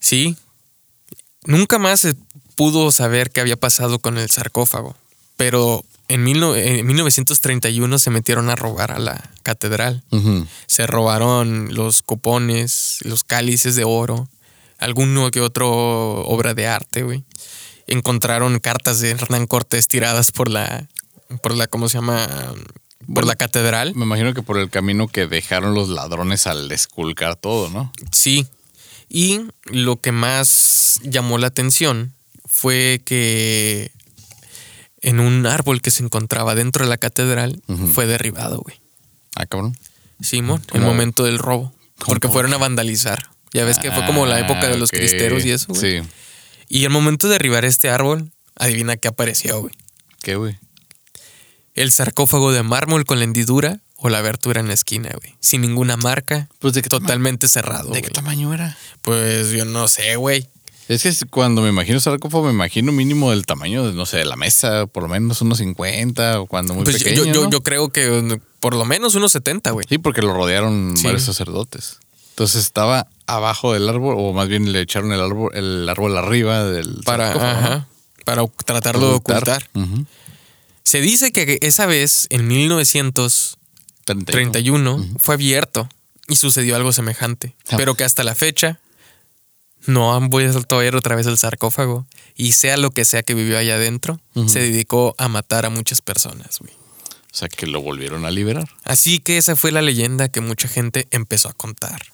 Sí. 0.00 0.36
Nunca 1.46 1.78
más 1.78 2.00
se 2.00 2.14
pudo 2.56 2.92
saber 2.92 3.30
qué 3.30 3.40
había 3.40 3.56
pasado 3.56 4.00
con 4.00 4.18
el 4.18 4.28
sarcófago, 4.28 4.94
pero 5.38 5.82
en, 6.08 6.24
mil 6.24 6.40
no- 6.40 6.54
en 6.56 6.86
1931 6.86 7.98
se 7.98 8.10
metieron 8.10 8.50
a 8.50 8.56
robar 8.56 8.92
a 8.92 8.98
la 8.98 9.30
catedral. 9.44 10.04
Se 10.66 10.86
robaron 10.86 11.72
los 11.74 12.02
cupones, 12.02 12.98
los 13.00 13.24
cálices 13.24 13.76
de 13.76 13.84
oro, 13.84 14.28
alguno 14.76 15.30
que 15.30 15.40
otro 15.40 15.70
obra 16.26 16.52
de 16.52 16.66
arte, 16.66 17.02
güey. 17.02 17.24
Encontraron 17.86 18.58
cartas 18.60 19.00
de 19.00 19.10
Hernán 19.10 19.46
Cortés 19.46 19.88
tiradas 19.88 20.32
por 20.32 20.48
la, 20.48 20.86
por 21.42 21.54
la, 21.56 21.66
¿cómo 21.66 21.88
se 21.88 21.98
llama? 21.98 22.26
Por 22.26 23.06
Bueno. 23.06 23.28
la 23.28 23.36
catedral. 23.36 23.94
Me 23.94 24.04
imagino 24.04 24.32
que 24.32 24.42
por 24.42 24.58
el 24.58 24.70
camino 24.70 25.08
que 25.08 25.26
dejaron 25.26 25.74
los 25.74 25.88
ladrones 25.90 26.46
al 26.46 26.70
esculcar 26.72 27.36
todo, 27.36 27.68
¿no? 27.68 27.92
Sí. 28.12 28.46
Y 29.10 29.40
lo 29.66 30.00
que 30.00 30.12
más 30.12 31.00
llamó 31.02 31.36
la 31.38 31.48
atención 31.48 32.14
fue 32.46 33.02
que 33.04 33.90
en 35.02 35.20
un 35.20 35.46
árbol 35.46 35.82
que 35.82 35.90
se 35.90 36.02
encontraba 36.02 36.54
dentro 36.54 36.84
de 36.84 36.90
la 36.90 36.96
catedral 36.96 37.62
fue 37.92 38.06
derribado, 38.06 38.58
güey. 38.60 38.80
Ah, 39.36 39.44
cabrón. 39.46 39.76
Simón, 40.22 40.62
el 40.68 40.80
¿Cómo? 40.80 40.86
momento 40.86 41.24
del 41.24 41.38
robo. 41.38 41.74
Porque 42.06 42.28
fueron 42.28 42.54
a 42.54 42.56
vandalizar. 42.56 43.28
Ya 43.52 43.64
ves 43.64 43.78
que 43.78 43.92
fue 43.92 44.04
como 44.06 44.24
la 44.26 44.40
época 44.40 44.68
de 44.68 44.78
los 44.78 44.90
Ah, 44.92 44.96
cristeros 44.96 45.44
y 45.44 45.50
eso, 45.50 45.66
güey. 45.74 46.00
Sí. 46.02 46.08
Y 46.68 46.84
el 46.84 46.90
momento 46.90 47.26
de 47.26 47.34
derribar 47.34 47.64
este 47.64 47.90
árbol, 47.90 48.30
adivina 48.56 48.96
qué 48.96 49.08
apareció, 49.08 49.60
güey. 49.60 49.74
¿Qué, 50.22 50.36
güey? 50.36 50.58
El 51.74 51.90
sarcófago 51.92 52.52
de 52.52 52.62
mármol 52.62 53.04
con 53.04 53.18
la 53.18 53.24
hendidura 53.24 53.80
o 53.96 54.08
la 54.08 54.18
abertura 54.18 54.60
en 54.60 54.68
la 54.68 54.74
esquina, 54.74 55.10
güey. 55.20 55.34
Sin 55.40 55.62
ninguna 55.62 55.96
marca, 55.96 56.48
Pues 56.58 56.74
de 56.74 56.82
qué 56.82 56.88
totalmente 56.88 57.48
cerrado. 57.48 57.90
¿De 57.90 58.02
qué 58.02 58.10
tamaño 58.10 58.52
era? 58.54 58.76
Pues 59.02 59.50
yo 59.50 59.64
no 59.64 59.88
sé, 59.88 60.16
güey. 60.16 60.48
Es 60.86 61.02
que 61.02 61.12
cuando 61.30 61.62
me 61.62 61.70
imagino 61.70 61.98
sarcófago, 61.98 62.44
me 62.44 62.52
imagino 62.52 62.92
mínimo 62.92 63.30
del 63.30 63.46
tamaño 63.46 63.86
de, 63.86 63.94
no 63.94 64.04
sé, 64.04 64.18
de 64.18 64.26
la 64.26 64.36
mesa, 64.36 64.86
por 64.86 65.02
lo 65.04 65.08
menos 65.08 65.40
unos 65.40 65.56
50 65.58 66.40
o 66.40 66.46
cuando 66.46 66.74
muy 66.74 66.84
Pues 66.84 66.98
yo- 66.98 67.04
pequeño. 67.04 67.24
yo, 67.24 67.32
yo, 67.32 67.44
¿no? 67.44 67.50
yo 67.50 67.62
creo 67.62 67.88
que 67.88 68.10
uh, 68.10 68.38
por 68.60 68.74
lo 68.74 68.84
menos 68.84 69.14
unos 69.14 69.32
70, 69.32 69.70
güey. 69.70 69.86
Sí, 69.88 69.96
porque 69.96 70.20
lo 70.20 70.34
rodearon 70.34 70.94
Sí. 70.96 71.04
varios 71.04 71.22
sacerdotes. 71.22 71.98
Entonces 72.34 72.64
estaba 72.64 73.06
abajo 73.28 73.72
del 73.72 73.88
árbol, 73.88 74.16
o 74.18 74.32
más 74.32 74.48
bien 74.48 74.72
le 74.72 74.80
echaron 74.80 75.12
el 75.12 75.20
árbol, 75.20 75.52
el 75.54 75.88
árbol 75.88 76.18
arriba 76.18 76.64
del 76.64 77.00
Para, 77.04 77.86
para 78.24 78.44
tratarlo 78.64 79.10
de 79.10 79.14
ocultar. 79.14 79.70
Se 80.82 81.00
dice 81.00 81.30
que 81.30 81.58
esa 81.62 81.86
vez, 81.86 82.26
en 82.30 82.48
1931, 82.48 84.24
31. 84.24 85.06
fue 85.18 85.36
abierto 85.36 85.88
y 86.26 86.34
sucedió 86.34 86.74
algo 86.74 86.92
semejante. 86.92 87.54
Ah. 87.68 87.76
Pero 87.76 87.94
que 87.94 88.02
hasta 88.02 88.24
la 88.24 88.34
fecha 88.34 88.80
no 89.86 90.16
han 90.16 90.28
vuelto 90.28 90.74
a 90.74 90.78
ver 90.80 90.96
otra 90.96 91.14
vez 91.14 91.28
el 91.28 91.38
sarcófago. 91.38 92.04
Y 92.34 92.50
sea 92.52 92.76
lo 92.76 92.90
que 92.90 93.04
sea 93.04 93.22
que 93.22 93.34
vivió 93.34 93.58
allá 93.58 93.76
adentro, 93.76 94.20
se 94.48 94.58
dedicó 94.58 95.14
a 95.18 95.28
matar 95.28 95.66
a 95.66 95.70
muchas 95.70 96.00
personas, 96.00 96.58
güey. 96.58 96.72
O 96.72 97.36
sea 97.36 97.48
que 97.48 97.68
lo 97.68 97.80
volvieron 97.80 98.24
a 98.24 98.32
liberar. 98.32 98.68
Así 98.82 99.20
que 99.20 99.38
esa 99.38 99.54
fue 99.54 99.70
la 99.70 99.82
leyenda 99.82 100.28
que 100.28 100.40
mucha 100.40 100.66
gente 100.66 101.06
empezó 101.12 101.48
a 101.48 101.52
contar. 101.52 102.13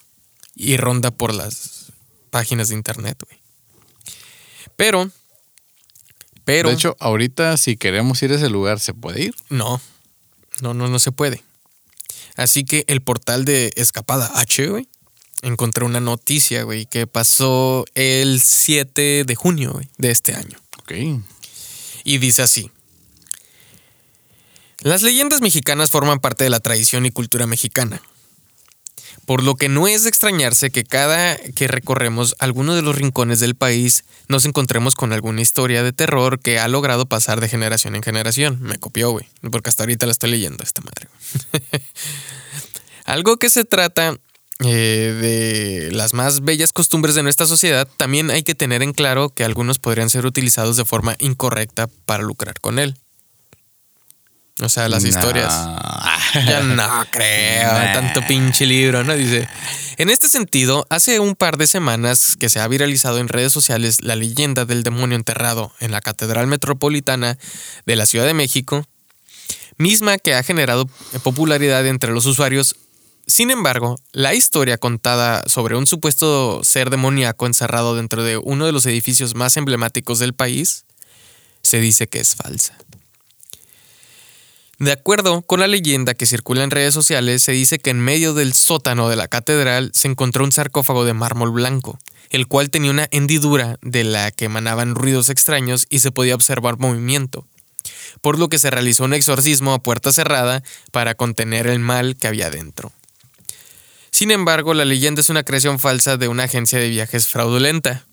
Y 0.54 0.76
ronda 0.76 1.10
por 1.10 1.34
las 1.34 1.92
páginas 2.30 2.68
de 2.68 2.74
internet, 2.74 3.22
güey. 3.26 3.40
Pero, 4.76 5.10
pero... 6.44 6.68
De 6.68 6.74
hecho, 6.74 6.96
ahorita 7.00 7.56
si 7.56 7.76
queremos 7.76 8.22
ir 8.22 8.32
a 8.32 8.36
ese 8.36 8.48
lugar, 8.48 8.80
¿se 8.80 8.94
puede 8.94 9.22
ir? 9.24 9.34
No, 9.48 9.80
no, 10.62 10.74
no, 10.74 10.88
no 10.88 10.98
se 10.98 11.12
puede. 11.12 11.42
Así 12.36 12.64
que 12.64 12.84
el 12.86 13.02
portal 13.02 13.44
de 13.44 13.72
Escapada 13.76 14.30
H, 14.34 14.66
güey, 14.68 14.88
encontré 15.42 15.84
una 15.84 16.00
noticia, 16.00 16.62
güey, 16.62 16.86
que 16.86 17.06
pasó 17.06 17.84
el 17.94 18.40
7 18.40 19.24
de 19.24 19.34
junio 19.34 19.72
güey, 19.72 19.88
de 19.98 20.10
este 20.10 20.34
año. 20.34 20.58
Ok. 20.78 20.92
Y 22.04 22.18
dice 22.18 22.42
así. 22.42 22.70
Las 24.80 25.02
leyendas 25.02 25.42
mexicanas 25.42 25.90
forman 25.90 26.20
parte 26.20 26.44
de 26.44 26.50
la 26.50 26.60
tradición 26.60 27.04
y 27.04 27.10
cultura 27.10 27.46
mexicana. 27.46 28.00
Por 29.30 29.44
lo 29.44 29.54
que 29.54 29.68
no 29.68 29.86
es 29.86 30.02
de 30.02 30.08
extrañarse 30.08 30.72
que 30.72 30.82
cada 30.82 31.36
que 31.36 31.68
recorremos 31.68 32.34
alguno 32.40 32.74
de 32.74 32.82
los 32.82 32.96
rincones 32.96 33.38
del 33.38 33.54
país 33.54 34.02
nos 34.26 34.44
encontremos 34.44 34.96
con 34.96 35.12
alguna 35.12 35.40
historia 35.40 35.84
de 35.84 35.92
terror 35.92 36.40
que 36.40 36.58
ha 36.58 36.66
logrado 36.66 37.06
pasar 37.06 37.40
de 37.40 37.48
generación 37.48 37.94
en 37.94 38.02
generación. 38.02 38.58
Me 38.60 38.80
copió, 38.80 39.12
güey, 39.12 39.28
porque 39.52 39.68
hasta 39.70 39.84
ahorita 39.84 40.04
la 40.06 40.10
estoy 40.10 40.32
leyendo 40.32 40.64
esta 40.64 40.82
madre. 40.82 41.06
Algo 43.04 43.36
que 43.36 43.50
se 43.50 43.64
trata 43.64 44.18
eh, 44.64 45.86
de 45.86 45.92
las 45.92 46.12
más 46.12 46.40
bellas 46.40 46.72
costumbres 46.72 47.14
de 47.14 47.22
nuestra 47.22 47.46
sociedad, 47.46 47.86
también 47.98 48.32
hay 48.32 48.42
que 48.42 48.56
tener 48.56 48.82
en 48.82 48.92
claro 48.92 49.28
que 49.28 49.44
algunos 49.44 49.78
podrían 49.78 50.10
ser 50.10 50.26
utilizados 50.26 50.76
de 50.76 50.84
forma 50.84 51.14
incorrecta 51.20 51.88
para 52.04 52.24
lucrar 52.24 52.58
con 52.58 52.80
él. 52.80 52.96
O 54.60 54.68
sea, 54.68 54.88
las 54.88 55.04
historias. 55.04 55.54
Ya 56.34 56.60
no 56.60 57.06
creo, 57.10 57.70
tanto 57.94 58.22
pinche 58.26 58.66
libro, 58.66 59.04
¿no? 59.04 59.14
Dice. 59.14 59.48
En 59.96 60.08
este 60.08 60.28
sentido, 60.28 60.86
hace 60.88 61.20
un 61.20 61.34
par 61.34 61.58
de 61.58 61.66
semanas 61.66 62.36
que 62.38 62.48
se 62.48 62.60
ha 62.60 62.68
viralizado 62.68 63.18
en 63.18 63.28
redes 63.28 63.52
sociales 63.52 63.98
la 64.02 64.16
leyenda 64.16 64.64
del 64.64 64.82
demonio 64.82 65.16
enterrado 65.16 65.72
en 65.80 65.90
la 65.90 66.00
Catedral 66.00 66.46
Metropolitana 66.46 67.36
de 67.84 67.96
la 67.96 68.06
Ciudad 68.06 68.24
de 68.24 68.34
México, 68.34 68.86
misma 69.76 70.18
que 70.18 70.34
ha 70.34 70.42
generado 70.42 70.88
popularidad 71.22 71.86
entre 71.86 72.12
los 72.12 72.26
usuarios. 72.26 72.76
Sin 73.26 73.50
embargo, 73.50 73.96
la 74.12 74.34
historia 74.34 74.78
contada 74.78 75.42
sobre 75.46 75.76
un 75.76 75.86
supuesto 75.86 76.62
ser 76.64 76.90
demoníaco 76.90 77.46
encerrado 77.46 77.94
dentro 77.94 78.24
de 78.24 78.38
uno 78.38 78.66
de 78.66 78.72
los 78.72 78.86
edificios 78.86 79.34
más 79.34 79.56
emblemáticos 79.56 80.18
del 80.18 80.32
país 80.32 80.84
se 81.62 81.80
dice 81.80 82.08
que 82.08 82.20
es 82.20 82.34
falsa. 82.34 82.74
De 84.80 84.92
acuerdo 84.92 85.42
con 85.42 85.60
la 85.60 85.66
leyenda 85.66 86.14
que 86.14 86.24
circula 86.24 86.64
en 86.64 86.70
redes 86.70 86.94
sociales, 86.94 87.42
se 87.42 87.52
dice 87.52 87.78
que 87.78 87.90
en 87.90 88.00
medio 88.00 88.32
del 88.32 88.54
sótano 88.54 89.10
de 89.10 89.16
la 89.16 89.28
catedral 89.28 89.90
se 89.92 90.08
encontró 90.08 90.42
un 90.42 90.52
sarcófago 90.52 91.04
de 91.04 91.12
mármol 91.12 91.50
blanco, 91.50 91.98
el 92.30 92.46
cual 92.46 92.70
tenía 92.70 92.90
una 92.90 93.06
hendidura 93.10 93.76
de 93.82 94.04
la 94.04 94.30
que 94.30 94.46
emanaban 94.46 94.94
ruidos 94.94 95.28
extraños 95.28 95.86
y 95.90 95.98
se 95.98 96.12
podía 96.12 96.34
observar 96.34 96.78
movimiento, 96.78 97.46
por 98.22 98.38
lo 98.38 98.48
que 98.48 98.58
se 98.58 98.70
realizó 98.70 99.04
un 99.04 99.12
exorcismo 99.12 99.74
a 99.74 99.82
puerta 99.82 100.14
cerrada 100.14 100.62
para 100.92 101.14
contener 101.14 101.66
el 101.66 101.78
mal 101.78 102.16
que 102.16 102.28
había 102.28 102.48
dentro. 102.48 102.90
Sin 104.10 104.30
embargo, 104.30 104.72
la 104.72 104.86
leyenda 104.86 105.20
es 105.20 105.28
una 105.28 105.44
creación 105.44 105.78
falsa 105.78 106.16
de 106.16 106.28
una 106.28 106.44
agencia 106.44 106.78
de 106.78 106.88
viajes 106.88 107.28
fraudulenta, 107.28 108.06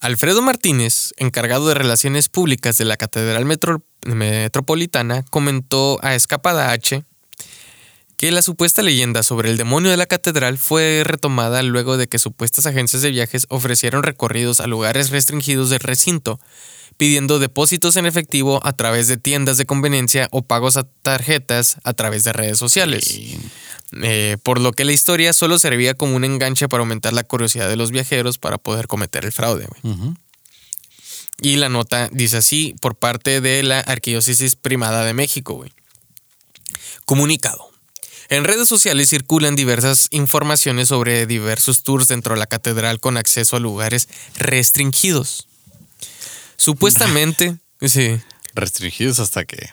Alfredo 0.00 0.40
Martínez, 0.40 1.12
encargado 1.18 1.68
de 1.68 1.74
Relaciones 1.74 2.30
Públicas 2.30 2.78
de 2.78 2.86
la 2.86 2.96
Catedral 2.96 3.44
Metropolitana, 4.06 5.24
comentó 5.28 5.98
a 6.02 6.14
Escapada 6.14 6.72
H 6.72 7.04
que 8.16 8.30
la 8.30 8.40
supuesta 8.40 8.80
leyenda 8.80 9.22
sobre 9.22 9.50
el 9.50 9.58
demonio 9.58 9.90
de 9.90 9.98
la 9.98 10.06
catedral 10.06 10.56
fue 10.56 11.02
retomada 11.04 11.62
luego 11.62 11.98
de 11.98 12.06
que 12.06 12.18
supuestas 12.18 12.64
agencias 12.64 13.02
de 13.02 13.10
viajes 13.10 13.44
ofrecieron 13.50 14.02
recorridos 14.02 14.60
a 14.60 14.66
lugares 14.66 15.10
restringidos 15.10 15.68
del 15.68 15.80
recinto, 15.80 16.40
pidiendo 17.00 17.38
depósitos 17.38 17.96
en 17.96 18.04
efectivo 18.04 18.60
a 18.62 18.74
través 18.74 19.08
de 19.08 19.16
tiendas 19.16 19.56
de 19.56 19.64
conveniencia 19.64 20.28
o 20.32 20.42
pagos 20.42 20.76
a 20.76 20.82
tarjetas 20.82 21.78
a 21.82 21.94
través 21.94 22.24
de 22.24 22.34
redes 22.34 22.58
sociales. 22.58 23.18
Eh, 24.02 24.36
por 24.42 24.60
lo 24.60 24.72
que 24.72 24.84
la 24.84 24.92
historia 24.92 25.32
solo 25.32 25.58
servía 25.58 25.94
como 25.94 26.14
un 26.14 26.24
enganche 26.24 26.68
para 26.68 26.82
aumentar 26.82 27.14
la 27.14 27.22
curiosidad 27.22 27.70
de 27.70 27.76
los 27.76 27.90
viajeros 27.90 28.36
para 28.36 28.58
poder 28.58 28.86
cometer 28.86 29.24
el 29.24 29.32
fraude. 29.32 29.66
Y 31.40 31.56
la 31.56 31.70
nota 31.70 32.10
dice 32.12 32.36
así 32.36 32.74
por 32.82 32.96
parte 32.96 33.40
de 33.40 33.62
la 33.62 33.80
Arquidiócesis 33.80 34.56
Primada 34.56 35.02
de 35.02 35.14
México. 35.14 35.64
Comunicado. 37.06 37.70
En 38.28 38.44
redes 38.44 38.68
sociales 38.68 39.08
circulan 39.08 39.56
diversas 39.56 40.08
informaciones 40.10 40.88
sobre 40.88 41.24
diversos 41.24 41.82
tours 41.82 42.08
dentro 42.08 42.34
de 42.34 42.40
la 42.40 42.46
catedral 42.46 43.00
con 43.00 43.16
acceso 43.16 43.56
a 43.56 43.60
lugares 43.60 44.06
restringidos. 44.36 45.46
Supuestamente, 46.60 47.56
sí. 47.80 48.20
Restringidos 48.54 49.18
hasta 49.18 49.46
que 49.46 49.70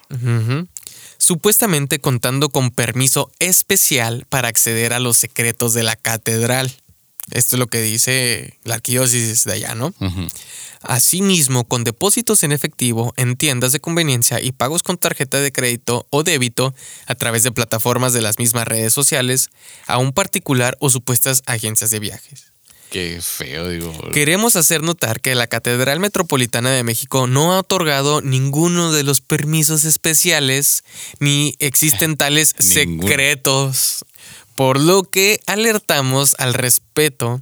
supuestamente 1.18 2.00
contando 2.00 2.48
con 2.48 2.72
permiso 2.72 3.30
especial 3.40 4.26
para 4.30 4.48
acceder 4.48 4.94
a 4.94 5.00
los 5.00 5.18
secretos 5.18 5.74
de 5.74 5.84
la 5.84 5.98
catedral. 5.98 6.72
Esto 7.32 7.58
es 7.58 7.60
lo 7.60 7.68
que 7.68 7.82
dice 7.82 8.58
la 8.64 8.76
arquidiócesis 8.76 9.44
de 9.44 9.52
allá, 9.52 9.76
¿no? 9.76 9.94
Asimismo, 10.82 11.66
con 11.66 11.84
depósitos 11.84 12.44
en 12.44 12.54
efectivo 12.54 13.14
en 13.18 13.36
tiendas 13.36 13.74
de 13.74 13.82
conveniencia 13.82 14.40
y 14.40 14.54
pagos 14.54 14.82
con 14.82 14.98
tarjeta 14.98 15.42
de 15.42 15.52
crédito 15.52 16.08
o 16.10 16.24
débito 16.24 16.74
a 17.06 17.16
través 17.16 17.44
de 17.44 17.52
plataformas 17.52 18.14
de 18.14 18.22
las 18.22 18.40
mismas 18.40 18.66
redes 18.66 18.94
sociales 18.94 19.50
a 19.88 19.98
un 19.98 20.14
particular 20.14 20.78
o 20.80 20.90
supuestas 20.90 21.44
agencias 21.48 21.90
de 21.90 22.00
viajes. 22.00 22.54
Qué 22.90 23.20
feo, 23.22 23.70
digo. 23.70 23.94
Queremos 24.14 24.56
hacer 24.56 24.82
notar 24.82 25.20
que 25.20 25.36
la 25.36 25.48
Catedral 25.48 26.00
Metropolitana 26.00 26.72
de 26.72 26.84
México 26.84 27.28
no 27.28 27.54
ha 27.54 27.60
otorgado 27.60 28.22
ninguno 28.22 28.92
de 28.92 29.04
los 29.04 29.20
permisos 29.20 29.84
especiales 29.84 30.84
ni 31.20 31.56
existen 31.60 32.16
tales 32.16 32.56
secretos, 32.58 34.06
por 34.56 34.80
lo 34.80 35.04
que 35.04 35.40
alertamos 35.48 36.36
al 36.38 36.54
respeto, 36.54 37.42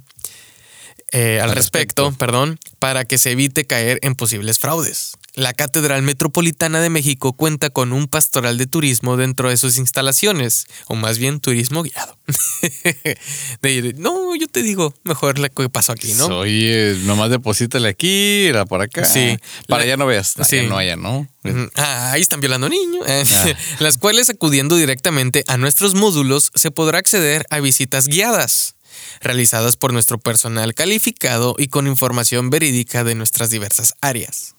eh, 1.12 1.40
al, 1.40 1.52
respecto, 1.52 2.12
perdón, 2.12 2.58
para 2.78 3.04
que 3.04 3.18
se 3.18 3.30
evite 3.30 3.64
caer 3.64 4.00
en 4.02 4.16
posibles 4.16 4.58
fraudes. 4.58 5.16
La 5.36 5.52
Catedral 5.52 6.00
Metropolitana 6.00 6.80
de 6.80 6.88
México 6.88 7.34
cuenta 7.34 7.68
con 7.68 7.92
un 7.92 8.08
pastoral 8.08 8.56
de 8.56 8.66
turismo 8.66 9.18
dentro 9.18 9.50
de 9.50 9.58
sus 9.58 9.76
instalaciones, 9.76 10.64
o 10.86 10.94
más 10.94 11.18
bien 11.18 11.40
turismo 11.40 11.82
guiado. 11.82 12.16
no, 13.98 14.34
yo 14.34 14.48
te 14.48 14.62
digo, 14.62 14.94
mejor 15.04 15.38
lo 15.38 15.50
que 15.50 15.68
pasó 15.68 15.92
aquí, 15.92 16.14
¿no? 16.14 16.28
Oye, 16.38 16.96
nomás 17.02 17.28
deposítale 17.28 17.86
aquí, 17.86 18.46
era 18.46 18.64
por 18.64 18.80
acá. 18.80 19.04
Sí. 19.04 19.36
Para 19.68 19.82
allá 19.82 19.98
no 19.98 20.06
veas. 20.06 20.36
sí. 20.48 20.62
no, 20.62 20.78
allá 20.78 20.96
no. 20.96 21.28
Ah, 21.74 22.12
ahí 22.12 22.22
están 22.22 22.40
violando 22.40 22.70
niños. 22.70 23.04
Ah. 23.06 23.54
Las 23.80 23.98
cuales 23.98 24.30
acudiendo 24.30 24.76
directamente 24.76 25.44
a 25.48 25.58
nuestros 25.58 25.94
módulos 25.94 26.50
se 26.54 26.70
podrá 26.70 26.98
acceder 26.98 27.44
a 27.50 27.60
visitas 27.60 28.06
guiadas 28.08 28.76
realizadas 29.20 29.76
por 29.76 29.92
nuestro 29.92 30.18
personal 30.18 30.74
calificado 30.74 31.54
y 31.58 31.68
con 31.68 31.86
información 31.86 32.48
verídica 32.50 33.04
de 33.04 33.14
nuestras 33.14 33.50
diversas 33.50 33.94
áreas. 34.00 34.55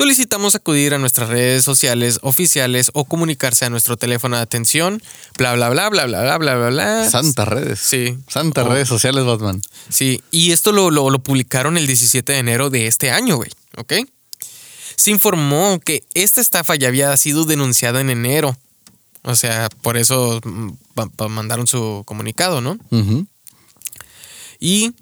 Solicitamos 0.00 0.54
acudir 0.54 0.94
a 0.94 0.98
nuestras 0.98 1.28
redes 1.28 1.62
sociales 1.62 2.20
oficiales 2.22 2.90
o 2.94 3.04
comunicarse 3.04 3.66
a 3.66 3.68
nuestro 3.68 3.98
teléfono 3.98 4.36
de 4.36 4.40
atención, 4.40 5.02
bla, 5.36 5.52
bla, 5.52 5.68
bla, 5.68 5.90
bla, 5.90 6.06
bla, 6.06 6.22
bla, 6.22 6.38
bla, 6.38 6.56
bla, 6.56 6.68
bla. 6.70 7.10
Santas 7.10 7.46
redes. 7.46 7.80
Sí. 7.80 8.16
Santas 8.26 8.66
redes 8.66 8.88
sociales, 8.88 9.26
Batman. 9.26 9.60
Sí, 9.90 10.22
y 10.30 10.52
esto 10.52 10.72
lo, 10.72 10.90
lo, 10.90 11.18
publicaron 11.18 11.76
el 11.76 11.86
17 11.86 12.32
de 12.32 12.38
enero 12.38 12.70
de 12.70 12.86
este 12.86 13.10
año, 13.10 13.36
güey, 13.36 13.50
¿ok? 13.76 13.92
Se 14.96 15.10
informó 15.10 15.78
que 15.84 16.02
esta 16.14 16.40
estafa 16.40 16.76
ya 16.76 16.88
había 16.88 17.14
sido 17.18 17.44
denunciada 17.44 18.00
en 18.00 18.08
enero. 18.08 18.56
O 19.20 19.36
sea, 19.36 19.68
por 19.82 19.98
eso 19.98 20.40
mm, 20.42 20.70
mandaron 21.28 21.66
su 21.66 22.04
comunicado, 22.06 22.62
¿no? 22.62 22.78
Y 24.58 24.94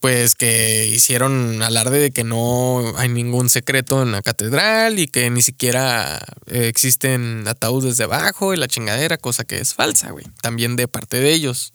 pues 0.00 0.34
que 0.34 0.86
hicieron 0.86 1.62
alarde 1.62 1.98
de 1.98 2.10
que 2.10 2.24
no 2.24 2.94
hay 2.96 3.10
ningún 3.10 3.50
secreto 3.50 4.02
en 4.02 4.12
la 4.12 4.22
catedral 4.22 4.98
y 4.98 5.06
que 5.06 5.28
ni 5.28 5.42
siquiera 5.42 6.18
eh, 6.46 6.68
existen 6.68 7.46
ataúdes 7.46 7.98
debajo 7.98 8.54
y 8.54 8.56
la 8.56 8.66
chingadera, 8.66 9.18
cosa 9.18 9.44
que 9.44 9.58
es 9.60 9.74
falsa, 9.74 10.10
güey. 10.10 10.24
También 10.40 10.76
de 10.76 10.88
parte 10.88 11.20
de 11.20 11.32
ellos. 11.32 11.74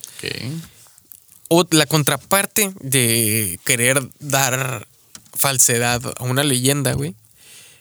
O 1.48 1.64
la 1.70 1.86
contraparte 1.86 2.72
de 2.80 3.60
querer 3.64 4.02
dar 4.18 4.88
falsedad 5.32 6.02
a 6.18 6.24
una 6.24 6.42
leyenda, 6.42 6.94
güey, 6.94 7.14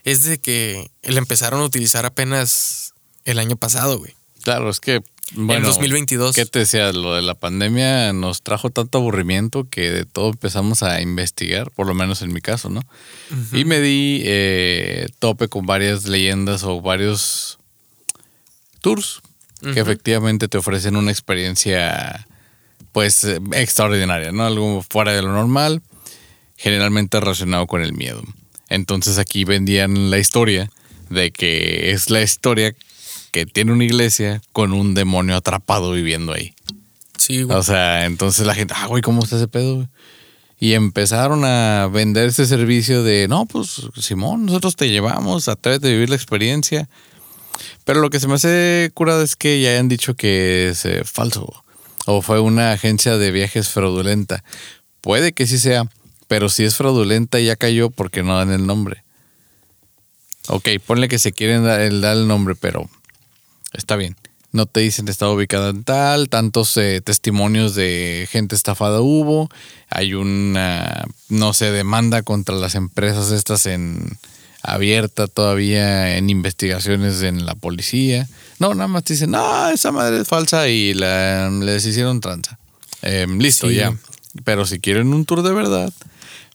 es 0.04 0.26
de 0.26 0.38
que 0.38 0.91
la 1.02 1.18
empezaron 1.18 1.62
a 1.62 1.66
utilizar 1.66 2.06
apenas 2.06 2.93
el 3.24 3.39
año 3.39 3.56
pasado, 3.56 3.98
güey. 3.98 4.16
Claro, 4.43 4.70
es 4.70 4.80
que 4.80 5.02
bueno, 5.34 5.61
en 5.61 5.63
2022. 5.63 6.36
¿Qué 6.36 6.45
te 6.45 6.59
decía? 6.59 6.91
Lo 6.93 7.15
de 7.15 7.21
la 7.21 7.34
pandemia 7.34 8.13
nos 8.13 8.43
trajo 8.43 8.69
tanto 8.69 8.99
aburrimiento 8.99 9.67
que 9.69 9.89
de 9.89 10.05
todo 10.05 10.30
empezamos 10.30 10.84
a 10.84 11.01
investigar, 11.01 11.71
por 11.71 11.88
lo 11.88 11.95
menos 11.95 12.21
en 12.21 12.32
mi 12.32 12.41
caso, 12.41 12.69
¿no? 12.69 12.82
Y 13.51 13.65
me 13.65 13.82
di 13.82 14.21
eh, 14.23 15.07
tope 15.19 15.47
con 15.47 15.65
varias 15.65 16.05
leyendas 16.05 16.63
o 16.63 16.80
varios 16.80 17.57
tours 18.82 19.21
que 19.73 19.80
efectivamente 19.80 20.47
te 20.47 20.59
ofrecen 20.59 20.95
una 20.95 21.09
experiencia 21.09 22.28
pues 22.91 23.23
eh, 23.23 23.39
extraordinaria, 23.53 24.32
¿no? 24.32 24.45
Algo 24.45 24.86
fuera 24.88 25.11
de 25.13 25.23
lo 25.23 25.32
normal, 25.32 25.82
generalmente 26.55 27.19
relacionado 27.19 27.65
con 27.65 27.82
el 27.82 27.93
miedo. 27.93 28.21
Entonces 28.69 29.17
aquí 29.17 29.43
vendían 29.43 30.11
la 30.11 30.19
historia 30.19 30.69
de 31.09 31.32
que 31.32 31.91
es 31.91 32.09
la 32.11 32.21
historia 32.21 32.76
que 33.36 33.45
tiene 33.45 33.73
una 33.73 33.83
iglesia 33.83 34.41
con 34.53 34.71
un 34.71 34.93
demonio 34.93 35.36
atrapado 35.36 35.91
viviendo 35.91 36.31
ahí. 36.31 36.53
Sí, 37.17 37.43
güey. 37.43 37.57
O 37.57 37.63
sea, 37.63 38.05
entonces 38.05 38.47
la 38.47 38.55
gente, 38.55 38.73
ah, 38.77 38.88
güey, 38.88 39.01
¿cómo 39.01 39.21
está 39.21 39.36
ese 39.36 39.49
pedo? 39.49 39.75
güey? 39.75 39.88
Y 40.57 40.71
empezaron 40.71 41.43
a 41.43 41.89
vender 41.91 42.29
ese 42.29 42.45
servicio 42.45 43.03
de, 43.03 43.27
no, 43.27 43.45
pues 43.45 43.89
Simón, 43.99 44.45
nosotros 44.45 44.77
te 44.77 44.89
llevamos, 44.89 45.49
atrévete 45.49 45.89
a 45.89 45.91
vivir 45.91 46.09
la 46.09 46.15
experiencia. 46.15 46.88
Pero 47.83 47.99
lo 47.99 48.09
que 48.09 48.21
se 48.21 48.29
me 48.29 48.36
hace 48.36 48.89
curado 48.93 49.21
es 49.21 49.36
que 49.36 49.59
ya 49.59 49.71
hayan 49.71 49.89
dicho 49.89 50.13
que 50.13 50.69
es 50.69 50.86
eh, 50.86 51.01
falso 51.03 51.61
o 52.05 52.21
fue 52.21 52.39
una 52.39 52.71
agencia 52.71 53.17
de 53.17 53.31
viajes 53.31 53.67
fraudulenta. 53.67 54.45
Puede 55.01 55.33
que 55.33 55.45
sí 55.45 55.59
sea, 55.59 55.89
pero 56.29 56.47
si 56.47 56.63
es 56.63 56.77
fraudulenta 56.77 57.41
ya 57.41 57.57
cayó 57.57 57.89
porque 57.89 58.23
no 58.23 58.38
dan 58.38 58.53
el 58.53 58.65
nombre. 58.65 59.03
Ok, 60.47 60.69
ponle 60.86 61.09
que 61.09 61.19
se 61.19 61.33
quieren 61.33 61.65
dar 61.65 61.81
el, 61.81 61.99
dar 61.99 62.15
el 62.15 62.29
nombre, 62.29 62.55
pero 62.55 62.89
está 63.78 63.95
bien. 63.95 64.15
No 64.51 64.65
te 64.67 64.80
dicen 64.80 65.09
está 65.09 65.30
ubicada 65.30 65.69
en 65.69 65.84
tal, 65.84 66.30
tantos 66.30 66.78
eh, 66.78 67.01
testimonios 67.01 67.76
de 67.76 68.28
gente 68.32 68.55
estafada 68.55 69.01
hubo, 69.01 69.49
hay 69.89 70.13
una, 70.13 71.05
no 71.28 71.51
sé, 71.53 71.71
demanda 71.71 72.23
contra 72.23 72.55
las 72.55 72.76
empresas 72.76 73.32
estas 73.32 73.65
en 73.65 74.17
abierta 74.63 75.28
todavía 75.28 76.17
en 76.17 76.30
investigaciones 76.30 77.21
en 77.21 77.45
la 77.45 77.53
policía. 77.55 78.28
No, 78.59 78.73
nada 78.73 78.88
más 78.88 79.03
te 79.03 79.13
dicen, 79.13 79.32
no, 79.32 79.69
esa 79.69 79.91
madre 79.91 80.21
es 80.21 80.28
falsa 80.28 80.69
y 80.69 80.93
la, 80.93 81.49
les 81.49 81.86
hicieron 81.86 82.21
tranza. 82.21 82.57
Em, 83.01 83.38
listo, 83.39 83.69
Sí. 83.69 83.76
ya. 83.76 83.95
Pero 84.43 84.65
si 84.65 84.80
quieren 84.80 85.13
un 85.13 85.26
tour 85.26 85.43
de 85.43 85.53
verdad, 85.53 85.91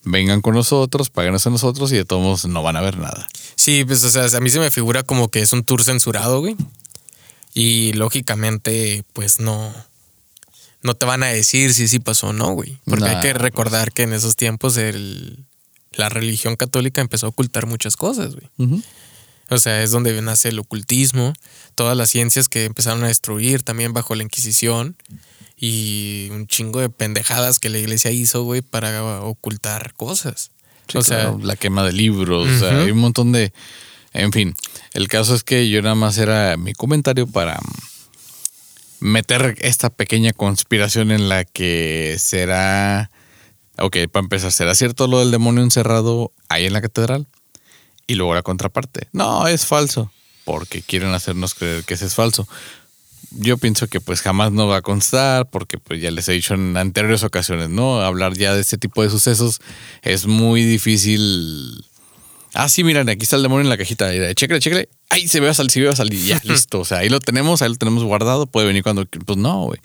vengan 0.04 0.40
con 0.40 0.54
nosotros, 0.54 1.10
páganos 1.10 1.46
a 1.46 1.50
nosotros 1.50 1.92
y 1.92 1.96
de 1.96 2.04
todos 2.04 2.22
modos 2.22 2.44
no 2.46 2.62
van 2.62 2.76
a 2.76 2.80
ver 2.80 2.98
nada. 2.98 3.26
Sí, 3.56 3.84
pues, 3.84 4.02
o 4.04 4.10
sea, 4.10 4.24
a 4.36 4.40
mí 4.40 4.50
se 4.50 4.58
me 4.58 4.70
figura 4.70 5.02
como 5.02 5.28
que 5.28 5.40
es 5.40 5.52
un 5.52 5.64
tour 5.64 5.82
censurado, 5.82 6.40
güey. 6.40 6.56
Y 7.55 7.92
lógicamente, 7.94 9.05
pues 9.12 9.40
no. 9.40 9.72
No 10.82 10.94
te 10.94 11.05
van 11.05 11.22
a 11.22 11.26
decir 11.26 11.74
si 11.74 11.88
sí 11.88 11.98
pasó 11.98 12.28
o 12.28 12.32
no, 12.32 12.53
güey. 12.53 12.78
Porque 12.86 13.05
hay 13.05 13.20
que 13.20 13.34
recordar 13.34 13.92
que 13.92 14.03
en 14.03 14.14
esos 14.14 14.34
tiempos 14.34 14.78
el, 14.78 15.44
la 15.92 16.09
religión 16.09 16.57
católica 16.57 17.03
empezó 17.03 17.26
a 17.26 17.28
ocultar 17.30 17.66
muchas 17.66 17.96
cosas, 17.96 18.34
güey. 18.34 18.82
O 19.51 19.59
sea, 19.59 19.82
es 19.82 19.90
donde 19.90 20.20
nace 20.22 20.48
el 20.48 20.59
ocultismo, 20.59 21.32
todas 21.74 21.96
las 21.96 22.09
ciencias 22.09 22.48
que 22.48 22.64
empezaron 22.64 23.03
a 23.05 23.09
destruir 23.09 23.62
también 23.62 23.92
bajo 23.92 24.14
la 24.14 24.22
Inquisición 24.22 24.96
y 25.57 26.28
un 26.30 26.46
chingo 26.46 26.80
de 26.80 26.88
pendejadas 26.88 27.59
que 27.59 27.68
la 27.68 27.78
iglesia 27.78 28.11
hizo, 28.12 28.44
güey, 28.44 28.62
para 28.62 29.22
ocultar 29.22 29.92
cosas. 29.94 30.53
Sí, 30.88 30.98
o 30.98 31.03
sea, 31.03 31.36
la 31.42 31.57
quema 31.57 31.84
de 31.84 31.92
libros, 31.92 32.48
o 32.48 32.59
sea, 32.59 32.80
hay 32.80 32.90
un 32.90 32.98
montón 32.98 33.32
de... 33.32 33.53
En 34.12 34.32
fin, 34.32 34.54
el 34.92 35.08
caso 35.08 35.34
es 35.34 35.44
que 35.44 35.68
yo 35.68 35.82
nada 35.82 35.94
más 35.94 36.18
era 36.18 36.56
mi 36.56 36.72
comentario 36.72 37.26
para 37.26 37.58
meter 39.00 39.56
esta 39.61 39.90
pequeña 39.90 40.32
conspiración 40.32 41.11
en 41.11 41.28
la 41.28 41.44
que 41.44 42.16
será... 42.18 43.11
Ok, 43.78 43.96
para 44.12 44.24
empezar, 44.24 44.52
¿será 44.52 44.74
cierto 44.74 45.06
lo 45.06 45.20
del 45.20 45.30
demonio 45.30 45.62
encerrado 45.62 46.32
ahí 46.48 46.66
en 46.66 46.74
la 46.74 46.82
catedral? 46.82 47.26
Y 48.06 48.14
luego 48.14 48.34
la 48.34 48.42
contraparte. 48.42 49.08
No, 49.12 49.46
es 49.46 49.64
falso. 49.64 50.12
Porque 50.44 50.82
quieren 50.82 51.14
hacernos 51.14 51.54
creer 51.54 51.84
que 51.84 51.94
ese 51.94 52.06
es 52.06 52.14
falso. 52.14 52.46
Yo 53.30 53.56
pienso 53.56 53.86
que 53.86 54.00
pues 54.00 54.20
jamás 54.20 54.50
no 54.52 54.66
va 54.66 54.78
a 54.78 54.82
constar 54.82 55.48
porque 55.48 55.78
pues 55.78 56.02
ya 56.02 56.11
les 56.11 56.28
he 56.28 56.32
dicho 56.32 56.54
en 56.54 56.76
anteriores 56.76 57.22
ocasiones, 57.22 57.70
¿no? 57.70 58.00
Hablar 58.00 58.36
ya 58.36 58.54
de 58.54 58.61
este 58.61 58.76
tipo 58.76 59.02
de 59.02 59.08
sucesos 59.11 59.61
es 60.02 60.26
muy 60.26 60.64
difícil. 60.64 61.86
Ah, 62.55 62.68
sí, 62.68 62.84
miren, 62.84 63.09
aquí 63.09 63.22
está 63.22 63.36
el 63.36 63.42
demonio 63.42 63.62
en 63.62 63.68
la 63.68 63.78
cajita. 63.78 64.11
Chécale, 64.34 64.61
chécale. 64.61 64.88
Ahí 65.09 65.28
se 65.28 65.40
ve 65.40 65.48
a 65.48 65.55
salir, 65.55 65.70
se 65.70 65.80
ve 65.80 65.88
a 65.88 65.96
salir. 65.96 66.24
Ya, 66.24 66.40
listo. 66.44 66.80
O 66.80 66.84
sea, 66.84 66.98
ahí 66.98 67.09
lo 67.09 67.20
tenemos, 67.20 67.62
ahí 67.62 67.68
lo 67.68 67.76
tenemos 67.76 68.03
guardado. 68.05 68.46
Puede 68.46 68.66
venir 68.66 68.82
cuando... 68.82 69.05
Pues 69.07 69.38
no, 69.38 69.66
güey. 69.66 69.80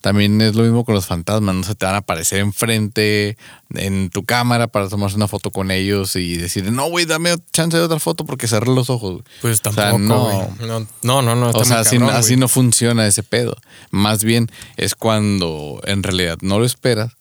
También 0.00 0.40
es 0.40 0.54
lo 0.54 0.62
mismo 0.62 0.86
con 0.86 0.94
los 0.94 1.04
fantasmas, 1.04 1.54
no 1.54 1.62
se 1.62 1.74
te 1.74 1.84
van 1.84 1.94
a 1.94 1.98
aparecer 1.98 2.38
enfrente 2.38 3.36
en 3.74 4.08
tu 4.08 4.24
cámara 4.24 4.66
para 4.66 4.88
tomarse 4.88 5.14
una 5.16 5.28
foto 5.28 5.50
con 5.50 5.70
ellos 5.70 6.16
y 6.16 6.38
decir, 6.38 6.72
no, 6.72 6.88
güey, 6.88 7.04
dame 7.04 7.34
chance 7.52 7.76
de 7.76 7.82
otra 7.82 7.98
foto 7.98 8.24
porque 8.24 8.48
cerré 8.48 8.74
los 8.74 8.88
ojos. 8.88 9.12
güey". 9.12 9.24
pues 9.42 9.60
O 9.66 9.72
sea, 9.72 9.90
tampoco, 9.90 10.54
no. 10.58 10.66
no, 10.66 10.86
no, 11.02 11.22
no, 11.22 11.34
no. 11.34 11.50
O 11.50 11.64
sea, 11.66 11.80
así, 11.80 11.98
cabrón, 11.98 12.16
así 12.16 12.36
no 12.36 12.48
funciona 12.48 13.06
ese 13.06 13.22
pedo. 13.22 13.54
Más 13.90 14.24
bien 14.24 14.50
es 14.78 14.94
cuando 14.94 15.82
en 15.84 16.02
realidad 16.02 16.38
no 16.40 16.58
lo 16.58 16.64
esperas 16.64 17.12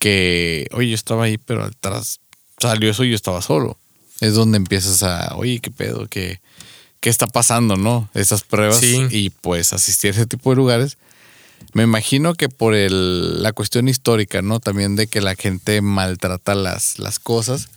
que, 0.00 0.66
oye, 0.72 0.88
yo 0.88 0.94
estaba 0.96 1.24
ahí, 1.24 1.38
pero 1.38 1.62
atrás 1.62 2.18
salió 2.58 2.90
eso 2.90 3.04
y 3.04 3.10
yo 3.10 3.14
estaba 3.14 3.42
solo. 3.42 3.78
Es 4.24 4.34
donde 4.34 4.56
empiezas 4.56 5.02
a, 5.02 5.34
oye, 5.36 5.60
qué 5.60 5.70
pedo, 5.70 6.06
qué, 6.08 6.40
qué 7.00 7.10
está 7.10 7.26
pasando, 7.26 7.76
¿no? 7.76 8.08
Esas 8.14 8.42
pruebas 8.42 8.78
Sí. 8.78 9.06
y 9.10 9.30
pues 9.30 9.72
asistir 9.72 10.10
a 10.10 10.14
ese 10.14 10.26
tipo 10.26 10.50
de 10.50 10.56
lugares. 10.56 10.96
Me 11.72 11.82
imagino 11.82 12.34
que 12.34 12.48
por 12.48 12.74
el, 12.74 13.42
la 13.42 13.52
cuestión 13.52 13.88
histórica, 13.88 14.42
¿no? 14.42 14.60
También 14.60 14.96
de 14.96 15.06
que 15.06 15.20
la 15.20 15.34
gente 15.34 15.80
maltrata 15.82 16.54
las, 16.54 16.98
las 16.98 17.18
cosas, 17.18 17.68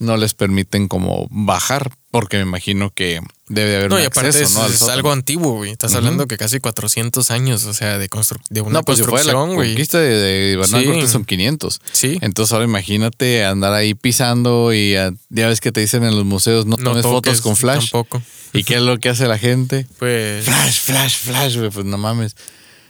no 0.00 0.16
les 0.16 0.34
permiten 0.34 0.88
como 0.88 1.28
bajar, 1.30 1.92
porque 2.10 2.38
me 2.38 2.42
imagino 2.42 2.90
que 2.90 3.20
debe 3.48 3.76
haber 3.76 3.90
No, 3.90 3.96
un 3.96 4.02
y 4.02 4.06
aparte 4.06 4.28
acceso, 4.30 4.44
es, 4.66 4.68
¿no? 4.70 4.74
es 4.74 4.82
algo 4.90 5.12
antiguo, 5.12 5.52
güey. 5.56 5.70
Estás 5.70 5.94
hablando 5.94 6.26
que 6.26 6.36
casi 6.36 6.58
400 6.58 7.30
años, 7.30 7.64
o 7.66 7.72
sea, 7.74 7.98
de, 7.98 8.08
constru- 8.10 8.40
de 8.50 8.62
una 8.62 8.72
No, 8.72 8.82
pues 8.82 8.98
después 8.98 9.22
de 9.22 9.26
la 9.26 9.34
construcción, 9.34 9.56
güey. 9.56 9.68
conquista 9.70 9.98
de, 10.00 10.08
de 10.08 10.52
Hernán 10.54 10.80
Sí. 10.80 10.86
Cortés 10.86 11.10
son 11.10 11.24
500. 11.24 11.80
Sí. 11.92 12.18
Entonces 12.22 12.52
ahora 12.52 12.64
imagínate 12.64 13.44
andar 13.44 13.72
ahí 13.74 13.94
pisando 13.94 14.72
y 14.72 14.96
ah, 14.96 15.12
ya 15.28 15.46
ves 15.48 15.60
que 15.60 15.70
te 15.70 15.80
dicen 15.80 16.02
en 16.04 16.16
los 16.16 16.24
museos 16.24 16.66
no, 16.66 16.76
No 16.78 16.82
tomes 16.84 17.02
toques, 17.02 17.32
fotos 17.32 17.40
con 17.42 17.56
flash. 17.56 17.90
Tampoco. 17.90 18.20
¿Y 18.52 18.64
qué 18.64 18.76
es 18.76 18.82
lo 18.82 18.98
que 18.98 19.10
hace 19.10 19.26
la 19.28 19.38
gente? 19.38 19.86
Pues. 19.98 20.44
Flash, 20.44 20.80
flash, 20.80 21.16
flash, 21.18 21.56
güey, 21.58 21.70
pues 21.70 21.84
no 21.86 21.98
mames. 21.98 22.34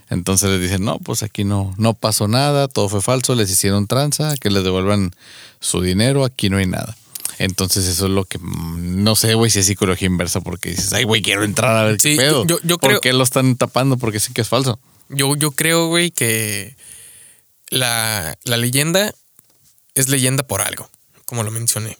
Entonces 0.09 0.51
les 0.51 0.61
dicen, 0.61 0.85
no, 0.85 0.99
pues 0.99 1.23
aquí 1.23 1.45
no, 1.45 1.73
no 1.79 1.95
pasó 1.95 2.27
nada, 2.27 2.67
todo 2.67 2.89
fue 2.89 3.01
falso, 3.01 3.35
les 3.37 3.49
hicieron 3.51 3.87
tranza, 3.87 4.35
que 4.37 4.51
les 4.51 4.65
devuelvan 4.65 5.13
su 5.61 5.83
dinero, 5.83 6.25
aquí 6.25 6.51
no 6.51 6.57
hay 6.57 6.67
nada. 6.67 6.97
Entonces 7.43 7.87
eso 7.87 8.05
es 8.05 8.11
lo 8.13 8.27
que 8.27 8.39
mm, 8.39 9.03
no 9.03 9.17
sé, 9.17 9.33
güey, 9.33 9.51
si 9.51 9.61
es 9.61 9.67
psicología 9.67 10.07
inversa, 10.07 10.43
porque 10.43 10.69
dices, 10.71 10.93
ay, 10.93 11.05
güey, 11.05 11.23
quiero 11.23 11.43
entrar 11.43 11.75
a 11.75 11.85
ver 11.85 11.99
Sí, 11.99 12.11
qué 12.11 12.17
pedo. 12.19 12.45
yo- 12.47 12.61
yo 12.63 12.77
¿Por 12.77 12.91
creo- 12.91 13.01
qué 13.01 13.15
lo 13.15 13.25
están 13.25 13.57
tapando? 13.57 13.97
Porque 13.97 14.21
sí 14.21 14.35
que 14.35 14.43
es 14.43 14.49
falso. 14.49 14.79
Yo, 15.09 15.35
yo 15.37 15.51
creo, 15.53 15.87
güey, 15.89 16.11
que 16.11 16.77
la, 17.71 18.37
la 18.45 18.57
leyenda 18.59 19.15
es 19.95 20.09
leyenda 20.11 20.43
por 20.47 20.61
algo, 20.61 20.91
como 21.25 21.43
lo 21.43 21.51
mencioné. 21.51 21.97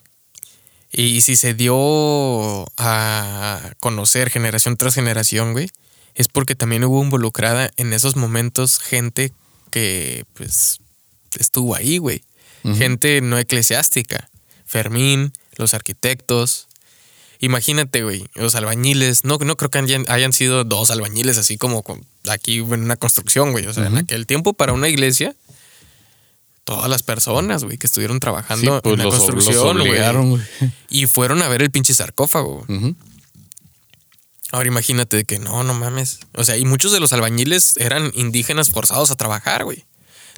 Y 0.93 1.23
si 1.23 1.37
se 1.37 1.55
dio 1.55 2.67
a 2.77 3.73
conocer 3.81 4.29
generación 4.29 4.77
tras 4.77 4.95
generación, 4.95 5.53
güey, 5.53 5.71
es 6.15 6.29
porque 6.29 6.55
también 6.55 6.85
hubo 6.85 7.03
involucrada 7.03 7.71
en 7.79 7.95
esos 7.95 8.15
momentos 8.17 8.79
gente 8.79 9.33
que, 9.71 10.25
pues, 10.35 10.81
estuvo 11.39 11.75
ahí, 11.75 11.97
güey. 11.97 12.23
Gente 12.77 13.23
no 13.23 13.39
eclesiástica. 13.39 14.29
Fermín, 14.71 15.33
los 15.57 15.75
arquitectos. 15.75 16.69
Imagínate, 17.41 18.05
güey, 18.05 18.27
los 18.35 18.55
albañiles. 18.55 19.25
No, 19.25 19.39
no 19.39 19.57
creo 19.57 19.69
que 19.71 19.79
hayan, 19.79 20.05
hayan 20.09 20.33
sido 20.33 20.63
dos 20.63 20.91
albañiles 20.91 21.39
así 21.39 21.59
como 21.59 21.83
con- 21.83 22.05
aquí 22.29 22.59
en 22.59 22.73
una 22.85 22.97
construcción, 22.97 23.51
güey. 23.51 23.67
O 23.67 23.73
sea, 23.73 23.87
en 23.87 23.97
aquel 23.97 24.27
tiempo 24.27 24.53
para 24.53 24.73
una 24.73 24.89
iglesia, 24.89 25.35
todas 26.65 26.89
las 26.89 27.03
personas, 27.03 27.65
güey, 27.65 27.79
que 27.79 27.87
estuvieron 27.89 28.17
Sí, 28.17 28.21
trabajando 28.21 28.81
pues 28.83 28.93
en 28.93 28.99
la 28.99 29.05
los, 29.07 29.15
los 29.15 29.25
construcción, 29.25 29.79
güey. 29.79 29.89
obligaron, 29.91 30.31
güey. 30.31 30.43
Y 30.89 31.07
fueron 31.07 31.43
a 31.43 31.49
ver 31.49 31.63
el 31.63 31.71
pinche 31.73 31.95
sarcófago. 31.95 32.65
Ahora 34.53 34.69
imagínate 34.69 35.25
que 35.25 35.39
no, 35.39 35.63
no 35.65 35.75
mames. 35.75 36.21
O 36.35 36.45
sea, 36.45 36.57
y 36.57 36.65
muchos 36.65 36.93
de 36.93 37.01
los 37.01 37.13
albañiles 37.13 37.75
eran 37.79 38.11
indígenas 38.15 38.71
forzados 38.71 39.11
a 39.11 39.17
trabajar, 39.17 39.65
güey. 39.65 39.85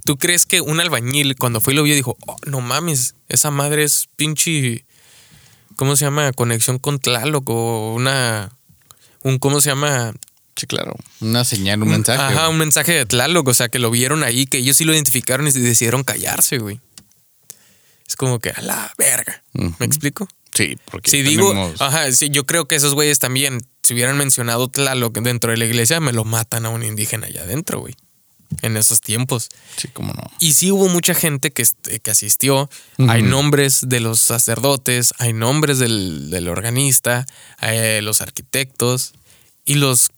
¿Tú 0.05 0.17
crees 0.19 0.47
que 0.47 0.61
un 0.61 0.81
albañil 0.81 1.37
cuando 1.37 1.61
fue 1.61 1.73
y 1.73 1.77
lo 1.77 1.83
vio 1.85 1.95
dijo, 1.95 2.17
oh, 2.27 2.37
no 2.47 2.61
mames, 2.61 3.15
esa 3.29 3.51
madre 3.51 3.85
es 3.85 4.09
pinche, 4.17 4.85
¿cómo 5.77 5.97
se 5.97 6.05
llama? 6.05 6.33
Conexión 6.33 6.79
con 6.79 6.99
Tlaloc 6.99 7.49
o 7.49 7.95
una, 7.95 8.51
un, 9.23 9.39
¿cómo 9.39 9.61
se 9.61 9.71
llama? 9.71 10.13
Sí, 10.57 10.67
claro. 10.67 10.95
Una 11.21 11.45
señal, 11.45 11.83
un 11.83 11.89
mensaje. 11.89 12.21
Ajá, 12.21 12.43
güey. 12.43 12.51
un 12.51 12.59
mensaje 12.59 12.93
de 12.93 13.07
Tlaloc, 13.07 13.47
o 13.49 13.55
sea, 13.55 13.69
que 13.69 13.79
lo 13.79 13.91
vieron 13.91 14.25
ahí, 14.25 14.47
que 14.47 14.59
ellos 14.59 14.77
sí 14.77 14.85
lo 14.85 14.93
identificaron 14.93 15.47
y 15.47 15.53
decidieron 15.53 16.05
callarse, 16.05 16.59
güey. 16.59 16.81
Es 18.07 18.17
como 18.17 18.41
que 18.41 18.51
a 18.51 18.61
la 18.61 18.93
verga. 18.99 19.43
¿Me 19.53 19.87
explico? 19.87 20.29
Sí, 20.55 20.77
porque 20.85 21.11
Si 21.11 21.23
digo, 21.23 21.73
ajá, 21.79 22.13
sí, 22.13 22.29
yo 22.29 22.45
creo 22.45 22.69
que 22.69 22.75
esos 22.75 22.95
güeyes 22.95 23.19
también, 23.19 23.67
si 23.83 23.95
hubieran 23.95 24.19
mencionado 24.19 24.69
Tlaloc 24.69 25.19
dentro 25.21 25.51
de 25.51 25.57
la 25.57 25.65
iglesia, 25.65 25.99
me 26.01 26.13
lo 26.13 26.25
matan 26.25 26.67
a 26.67 26.69
un 26.69 26.83
indígena 26.83 27.29
allá 27.29 27.43
adentro, 27.43 27.81
güey. 27.81 27.97
En 28.61 28.77
esos 28.77 29.01
tiempos. 29.01 29.49
Sí, 29.77 29.89
cómo 29.89 30.13
no. 30.13 30.23
Y 30.39 30.53
sí 30.53 30.71
hubo 30.71 30.89
mucha 30.89 31.15
gente 31.15 31.51
que, 31.53 31.65
que 32.03 32.11
asistió. 32.11 32.69
Hay 33.09 33.23
nombres 33.23 33.81
de 33.89 34.01
los 34.01 34.21
sacerdotes, 34.21 35.15
hay 35.19 35.33
nombres 35.33 35.79
del, 35.79 36.29
del 36.31 36.49
organista, 36.49 37.27
eh, 37.63 38.01
los 38.03 38.21
arquitectos 38.21 39.15
y 39.65 39.77
los 39.77 40.11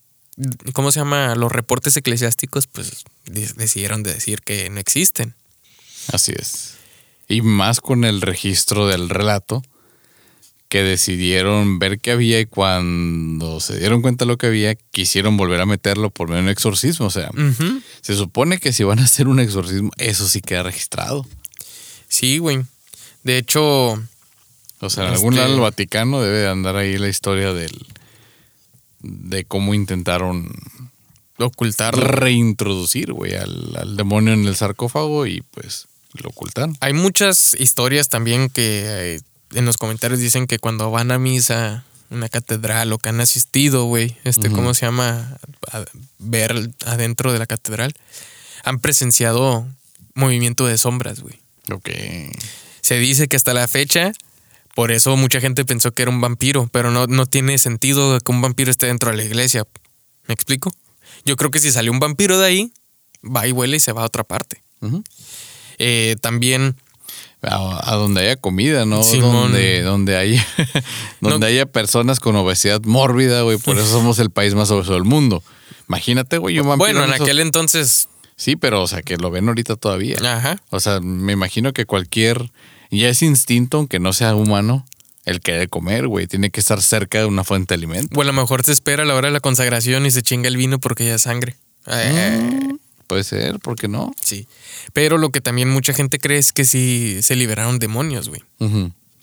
¿cómo 0.73 0.91
se 0.91 0.99
llama? 0.99 1.33
Los 1.35 1.51
reportes 1.51 1.95
eclesiásticos, 1.95 2.67
pues 2.67 3.05
de- 3.25 3.47
decidieron 3.55 4.03
de 4.03 4.13
decir 4.13 4.41
que 4.41 4.69
no 4.69 4.79
existen. 4.81 5.33
Así 6.11 6.33
es. 6.37 6.73
Y 7.29 7.41
más 7.41 7.79
con 7.79 8.03
el 8.03 8.21
registro 8.21 8.85
del 8.87 9.09
relato, 9.09 9.63
que 10.75 10.83
decidieron 10.83 11.79
ver 11.79 11.99
qué 12.01 12.11
había 12.11 12.37
y 12.41 12.45
cuando 12.45 13.61
se 13.61 13.79
dieron 13.79 14.01
cuenta 14.01 14.25
de 14.25 14.27
lo 14.27 14.37
que 14.37 14.47
había, 14.47 14.75
quisieron 14.75 15.37
volver 15.37 15.61
a 15.61 15.65
meterlo 15.65 16.09
por 16.09 16.27
medio 16.27 16.39
de 16.41 16.47
un 16.47 16.51
exorcismo. 16.51 17.05
O 17.05 17.09
sea, 17.09 17.31
se 18.01 18.13
supone 18.13 18.57
que 18.57 18.73
si 18.73 18.83
van 18.83 18.99
a 18.99 19.05
hacer 19.05 19.29
un 19.29 19.39
exorcismo, 19.39 19.89
eso 19.95 20.27
sí 20.27 20.41
queda 20.41 20.63
registrado. 20.63 21.25
Sí, 22.09 22.39
güey. 22.39 22.63
De 23.23 23.37
hecho, 23.37 23.93
O 24.81 24.89
sea, 24.89 25.05
en 25.07 25.13
algún 25.13 25.35
Este- 25.35 25.43
lado 25.43 25.53
del 25.53 25.61
Vaticano 25.61 26.21
debe 26.21 26.39
de 26.39 26.49
andar 26.49 26.75
ahí 26.75 26.97
la 26.97 27.07
historia 27.07 27.53
del 27.53 27.71
de 28.99 29.45
cómo 29.45 29.73
intentaron 29.73 30.51
ocultarlo. 31.37 32.05
reintroducir, 32.05 33.13
güey, 33.13 33.35
al, 33.35 33.77
al 33.77 33.95
demonio 33.95 34.33
en 34.33 34.45
el 34.45 34.57
sarcófago 34.57 35.25
y 35.25 35.41
pues 35.51 35.87
lo 36.21 36.31
ocultaron. 36.31 36.75
Hay 36.81 36.91
muchas 36.91 37.55
historias 37.57 38.09
también 38.09 38.49
que 38.49 39.15
eh, 39.15 39.21
en 39.55 39.65
los 39.65 39.77
comentarios 39.77 40.19
dicen 40.19 40.47
que 40.47 40.59
cuando 40.59 40.91
van 40.91 41.11
a 41.11 41.19
misa, 41.19 41.85
una 42.09 42.29
catedral 42.29 42.91
o 42.93 42.97
que 42.97 43.09
han 43.09 43.19
asistido, 43.21 43.85
güey, 43.85 44.17
este. 44.23 44.49
¿cómo 44.49 44.73
se 44.73 44.85
llama? 44.85 45.37
A 45.71 45.83
ver 46.19 46.69
adentro 46.85 47.33
de 47.33 47.39
la 47.39 47.47
catedral, 47.47 47.93
han 48.63 48.79
presenciado 48.79 49.67
movimiento 50.13 50.67
de 50.67 50.77
sombras, 50.77 51.21
güey. 51.21 51.39
Ok. 51.71 51.89
Se 52.81 52.99
dice 52.99 53.27
que 53.27 53.35
hasta 53.35 53.53
la 53.53 53.67
fecha, 53.67 54.11
por 54.75 54.91
eso 54.91 55.15
mucha 55.17 55.41
gente 55.41 55.65
pensó 55.65 55.91
que 55.91 56.03
era 56.03 56.11
un 56.11 56.21
vampiro, 56.21 56.69
pero 56.71 56.91
no, 56.91 57.07
no 57.07 57.25
tiene 57.25 57.57
sentido 57.57 58.19
que 58.19 58.31
un 58.31 58.41
vampiro 58.41 58.69
esté 58.69 58.87
dentro 58.87 59.11
de 59.11 59.17
la 59.17 59.23
iglesia. 59.23 59.65
¿Me 60.27 60.33
explico? 60.33 60.73
Yo 61.25 61.35
creo 61.35 61.49
que 61.49 61.59
si 61.59 61.71
salió 61.71 61.91
un 61.91 61.99
vampiro 61.99 62.37
de 62.39 62.45
ahí, 62.45 62.73
va 63.23 63.47
y 63.47 63.51
huele 63.51 63.77
y 63.77 63.79
se 63.79 63.91
va 63.91 64.03
a 64.03 64.05
otra 64.05 64.23
parte. 64.23 64.61
Eh, 65.79 66.15
también 66.21 66.75
a, 67.49 67.91
a 67.91 67.95
donde 67.95 68.21
haya 68.21 68.35
comida, 68.35 68.85
¿no? 68.85 69.03
Simón. 69.03 69.31
Donde, 69.33 69.81
donde 69.81 70.17
haya, 70.17 70.45
donde 71.21 71.39
No. 71.39 71.45
haya 71.45 71.65
personas 71.65 72.19
con 72.19 72.35
obesidad 72.35 72.81
mórbida, 72.83 73.41
güey. 73.41 73.57
Por 73.57 73.77
eso 73.77 73.87
somos 73.87 74.19
el 74.19 74.29
país 74.31 74.55
más 74.55 74.71
obeso 74.71 74.93
del 74.93 75.03
mundo. 75.03 75.43
Imagínate, 75.87 76.37
güey, 76.37 76.55
vampiro 76.57 76.77
Bueno, 76.77 77.03
en 77.03 77.09
esos- 77.13 77.21
aquel 77.21 77.39
entonces, 77.39 78.07
Sí, 78.37 78.55
pero, 78.57 78.81
o 78.83 78.87
sea, 78.87 79.01
que 79.01 79.15
lo 79.17 79.31
ven 79.31 79.47
ahorita 79.47 79.77
todavía. 79.77 80.17
ajá. 80.21 80.57
O 80.69 80.79
sea, 80.81 80.99
me 80.99 81.31
imagino 81.33 81.71
que 81.71 81.85
cualquier... 81.85 82.51
Ya 82.91 83.09
es 83.09 83.21
instinto, 83.23 83.77
aunque 83.77 83.99
no 83.99 84.13
sea 84.13 84.35
humano, 84.35 84.85
el 85.25 85.39
que 85.41 85.53
debe 85.53 85.67
comer, 85.67 86.07
güey. 86.07 86.27
Tiene 86.27 86.49
que 86.51 86.59
estar 86.59 86.81
cerca 86.81 87.19
de 87.19 87.25
una 87.25 87.43
fuente 87.43 87.73
de 87.73 87.77
alimento. 87.79 88.17
O 88.17 88.21
a 88.21 88.25
lo 88.25 88.31
mejor 88.33 88.63
se 88.63 88.71
espera 88.73 89.03
a 89.03 89.05
la 89.05 89.15
hora 89.15 89.27
de 89.29 89.33
la 89.33 89.39
consagración 89.39 90.05
y 90.05 90.11
se 90.11 90.21
chinga 90.21 90.47
el 90.49 90.55
vino 90.57 90.79
porque 90.79 91.05
ya 91.05 91.15
es 91.15 91.21
sangre. 91.23 91.55
Eh, 91.87 92.59
Puede 93.07 93.23
ser, 93.23 93.59
¿por 93.59 93.75
qué 93.75 93.87
no? 93.87 94.13
Sí. 94.19 94.47
Pero 94.93 95.17
lo 95.17 95.29
que 95.29 95.41
también 95.41 95.69
mucha 95.69 95.93
gente 95.93 96.19
cree 96.19 96.37
es 96.39 96.51
que 96.51 96.65
sí 96.65 97.19
se 97.21 97.35
liberaron 97.35 97.77
demonios, 97.79 98.29
güey. 98.29 98.41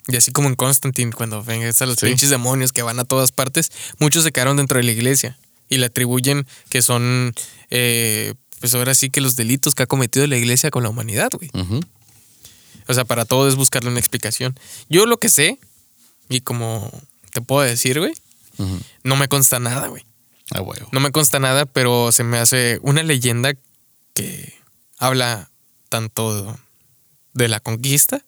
Y 0.08 0.16
así 0.16 0.32
como 0.32 0.48
en 0.48 0.54
Constantine, 0.56 1.12
cuando 1.12 1.42
ven 1.42 1.62
a 1.62 1.86
los 1.86 1.98
Sí. 1.98 2.06
pinches 2.06 2.30
demonios 2.30 2.72
que 2.72 2.82
van 2.82 2.98
a 2.98 3.04
todas 3.04 3.32
partes, 3.32 3.70
muchos 3.98 4.24
se 4.24 4.32
quedaron 4.32 4.56
dentro 4.56 4.78
de 4.78 4.84
la 4.84 4.92
iglesia 4.92 5.38
y 5.68 5.78
le 5.78 5.86
atribuyen 5.86 6.46
que 6.68 6.82
son, 6.82 7.34
eh, 7.70 8.34
pues 8.60 8.74
ahora 8.74 8.94
sí 8.94 9.10
que 9.10 9.20
los 9.20 9.36
delitos 9.36 9.74
que 9.74 9.82
ha 9.84 9.86
cometido 9.86 10.26
la 10.26 10.36
iglesia 10.36 10.70
con 10.70 10.82
la 10.82 10.88
humanidad, 10.88 11.30
güey. 11.32 11.50
O 12.88 12.94
sea, 12.94 13.04
para 13.04 13.24
todo 13.24 13.48
es 13.48 13.54
buscarle 13.56 13.90
una 13.90 14.00
explicación. 14.00 14.58
Yo 14.88 15.06
lo 15.06 15.18
que 15.18 15.28
sé, 15.28 15.58
y 16.28 16.40
como 16.40 16.90
te 17.32 17.40
puedo 17.40 17.62
decir, 17.62 17.98
güey, 18.00 18.12
no 19.02 19.16
me 19.16 19.28
consta 19.28 19.58
nada, 19.60 19.86
güey. 19.88 20.04
A 20.50 20.60
huevo. 20.60 20.88
No 20.92 21.00
me 21.00 21.10
consta 21.12 21.38
nada, 21.38 21.64
pero 21.64 22.12
se 22.12 22.24
me 22.24 22.36
hace 22.38 22.78
una 22.82 23.02
leyenda 23.02 23.54
que 24.14 24.54
habla 24.98 25.50
tanto 25.88 26.58
de 27.34 27.48
la 27.48 27.60
conquista 27.60 28.22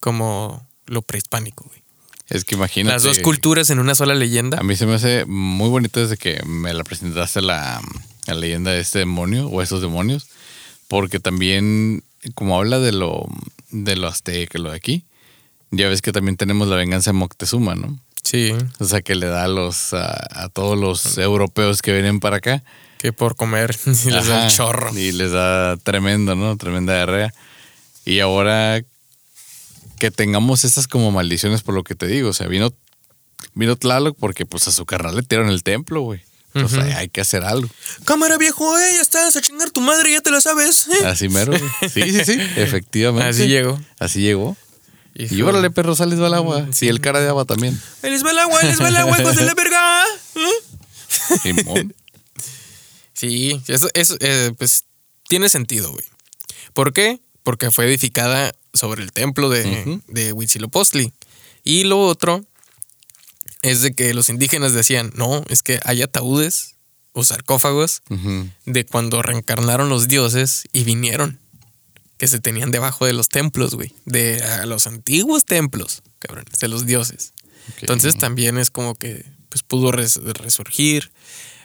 como 0.00 0.66
lo 0.86 1.02
prehispánico, 1.02 1.64
güey. 1.64 1.82
Es 2.28 2.44
que 2.44 2.54
imagínate. 2.54 2.94
Las 2.94 3.02
dos 3.02 3.18
culturas 3.18 3.70
en 3.70 3.80
una 3.80 3.94
sola 3.94 4.14
leyenda. 4.14 4.58
A 4.58 4.62
mí 4.62 4.76
se 4.76 4.86
me 4.86 4.94
hace 4.94 5.24
muy 5.26 5.68
bonito 5.68 6.00
desde 6.00 6.16
que 6.16 6.40
me 6.46 6.72
la 6.72 6.84
presentaste 6.84 7.42
la, 7.42 7.80
la 8.26 8.34
leyenda 8.34 8.70
de 8.70 8.80
este 8.80 9.00
demonio 9.00 9.48
o 9.48 9.62
esos 9.62 9.82
demonios, 9.82 10.28
porque 10.86 11.18
también, 11.18 12.04
como 12.34 12.56
habla 12.56 12.78
de 12.78 12.92
lo, 12.92 13.26
de 13.70 13.96
lo 13.96 14.06
azteca, 14.06 14.58
lo 14.58 14.70
de 14.70 14.76
aquí, 14.76 15.04
ya 15.72 15.88
ves 15.88 16.02
que 16.02 16.12
también 16.12 16.36
tenemos 16.36 16.68
la 16.68 16.76
venganza 16.76 17.10
de 17.10 17.18
Moctezuma, 17.18 17.74
¿no? 17.74 17.98
Sí, 18.22 18.52
O 18.78 18.84
sea, 18.84 19.02
que 19.02 19.16
le 19.16 19.26
da 19.26 19.44
a, 19.44 19.48
los, 19.48 19.92
a, 19.92 20.44
a 20.44 20.48
todos 20.50 20.78
los 20.78 21.18
europeos 21.18 21.82
que 21.82 21.92
vienen 21.92 22.20
para 22.20 22.36
acá. 22.36 22.62
Que 23.00 23.12
por 23.14 23.34
comer 23.34 23.74
y 24.04 24.10
les 24.10 24.26
da 24.26 24.44
el 24.46 24.50
chorro. 24.54 24.96
Y 24.96 25.12
les 25.12 25.32
da 25.32 25.76
tremendo, 25.78 26.34
¿no? 26.34 26.56
Tremenda 26.58 26.94
diarrea. 26.94 27.32
Y 28.04 28.20
ahora 28.20 28.82
que 29.98 30.10
tengamos 30.10 30.64
estas 30.64 30.86
como 30.86 31.10
maldiciones 31.10 31.62
por 31.62 31.74
lo 31.74 31.82
que 31.84 31.94
te 31.94 32.06
digo. 32.06 32.28
O 32.30 32.32
sea, 32.34 32.46
vino, 32.46 32.72
vino 33.54 33.76
Tlaloc 33.76 34.16
porque 34.18 34.44
pues 34.46 34.68
a 34.68 34.72
su 34.72 34.84
carnal 34.84 35.16
le 35.16 35.22
tiraron 35.22 35.50
el 35.50 35.62
templo, 35.62 36.02
güey. 36.02 36.22
Sea, 36.52 36.64
Ujú. 36.64 36.80
hay 36.96 37.08
que 37.08 37.20
hacer 37.20 37.44
algo. 37.44 37.68
Cámara 38.04 38.36
viejo, 38.36 38.76
eh, 38.78 38.90
ya 38.96 39.00
estás 39.02 39.36
a 39.36 39.40
chingar 39.40 39.70
tu 39.70 39.80
madre, 39.80 40.10
ya 40.12 40.20
te 40.20 40.30
la 40.32 40.40
sabes. 40.40 40.88
eh. 40.88 41.06
Así 41.06 41.28
mero. 41.28 41.52
güey. 41.52 41.62
Sí, 41.94 42.02
sí, 42.12 42.24
sí. 42.24 42.38
Efectivamente. 42.56 43.28
Así 43.30 43.46
llegó. 43.46 43.80
Así 43.98 44.20
llegó. 44.20 44.56
Y 45.14 45.24
Híjole. 45.24 45.44
órale, 45.44 45.70
perro, 45.70 45.94
sales 45.94 46.20
va 46.20 46.26
el 46.26 46.34
agua. 46.34 46.66
Sí, 46.72 46.88
el 46.88 47.00
cara 47.00 47.20
de 47.20 47.28
agua 47.28 47.44
también. 47.44 47.80
Ahí 48.02 48.10
les 48.10 48.24
va 48.24 48.30
el 48.32 48.38
agua, 48.38 48.58
ahí 48.60 48.68
les 48.68 48.80
va 48.80 48.88
el 48.88 48.96
agua, 48.96 49.20
hijos 49.20 49.36
de 49.36 49.44
la 49.44 49.54
verga. 49.54 50.02
Simón. 51.42 51.94
Sí, 53.20 53.60
eso, 53.68 53.88
eso 53.94 54.16
eh, 54.20 54.52
pues 54.56 54.84
tiene 55.28 55.48
sentido, 55.50 55.90
güey. 55.92 56.04
¿Por 56.72 56.92
qué? 56.92 57.20
Porque 57.42 57.70
fue 57.70 57.84
edificada 57.86 58.54
sobre 58.72 59.02
el 59.02 59.12
templo 59.12 59.48
de, 59.48 59.82
Ujú. 59.82 60.02
de 60.08 60.32
Huitzilopochtli. 60.32 61.12
Y 61.64 61.84
lo 61.84 62.00
otro 62.00 62.44
es 63.62 63.82
de 63.82 63.92
que 63.94 64.14
los 64.14 64.28
indígenas 64.30 64.72
decían, 64.72 65.12
no, 65.14 65.44
es 65.48 65.62
que 65.62 65.80
hay 65.84 66.02
ataúdes 66.02 66.76
o 67.12 67.24
sarcófagos 67.24 68.02
de 68.66 68.86
cuando 68.86 69.20
reencarnaron 69.22 69.88
los 69.88 70.08
dioses 70.08 70.64
y 70.72 70.84
vinieron, 70.84 71.38
que 72.16 72.28
se 72.28 72.38
tenían 72.38 72.70
debajo 72.70 73.04
de 73.06 73.12
los 73.12 73.28
templos, 73.28 73.74
güey, 73.74 73.92
de 74.04 74.42
a 74.42 74.66
los 74.66 74.86
antiguos 74.86 75.44
templos, 75.44 76.02
cabrón, 76.20 76.44
de 76.60 76.68
los 76.68 76.86
dioses. 76.86 77.32
Entonces 77.80 78.16
también 78.16 78.56
es 78.58 78.70
como 78.70 78.94
que 78.94 79.24
pues 79.48 79.62
pudo 79.62 79.90
res- 79.92 80.16
resurgir. 80.22 81.10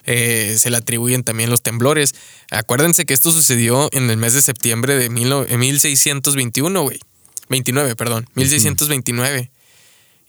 Eh, 0.05 0.55
se 0.59 0.69
le 0.69 0.77
atribuyen 0.77 1.23
también 1.23 1.49
los 1.49 1.61
temblores. 1.61 2.13
Acuérdense 2.51 3.05
que 3.05 3.13
esto 3.13 3.31
sucedió 3.31 3.89
en 3.91 4.09
el 4.09 4.17
mes 4.17 4.33
de 4.33 4.41
septiembre 4.41 4.95
de 4.95 5.09
mil 5.09 5.29
no- 5.29 5.45
en 5.47 5.59
1621, 5.59 6.81
güey. 6.83 6.99
29, 7.49 7.95
perdón. 7.95 8.27
1629. 8.35 9.51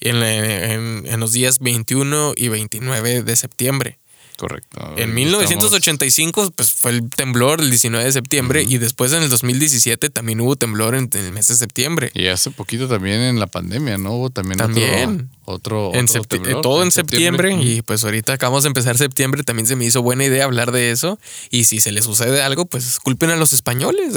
En, 0.00 0.16
en- 0.22 1.06
en 1.06 1.20
los 1.20 1.32
días 1.32 1.58
21 1.60 2.34
y 2.36 2.48
29 2.48 3.22
de 3.22 3.36
septiembre. 3.36 3.98
Correcto. 4.36 4.78
En 4.98 5.10
Estamos- 5.10 5.14
1985 5.14 6.50
pues 6.54 6.72
fue 6.72 6.90
el 6.90 7.08
temblor 7.08 7.60
el 7.62 7.70
19 7.70 8.04
de 8.04 8.12
septiembre 8.12 8.62
y 8.68 8.76
después 8.76 9.12
en 9.14 9.22
el 9.22 9.30
2017 9.30 10.10
también 10.10 10.40
hubo 10.42 10.56
temblor 10.56 10.94
en, 10.94 11.08
en 11.14 11.24
el 11.24 11.32
mes 11.32 11.48
de 11.48 11.54
septiembre. 11.54 12.10
Y 12.12 12.26
hace 12.26 12.50
poquito 12.50 12.86
también 12.88 13.20
en 13.22 13.40
la 13.40 13.46
pandemia, 13.46 13.96
¿no? 13.96 14.12
Hubo 14.12 14.28
también, 14.30 14.60
otro- 14.60 14.74
También. 14.74 15.30
Otro, 15.46 15.92
En 15.94 16.04
otro 16.04 16.22
septi- 16.22 16.28
temblor, 16.28 16.60
todo 16.60 16.82
en 16.82 16.90
septiembre, 16.90 17.54
y 17.54 17.80
pues 17.82 18.04
ahorita 18.04 18.34
acabamos 18.34 18.64
de 18.64 18.68
empezar 18.68 18.98
septiembre, 18.98 19.42
también 19.42 19.66
se 19.66 19.76
me 19.76 19.84
hizo 19.86 20.02
buena 20.02 20.24
idea 20.24 20.44
hablar 20.44 20.72
de 20.72 20.90
eso 20.90 21.18
y 21.50 21.64
si 21.64 21.80
se 21.80 21.92
les 21.92 22.04
sucede 22.04 22.42
algo, 22.42 22.66
pues 22.66 22.98
culpen 23.00 23.30
a 23.30 23.36
los 23.36 23.52
españoles. 23.52 24.14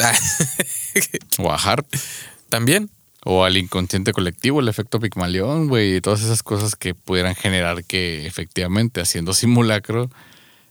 O 1.37 1.51
a 1.51 1.55
Harp, 1.55 1.87
también. 2.49 2.89
o 3.23 3.43
al 3.45 3.57
inconsciente 3.57 4.11
colectivo, 4.11 4.59
el 4.59 4.67
efecto 4.67 4.99
Pigmalión, 4.99 5.67
güey, 5.67 5.95
y 5.97 6.01
todas 6.01 6.21
esas 6.21 6.41
cosas 6.43 6.75
que 6.75 6.93
pudieran 6.95 7.35
generar 7.35 7.83
que 7.83 8.25
efectivamente 8.25 9.01
haciendo 9.01 9.33
simulacro, 9.33 10.09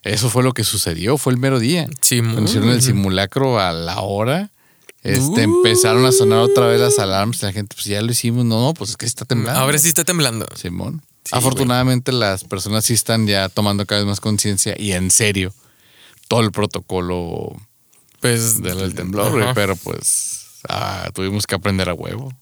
eso 0.03 0.31
fue 0.31 0.43
lo 0.43 0.53
que 0.53 0.65
sucedió, 0.65 1.19
fue 1.19 1.33
el 1.33 1.39
mero 1.39 1.59
día. 1.59 1.89
Hicieron 2.03 2.71
el 2.71 2.83
simulacro 2.83 3.61
a 3.61 3.73
la 3.73 4.01
hora, 4.01 4.51
este, 5.09 5.47
Uh. 5.47 5.59
empezaron 5.59 6.05
a 6.05 6.13
sonar 6.13 6.39
otra 6.41 6.67
vez 6.67 6.81
las 6.81 6.99
alarmas, 6.99 7.43
y 7.43 7.47
la 7.47 7.53
gente, 7.53 7.75
pues 7.75 7.87
ya 7.87 8.01
lo 8.03 8.11
hicimos, 8.11 8.45
no, 8.45 8.61
no, 8.61 8.75
pues 8.75 8.91
es 8.91 8.97
que 8.97 9.07
está 9.07 9.25
temblando. 9.25 9.61
Ahora 9.61 9.79
sí 9.79 9.89
está 9.89 10.05
temblando. 10.05 10.47
Simón. 10.57 11.03
Sí, 11.25 11.31
Afortunadamente 11.37 12.11
las 12.13 12.45
personas 12.45 12.85
sí 12.87 12.95
están 12.95 13.27
ya 13.27 13.49
tomando 13.49 13.85
cada 13.87 14.01
vez 14.01 14.09
más 14.09 14.21
conciencia 14.21 14.75
y 14.79 14.93
en 14.93 15.11
serio 15.11 15.53
todo 16.27 16.41
el 16.41 16.53
protocolo 16.53 17.55
Pues 18.21 18.63
del, 18.63 18.79
del 18.79 18.95
temblor, 18.95 19.33
güey, 19.33 19.55
pero 19.55 19.77
pues 19.77 20.47
ah, 20.69 21.11
tuvimos 21.15 21.47
que 21.47 21.55
aprender 21.55 21.89
a 21.89 21.95
huevo. 21.95 22.33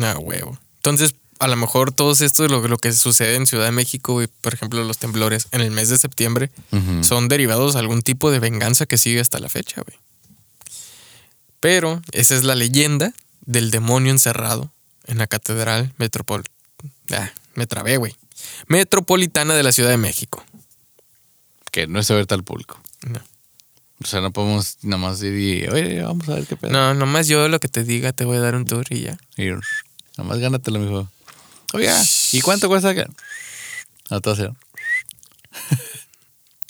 Ah, 0.00 0.16
huevo. 0.20 0.58
Entonces, 0.76 1.14
a 1.40 1.48
lo 1.48 1.56
mejor 1.56 1.90
todo 1.90 2.12
esto 2.12 2.42
de 2.44 2.48
lo, 2.48 2.66
lo 2.68 2.78
que 2.78 2.92
sucede 2.92 3.34
en 3.34 3.46
Ciudad 3.46 3.64
de 3.64 3.72
México, 3.72 4.12
güey, 4.12 4.28
por 4.40 4.54
ejemplo, 4.54 4.82
los 4.84 4.98
temblores 4.98 5.48
en 5.50 5.60
el 5.60 5.72
mes 5.72 5.88
de 5.88 5.98
septiembre, 5.98 6.50
son 7.02 7.26
derivados 7.28 7.74
de 7.74 7.80
algún 7.80 8.02
tipo 8.02 8.30
de 8.30 8.38
venganza 8.38 8.86
que 8.86 8.96
sigue 8.98 9.20
hasta 9.20 9.40
la 9.40 9.48
fecha, 9.48 9.82
güey. 9.82 9.98
Pero 11.64 12.02
esa 12.12 12.36
es 12.36 12.44
la 12.44 12.54
leyenda 12.54 13.14
del 13.46 13.70
demonio 13.70 14.10
encerrado 14.12 14.70
en 15.06 15.16
la 15.16 15.26
Catedral 15.26 15.94
Metropol... 15.96 16.44
Ah, 17.10 17.30
me 17.54 17.66
trabé, 17.66 17.96
güey. 17.96 18.14
Metropolitana 18.66 19.54
de 19.54 19.62
la 19.62 19.72
Ciudad 19.72 19.88
de 19.88 19.96
México. 19.96 20.44
que 21.70 21.86
no 21.86 22.00
es 22.00 22.10
abierta 22.10 22.34
al 22.34 22.44
público. 22.44 22.78
No. 23.06 23.18
O 24.02 24.06
sea, 24.06 24.20
no 24.20 24.30
podemos 24.30 24.76
nada 24.82 24.98
más 24.98 25.22
ir 25.22 25.38
y, 25.38 25.66
oye, 25.68 26.02
vamos 26.02 26.28
a 26.28 26.34
ver 26.34 26.46
qué 26.46 26.54
pedo. 26.54 26.70
No, 26.70 26.92
nomás 26.92 27.28
yo 27.28 27.48
lo 27.48 27.58
que 27.60 27.68
te 27.68 27.82
diga 27.82 28.12
te 28.12 28.26
voy 28.26 28.36
a 28.36 28.40
dar 28.40 28.56
un 28.56 28.66
tour 28.66 28.84
y 28.90 29.00
ya. 29.00 29.16
Y 29.38 29.46
nada 29.46 29.62
más 30.18 30.40
gánatelo, 30.40 30.80
mijo. 30.80 31.08
Oiga, 31.72 31.98
¿y 32.32 32.42
cuánto 32.42 32.68
cuesta 32.68 32.90
acá? 32.90 33.08
A 34.10 34.16
hacer. 34.16 34.52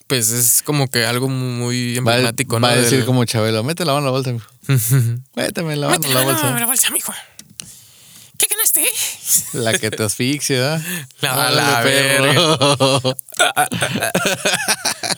Pues 0.06 0.30
es 0.30 0.62
como 0.62 0.88
que 0.88 1.04
algo 1.06 1.28
muy 1.28 1.94
Va, 1.94 1.98
emblemático, 2.16 2.60
¿no? 2.60 2.66
va 2.66 2.74
a 2.74 2.76
decir 2.76 2.98
Del- 2.98 3.06
como 3.06 3.24
Chabelo, 3.24 3.64
mete 3.64 3.84
la 3.84 3.92
mano 3.94 4.00
en 4.00 4.04
la 4.06 4.10
bolsa, 4.10 4.32
mijo. 4.32 4.50
Méteme 5.34 5.76
la 5.76 5.88
mano 5.88 6.06
en 6.06 6.14
la 6.14 6.20
bolsa. 6.22 6.50
la 6.58 6.66
bolsa, 6.66 6.90
mijo. 6.90 7.12
¿Qué 8.36 8.46
ganaste? 8.50 8.84
La 9.54 9.78
que 9.78 9.90
te 9.90 10.02
asfixia, 10.02 10.56
¿verdad? 10.58 10.82
La- 11.20 11.34
Órale, 11.34 11.56
la 11.56 11.82
perro. 11.82 13.16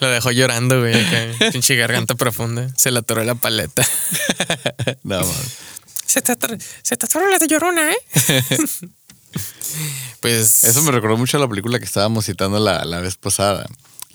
Lo 0.01 0.07
dejó 0.09 0.31
llorando, 0.31 0.79
güey. 0.79 0.93
acá, 0.93 1.51
Pinche 1.51 1.75
garganta 1.75 2.15
profunda. 2.15 2.69
Se 2.77 2.91
le 2.91 2.99
atoró 2.99 3.23
la 3.23 3.35
paleta. 3.35 3.85
No, 5.03 5.19
mames. 5.19 5.57
Se 6.05 6.21
te, 6.21 6.31
ator- 6.33 6.61
se 6.83 6.95
te 6.95 7.05
atoró 7.05 7.29
la 7.29 7.37
de 7.39 7.47
llorona, 7.47 7.91
¿eh? 7.91 7.97
pues. 10.21 10.63
Eso 10.63 10.81
me 10.83 10.91
recordó 10.91 11.17
mucho 11.17 11.37
a 11.37 11.39
la 11.41 11.47
película 11.47 11.79
que 11.79 11.85
estábamos 11.85 12.25
citando 12.25 12.59
la, 12.59 12.85
la 12.85 12.99
vez 12.99 13.15
pasada. 13.17 13.65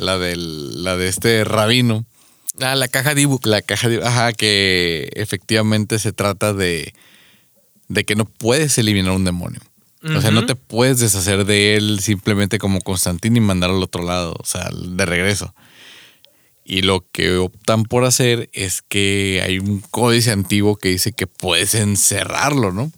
La 0.02 0.18
del, 0.18 0.84
la 0.84 0.96
de 0.96 1.08
este 1.08 1.44
rabino. 1.44 2.04
Ah, 2.60 2.74
la 2.74 2.88
caja 2.88 3.14
de 3.14 3.22
ebook. 3.22 3.46
La 3.46 3.62
caja 3.62 3.88
de. 3.88 4.04
Ajá, 4.04 4.32
que 4.32 5.10
efectivamente 5.14 5.98
se 5.98 6.12
trata 6.12 6.52
de. 6.52 6.92
de 7.88 8.04
que 8.04 8.16
no 8.16 8.24
puedes 8.24 8.76
eliminar 8.78 9.12
un 9.12 9.24
demonio. 9.24 9.60
O 10.04 10.20
sea, 10.20 10.32
no 10.32 10.46
te 10.46 10.56
puedes 10.56 10.98
deshacer 10.98 11.44
de 11.44 11.76
él 11.76 12.00
simplemente 12.00 12.58
como 12.58 12.80
Constantino 12.80 13.36
y 13.36 13.40
mandarlo 13.40 13.76
al 13.76 13.84
otro 13.84 14.02
lado, 14.02 14.34
o 14.36 14.44
sea, 14.44 14.68
de 14.72 15.06
regreso. 15.06 15.54
Y 16.64 16.82
lo 16.82 17.06
que 17.12 17.36
optan 17.36 17.84
por 17.84 18.04
hacer 18.04 18.50
es 18.52 18.82
que 18.82 19.42
hay 19.44 19.60
un 19.60 19.80
códice 19.80 20.32
antiguo 20.32 20.76
que 20.76 20.88
dice 20.88 21.12
que 21.12 21.28
puedes 21.28 21.76
encerrarlo, 21.76 22.72
¿no? 22.72 22.90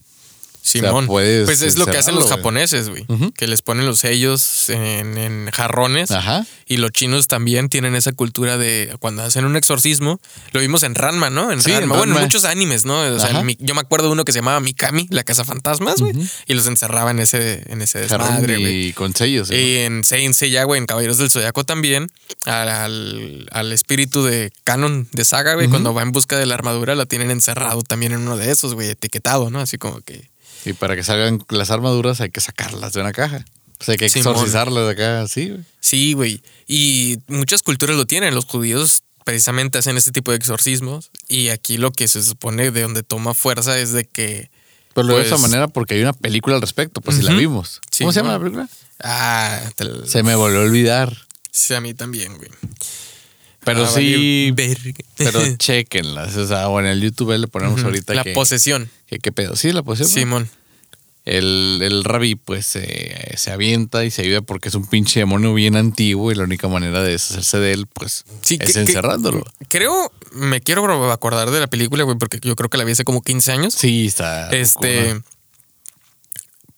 Simón. 0.67 1.07
puedes 1.07 1.45
pues 1.45 1.61
es 1.61 1.77
lo 1.77 1.85
que 1.85 1.99
hacen 1.99 2.15
los 2.15 2.25
japoneses, 2.31 2.89
güey. 2.89 3.05
Que 3.37 3.47
les 3.47 3.61
ponen 3.63 3.85
los 3.85 3.99
sellos 3.99 4.71
en, 4.71 5.19
en 5.19 5.51
jarrones. 5.51 6.11
Ajá. 6.11 6.47
Y 6.67 6.79
los 6.79 6.91
chinos 6.91 7.29
también 7.29 7.69
tienen 7.69 7.95
esa 7.95 8.13
cultura 8.13 8.57
de 8.57 8.97
cuando 8.99 9.23
hacen 9.23 9.45
un 9.45 9.57
exorcismo. 9.57 10.21
Lo 10.53 10.61
vimos 10.61 10.83
en 10.83 10.95
Ranma, 10.95 11.29
¿no? 11.29 11.53
En 11.53 11.61
Sí, 11.61 11.71
en 11.73 11.81
Ranma. 11.81 11.97
Bueno, 11.99 12.17
en 12.17 12.23
muchos 12.23 12.45
animes, 12.45 12.87
¿no? 12.87 13.01
O 13.01 13.19
sea, 13.21 13.43
mi- 13.43 13.59
yo 13.61 13.75
me 13.75 13.83
acuerdo 13.83 14.07
de 14.07 14.13
uno 14.13 14.25
que 14.25 14.33
se 14.33 14.39
llamaba 14.39 14.59
Mikami, 14.61 15.07
la 15.11 15.23
casa 15.23 15.45
fantasmas, 15.45 16.01
güey. 16.01 16.15
Y 16.47 16.55
los 16.55 16.67
encerraba 16.67 17.11
en 17.11 17.19
ese, 17.19 17.63
en 17.71 17.83
ese 17.83 17.99
desmadre, 18.01 18.57
güey. 18.59 18.87
y 18.89 18.93
con 18.95 19.15
sellos. 19.15 19.51
¿no? 19.51 19.57
Y 19.57 19.77
en 19.77 20.03
Saint 20.05 20.35
Seiya, 20.35 20.65
güey, 20.65 20.81
en 20.81 20.87
Caballeros 20.87 21.19
del 21.19 21.31
Zodiaco 21.31 21.65
también, 21.65 22.11
al, 22.47 22.69
al- 22.71 23.49
al 23.53 23.73
espíritu 23.73 24.25
de 24.25 24.51
canon 24.65 25.09
de 25.13 25.25
saga, 25.27 25.55
güey, 25.55 25.69
cuando 25.69 25.93
va 25.93 26.01
en 26.03 26.13
busca 26.13 26.39
de 26.39 26.47
la 26.47 26.55
armadura, 26.55 26.95
lo 26.95 27.05
tienen 27.07 27.31
encerrado 27.31 27.83
también 27.83 28.13
en 28.13 28.21
uno 28.21 28.39
de 28.39 28.51
esos, 28.51 28.73
güey, 28.75 28.89
etiquetado, 28.91 29.51
¿no? 29.51 29.61
Así 29.61 29.77
como 29.77 30.01
que. 30.01 30.33
Y 30.65 30.73
para 30.73 30.97
que 30.97 31.03
salgan 31.03 31.45
las 31.51 31.71
armaduras 31.71 32.21
hay 32.21 32.31
que 32.31 32.41
sacarlas 32.41 32.93
de 32.93 33.01
una 33.01 33.13
caja. 33.13 33.45
Pues 33.79 33.89
hay 33.91 33.97
que 33.97 34.07
exorcizarlas 34.07 34.85
de 34.87 34.91
acá, 34.93 35.29
sí, 35.29 35.51
güey. 35.51 35.65
Sí, 35.81 36.13
güey. 36.15 36.43
Y 36.67 37.19
muchas 37.29 37.63
culturas 37.63 37.97
lo 37.97 38.07
tienen. 38.07 38.35
Los 38.35 38.45
judíos 38.47 39.03
precisamente 39.25 39.79
hacen 39.79 39.97
ese 39.97 40.13
tipo 40.13 40.31
de 40.31 40.37
exorcismos. 40.39 41.11
Y 41.29 41.49
aquí 41.49 41.77
lo 41.77 41.93
que 41.93 42.09
se 42.09 42.23
supone 42.23 42.71
de 42.71 42.83
donde 42.83 43.03
toma 43.03 43.35
fuerza 43.35 43.79
es 43.79 43.93
de 43.93 44.05
que. 44.05 44.51
Pero 44.95 45.09
de 45.09 45.15
Pues- 45.15 45.27
esa 45.27 45.39
manera 45.39 45.67
porque 45.69 45.95
hay 45.95 46.03
una 46.03 46.13
película 46.13 46.55
al 46.57 46.63
respecto, 46.63 47.01
pues 47.01 47.17
si 47.17 47.23
la 47.25 47.33
vimos. 47.33 47.81
Sí, 47.91 48.05
¿Cómo 48.05 48.13
se 48.13 48.21
llama 48.21 48.33
la 48.35 48.39
película? 48.39 48.69
Ah, 49.03 49.61
te- 49.75 50.07
Se 50.07 50.23
me 50.23 50.35
volvió 50.37 50.61
a 50.61 50.63
olvidar. 50.63 51.17
sí, 51.51 51.75
a 51.75 51.81
mí 51.81 51.95
también, 51.95 52.37
güey. 52.39 52.49
Pero 53.65 53.85
Ah, 53.85 53.89
sí, 53.89 54.53
pero 55.17 55.43
chequenlas. 55.59 56.37
O 56.37 56.47
sea, 56.47 56.69
o 56.69 56.79
en 56.81 56.87
el 56.87 57.01
YouTube 57.01 57.37
le 57.39 57.47
ponemos 57.49 57.83
ahorita 57.83 58.15
La 58.15 58.23
que, 58.25 58.33
posesión. 58.33 58.91
que- 59.07 59.19
qué 59.19 59.33
pedo. 59.33 59.57
Sí, 59.57 59.73
la 59.73 59.83
posesión. 59.83 60.15
Simón. 60.25 60.51
El, 61.25 61.81
el 61.83 62.05
rabí 62.05 62.35
pues 62.35 62.67
se- 62.67 63.33
se 63.39 63.51
avienta 63.51 64.05
y 64.05 64.11
se 64.11 64.21
ayuda 64.21 64.43
porque 64.43 64.69
es 64.69 64.75
un 64.75 64.87
pinche 64.87 65.21
demonio 65.21 65.55
bien 65.55 65.75
antiguo 65.75 66.31
y 66.31 66.35
la 66.35 66.45
única 66.45 66.69
manera 66.69 67.03
de 67.03 67.13
deshacerse 67.13 67.59
de 67.61 67.73
él 67.73 67.87
pues 67.87 68.25
Sí, 68.43 68.59
es 68.61 68.67
que- 68.67 68.73
que- 68.75 68.81
encerrándolo. 68.81 69.43
creo, 69.71 70.13
me 70.33 70.61
quiero 70.61 71.11
acordar 71.11 71.51
de 71.51 71.61
la 71.61 71.67
película, 71.67 72.05
güey, 72.05 72.19
porque 72.19 72.41
yo 72.43 72.55
creo 72.57 72.69
que 72.69 72.77
la 72.77 72.85
vi 72.85 72.93
hace 72.93 73.05
como 73.05 73.23
15 73.23 73.53
años. 73.53 73.73
Sí, 73.73 74.07
está. 74.07 74.51
Este. 74.51 75.19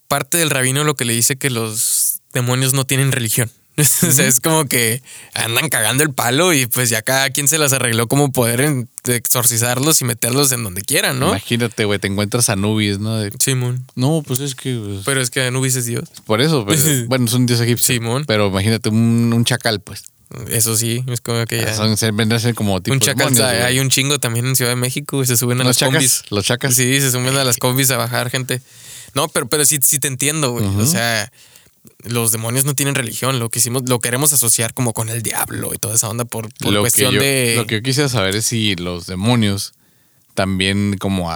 Parte 0.08 0.38
del 0.38 0.50
rabino 0.50 0.84
lo 0.84 0.94
que 0.94 1.04
le 1.04 1.12
dice 1.14 1.34
que 1.36 1.50
los 1.50 2.20
demonios 2.32 2.72
no 2.72 2.84
tienen 2.86 3.10
religión. 3.10 3.50
o 4.08 4.12
sea, 4.12 4.26
es 4.26 4.40
como 4.40 4.66
que 4.66 5.02
andan 5.34 5.68
cagando 5.68 6.02
el 6.02 6.12
palo 6.12 6.52
y 6.54 6.66
pues 6.66 6.88
ya 6.90 7.02
cada 7.02 7.30
quien 7.30 7.46
se 7.48 7.58
las 7.58 7.72
arregló 7.74 8.06
como 8.08 8.32
poder 8.32 8.86
exorcizarlos 9.04 10.00
y 10.00 10.04
meterlos 10.04 10.50
en 10.52 10.64
donde 10.64 10.82
quieran, 10.82 11.18
¿no? 11.18 11.28
Imagínate, 11.28 11.84
güey, 11.84 11.98
te 11.98 12.06
encuentras 12.08 12.48
a 12.48 12.54
Anubis, 12.54 12.98
¿no? 12.98 13.16
De- 13.18 13.32
Simón. 13.38 13.84
no, 13.94 14.22
pues 14.26 14.40
es 14.40 14.54
que. 14.54 14.74
pues, 14.82 15.00
Pero 15.04 15.20
es 15.20 15.30
que 15.30 15.42
Anubis 15.42 15.76
es 15.76 15.86
Dios. 15.86 16.04
por 16.24 16.40
eso, 16.40 16.64
pues, 16.64 17.06
bueno, 17.08 17.26
es 17.26 17.32
un 17.34 17.46
dios 17.46 17.60
egipcio. 17.60 17.94
Simón. 17.94 18.24
Pero 18.26 18.48
imagínate 18.48 18.88
un, 18.88 19.32
un 19.34 19.44
chacal, 19.44 19.80
pues. 19.80 20.04
Eso 20.48 20.76
sí, 20.76 21.04
es 21.06 21.20
como 21.20 21.44
que 21.46 21.58
ya. 21.60 21.72
Son, 21.74 21.96
se 21.96 22.10
vendrán 22.10 22.38
a 22.38 22.40
ser 22.40 22.54
como 22.54 22.80
tipo 22.82 22.92
un 22.94 23.00
chacal, 23.00 23.28
demonios, 23.32 23.48
güey. 23.48 23.62
hay 23.62 23.78
un 23.78 23.90
chingo 23.90 24.18
también 24.18 24.44
en 24.46 24.56
Ciudad 24.56 24.72
de 24.72 24.76
México 24.76 25.22
y 25.22 25.26
se 25.26 25.36
suben 25.36 25.60
a 25.60 25.64
Los 25.64 25.68
las 25.68 25.76
chacas, 25.76 25.92
combis. 25.94 26.22
los 26.30 26.44
chacas. 26.44 26.74
Sí, 26.74 27.00
se 27.00 27.12
suben 27.12 27.36
a 27.36 27.44
las 27.44 27.58
combis 27.58 27.90
a 27.92 27.96
bajar 27.96 28.28
gente. 28.30 28.60
No, 29.14 29.28
pero, 29.28 29.46
pero 29.48 29.64
sí, 29.64 29.78
sí 29.82 29.98
te 30.00 30.08
entiendo, 30.08 30.50
güey. 30.50 30.66
O 30.66 30.84
sea, 30.84 31.30
los 32.04 32.32
demonios 32.32 32.64
no 32.64 32.74
tienen 32.74 32.94
religión. 32.94 33.38
Lo 33.38 33.50
que 33.50 33.58
hicimos, 33.58 33.82
lo 33.88 34.00
queremos 34.00 34.32
asociar 34.32 34.74
como 34.74 34.92
con 34.92 35.08
el 35.08 35.22
diablo 35.22 35.72
y 35.74 35.78
toda 35.78 35.94
esa 35.94 36.08
onda 36.08 36.24
por, 36.24 36.52
por 36.54 36.72
lo, 36.72 36.80
que 36.80 36.82
cuestión 36.84 37.14
yo, 37.14 37.20
de. 37.20 37.54
lo 37.56 37.66
que 37.66 37.76
yo 37.76 37.82
quisiera 37.82 38.08
saber 38.08 38.36
es 38.36 38.46
si 38.46 38.74
los 38.76 39.06
demonios 39.06 39.74
también 40.34 40.96
como 40.98 41.30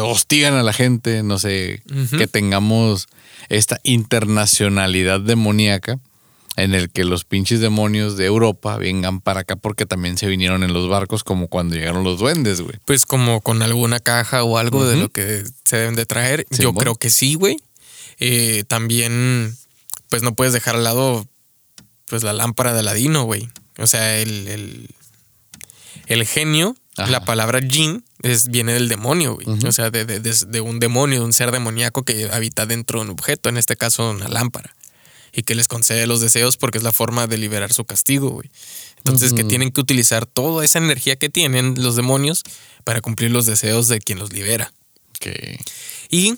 hostigan 0.00 0.54
a 0.54 0.62
la 0.62 0.72
gente, 0.72 1.22
no 1.22 1.38
sé, 1.38 1.82
que 2.16 2.26
tengamos 2.26 3.08
esta 3.48 3.78
internacionalidad 3.82 5.20
demoníaca 5.20 5.98
en 6.56 6.74
el 6.74 6.90
que 6.90 7.04
los 7.04 7.24
pinches 7.24 7.60
demonios 7.60 8.16
de 8.16 8.26
Europa 8.26 8.76
vengan 8.76 9.20
para 9.20 9.40
acá 9.40 9.56
porque 9.56 9.86
también 9.86 10.18
se 10.18 10.26
vinieron 10.26 10.62
en 10.62 10.72
los 10.72 10.88
barcos 10.88 11.24
como 11.24 11.48
cuando 11.48 11.76
llegaron 11.76 12.04
los 12.04 12.18
duendes, 12.18 12.60
güey. 12.60 12.76
Pues 12.84 13.06
como 13.06 13.40
con 13.40 13.62
alguna 13.62 14.00
caja 14.00 14.44
o 14.44 14.58
algo 14.58 14.86
de 14.86 14.96
lo 14.96 15.08
que 15.08 15.44
se 15.64 15.76
deben 15.76 15.94
de 15.94 16.04
traer. 16.04 16.46
Sí, 16.50 16.62
Yo 16.62 16.72
bueno. 16.72 16.80
creo 16.80 16.94
que 16.96 17.10
sí, 17.10 17.34
güey. 17.34 17.56
Eh, 18.18 18.64
también, 18.68 19.56
pues 20.12 20.22
no 20.22 20.34
puedes 20.34 20.52
dejar 20.52 20.76
al 20.76 20.84
lado 20.84 21.26
pues 22.04 22.22
la 22.22 22.34
lámpara 22.34 22.74
de 22.74 22.80
Aladino, 22.80 23.22
güey. 23.24 23.48
O 23.78 23.86
sea, 23.86 24.18
el, 24.20 24.46
el, 24.46 24.88
el 26.06 26.26
genio, 26.26 26.76
Ajá. 26.98 27.10
la 27.10 27.24
palabra 27.24 27.60
jin, 27.66 28.04
es, 28.22 28.48
viene 28.48 28.74
del 28.74 28.90
demonio, 28.90 29.36
güey. 29.36 29.46
O 29.66 29.72
sea, 29.72 29.90
de, 29.90 30.04
de- 30.04 30.20
de- 30.20 30.44
de 30.46 30.60
un 30.60 30.80
demonio, 30.80 31.20
de 31.20 31.24
un 31.24 31.32
ser 31.32 31.50
demoníaco 31.50 32.02
que 32.02 32.28
habita 32.30 32.66
dentro 32.66 32.98
de 32.98 33.06
un 33.06 33.10
objeto, 33.12 33.48
en 33.48 33.56
este 33.56 33.76
caso 33.76 34.10
una 34.10 34.28
lámpara. 34.28 34.76
Y 35.32 35.44
que 35.44 35.54
les 35.54 35.66
concede 35.66 36.06
los 36.06 36.20
deseos 36.20 36.58
porque 36.58 36.76
es 36.76 36.84
la 36.84 36.92
forma 36.92 37.26
de 37.26 37.38
liberar 37.38 37.72
su 37.72 37.86
castigo, 37.86 38.28
güey. 38.28 38.50
Entonces, 38.98 39.32
que 39.32 39.44
tienen 39.44 39.70
que 39.72 39.80
utilizar 39.80 40.26
toda 40.26 40.62
esa 40.62 40.78
energía 40.78 41.16
que 41.16 41.30
tienen 41.30 41.82
los 41.82 41.96
demonios 41.96 42.42
para 42.84 43.00
cumplir 43.00 43.30
los 43.30 43.46
deseos 43.46 43.88
de 43.88 44.00
quien 44.00 44.18
los 44.18 44.30
libera. 44.34 44.74
Que 45.18 45.58
Y 46.10 46.34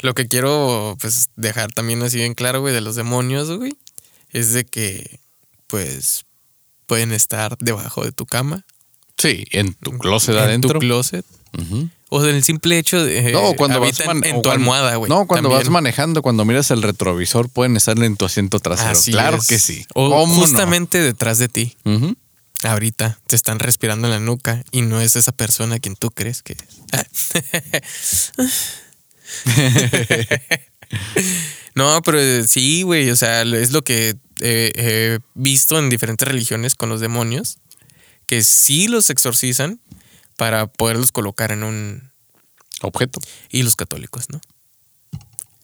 lo 0.00 0.14
que 0.14 0.26
quiero 0.28 0.96
pues 1.00 1.28
dejar 1.36 1.72
también 1.72 2.02
así 2.02 2.18
bien 2.18 2.34
claro, 2.34 2.60
güey, 2.60 2.74
de 2.74 2.80
los 2.80 2.96
demonios, 2.96 3.50
güey, 3.50 3.76
es 4.30 4.52
de 4.52 4.64
que 4.64 5.20
pues 5.66 6.24
pueden 6.86 7.12
estar 7.12 7.56
debajo 7.58 8.04
de 8.04 8.12
tu 8.12 8.26
cama, 8.26 8.64
sí, 9.16 9.44
en 9.50 9.74
tu 9.74 9.96
closet 9.98 10.34
en 10.36 10.40
adentro. 10.42 10.74
tu 10.74 10.78
closet, 10.78 11.24
Ujú. 11.58 11.88
o 12.10 12.22
del 12.22 12.44
simple 12.44 12.78
hecho 12.78 13.02
de 13.02 13.32
No, 13.32 13.54
cuando 13.54 13.80
vas 13.80 13.98
en 14.00 14.36
o 14.36 14.42
tu 14.42 14.50
almohada, 14.50 14.94
güey. 14.96 15.08
No, 15.08 15.26
cuando 15.26 15.48
vas 15.48 15.68
manejando, 15.70 16.22
cuando 16.22 16.44
miras 16.44 16.70
el 16.70 16.82
retrovisor, 16.82 17.48
pueden 17.48 17.76
estar 17.76 17.98
en 18.00 18.16
tu 18.16 18.24
asiento 18.26 18.60
trasero. 18.60 18.90
Así 18.90 19.10
claro 19.12 19.38
es. 19.38 19.46
que 19.46 19.58
sí. 19.58 19.84
O 19.94 20.26
justamente 20.26 21.00
detrás 21.00 21.38
de 21.38 21.48
ti. 21.48 21.76
Ahorita 22.62 23.18
te 23.26 23.36
están 23.36 23.58
respirando 23.58 24.06
en 24.08 24.12
la 24.14 24.20
nuca 24.20 24.64
y 24.70 24.80
no 24.82 25.00
es 25.00 25.14
esa 25.16 25.32
persona 25.32 25.78
quien 25.78 25.94
tú 25.94 26.10
crees 26.10 26.42
que 26.42 26.56
es. 26.92 27.32
no, 31.74 32.00
pero 32.02 32.20
eh, 32.20 32.44
sí, 32.46 32.82
güey. 32.82 33.10
O 33.10 33.16
sea, 33.16 33.42
es 33.42 33.72
lo 33.72 33.82
que 33.82 34.16
eh, 34.40 34.72
he 34.74 35.18
visto 35.34 35.78
en 35.78 35.88
diferentes 35.88 36.26
religiones 36.26 36.74
con 36.74 36.88
los 36.88 37.00
demonios, 37.00 37.58
que 38.26 38.42
sí 38.42 38.88
los 38.88 39.10
exorcizan 39.10 39.80
para 40.36 40.66
poderlos 40.66 41.12
colocar 41.12 41.52
en 41.52 41.62
un... 41.62 42.10
Objeto. 42.82 43.20
Y 43.48 43.62
los 43.62 43.74
católicos, 43.74 44.26
¿no? 44.28 44.40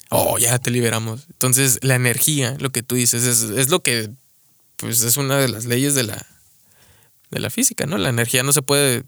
Oh, 0.08 0.38
ya 0.38 0.58
te 0.58 0.70
liberamos. 0.70 1.26
Entonces, 1.30 1.78
la 1.82 1.94
energía, 1.94 2.56
lo 2.58 2.70
que 2.70 2.82
tú 2.82 2.94
dices, 2.94 3.24
es, 3.24 3.42
es 3.42 3.68
lo 3.68 3.82
que, 3.82 4.10
pues, 4.76 5.02
es 5.02 5.18
una 5.18 5.38
de 5.38 5.48
las 5.48 5.66
leyes 5.66 5.94
de 5.94 6.04
la, 6.04 6.26
de 7.30 7.40
la 7.40 7.50
física, 7.50 7.86
¿no? 7.86 7.98
La 7.98 8.08
energía 8.08 8.42
no 8.42 8.52
se 8.52 8.62
puede 8.62 9.04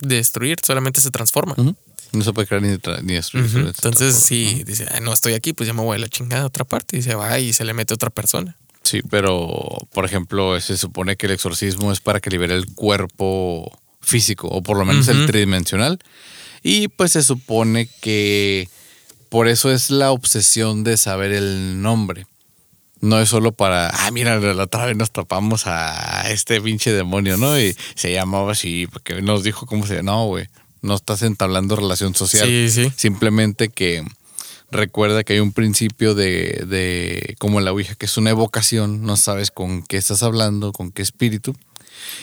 destruir, 0.00 0.58
solamente 0.64 1.00
se 1.00 1.10
transforma. 1.10 1.54
Ujú. 1.56 1.76
No 2.12 2.24
se 2.24 2.32
puede 2.32 2.46
crear 2.46 2.62
ni, 2.62 2.76
ni 3.02 3.14
destruir. 3.14 3.50
Entonces, 3.56 4.14
sí, 4.16 4.64
dice, 4.64 4.86
"Ay, 4.90 5.00
no 5.00 5.12
estoy 5.12 5.34
aquí, 5.34 5.52
pues 5.52 5.66
ya 5.66 5.72
me 5.72 5.82
voy 5.82 5.96
a 5.96 6.00
la 6.00 6.08
chingada 6.08 6.42
a 6.42 6.46
otra 6.46 6.64
parte. 6.64 6.96
Y 6.98 7.02
se 7.02 7.14
va 7.14 7.38
y 7.38 7.52
se 7.52 7.64
le 7.64 7.72
mete 7.74 7.94
otra 7.94 8.10
persona. 8.10 8.56
Sí, 8.82 9.02
pero 9.08 9.86
por 9.92 10.04
ejemplo, 10.04 10.58
se 10.60 10.76
supone 10.76 11.16
que 11.16 11.26
el 11.26 11.32
exorcismo 11.32 11.92
es 11.92 12.00
para 12.00 12.20
que 12.20 12.30
libere 12.30 12.54
el 12.54 12.66
cuerpo 12.74 13.70
físico, 14.00 14.48
o 14.48 14.62
por 14.62 14.78
lo 14.78 14.84
menos 14.84 15.06
el 15.08 15.26
tridimensional. 15.26 15.98
Y 16.62 16.88
pues 16.88 17.12
se 17.12 17.22
supone 17.22 17.88
que 18.00 18.68
por 19.28 19.48
eso 19.48 19.70
es 19.70 19.90
la 19.90 20.10
obsesión 20.10 20.82
de 20.82 20.96
saber 20.96 21.32
el 21.32 21.80
nombre. 21.82 22.26
No 23.00 23.18
es 23.20 23.30
solo 23.30 23.52
para, 23.52 23.88
ah, 23.88 24.10
mira, 24.10 24.38
la 24.38 24.64
otra 24.64 24.84
vez 24.84 24.96
nos 24.96 25.10
tapamos 25.10 25.66
a 25.66 26.30
este 26.30 26.60
pinche 26.60 26.92
demonio, 26.92 27.38
¿no? 27.38 27.58
Y 27.58 27.74
se 27.94 28.12
llamaba 28.12 28.52
así, 28.52 28.86
porque 28.92 29.22
nos 29.22 29.42
dijo 29.42 29.64
cómo 29.64 29.86
se 29.86 30.02
No, 30.02 30.26
güey, 30.26 30.48
no 30.82 30.94
estás 30.94 31.22
entablando 31.22 31.76
relación 31.76 32.14
social. 32.14 32.46
Sí, 32.46 32.70
sí. 32.70 32.92
Simplemente 32.96 33.68
que 33.68 34.04
recuerda 34.70 35.24
que 35.24 35.34
hay 35.34 35.40
un 35.40 35.52
principio 35.52 36.14
de, 36.14 36.64
de 36.66 37.36
como 37.38 37.58
en 37.58 37.64
la 37.64 37.72
Ouija, 37.72 37.94
que 37.94 38.06
es 38.06 38.16
una 38.16 38.30
evocación, 38.30 39.02
no 39.02 39.16
sabes 39.16 39.50
con 39.50 39.82
qué 39.82 39.96
estás 39.96 40.22
hablando, 40.22 40.72
con 40.72 40.92
qué 40.92 41.02
espíritu. 41.02 41.54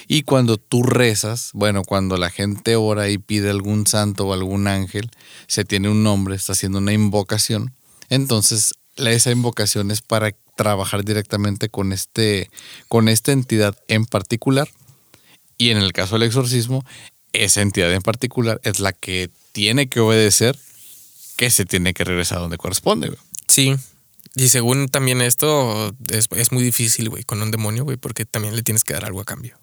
Y 0.08 0.24
cuando 0.24 0.58
tú 0.58 0.84
rezas, 0.84 1.52
bueno, 1.54 1.84
cuando 1.84 2.18
la 2.18 2.30
gente 2.30 2.76
ora 2.76 3.10
y 3.10 3.18
pide 3.18 3.50
algún 3.50 3.86
santo 3.86 4.28
o 4.28 4.34
algún 4.34 4.68
ángel, 4.68 5.12
se 5.48 5.66
tiene 5.66 5.90
un 5.90 6.04
nombre, 6.04 6.36
está 6.36 6.54
haciendo 6.54 6.80
una 6.80 6.94
invocación. 6.94 7.74
Entonces, 8.10 8.74
esa 8.96 9.32
invocación 9.32 9.92
es 9.92 10.02
para 10.02 10.32
trabajar 10.56 11.04
directamente 11.04 11.70
con, 11.70 11.94
este, 11.94 12.50
con 12.88 13.10
esta 13.10 13.32
entidad 13.32 13.78
en 13.88 14.06
particular. 14.06 14.70
Y 15.58 15.70
en 15.70 15.78
el 15.78 15.94
caso 15.94 16.16
del 16.16 16.24
exorcismo, 16.24 16.84
esa 17.44 17.62
entidad 17.62 17.92
en 17.94 18.02
particular 18.02 18.60
es 18.64 18.80
la 18.80 18.94
que 18.94 19.30
tiene 19.52 19.88
que 19.90 20.00
obedecer 20.00 20.58
que 21.36 21.50
se 21.52 21.66
tiene 21.66 21.94
que 21.94 22.04
regresar 22.04 22.40
donde 22.40 22.58
corresponde. 22.58 23.08
güey. 23.10 23.20
Sí. 23.48 23.76
Y 24.36 24.50
según 24.50 24.88
también 24.88 25.22
esto, 25.22 25.96
es, 26.12 26.28
es 26.36 26.52
muy 26.52 26.64
difícil, 26.64 27.10
güey, 27.10 27.24
con 27.24 27.42
un 27.42 27.50
demonio, 27.52 27.84
güey, 27.84 27.98
porque 27.98 28.26
también 28.26 28.56
le 28.56 28.62
tienes 28.62 28.84
que 28.84 28.94
dar 28.94 29.06
algo 29.06 29.22
a 29.22 29.26
cambio. 29.26 29.58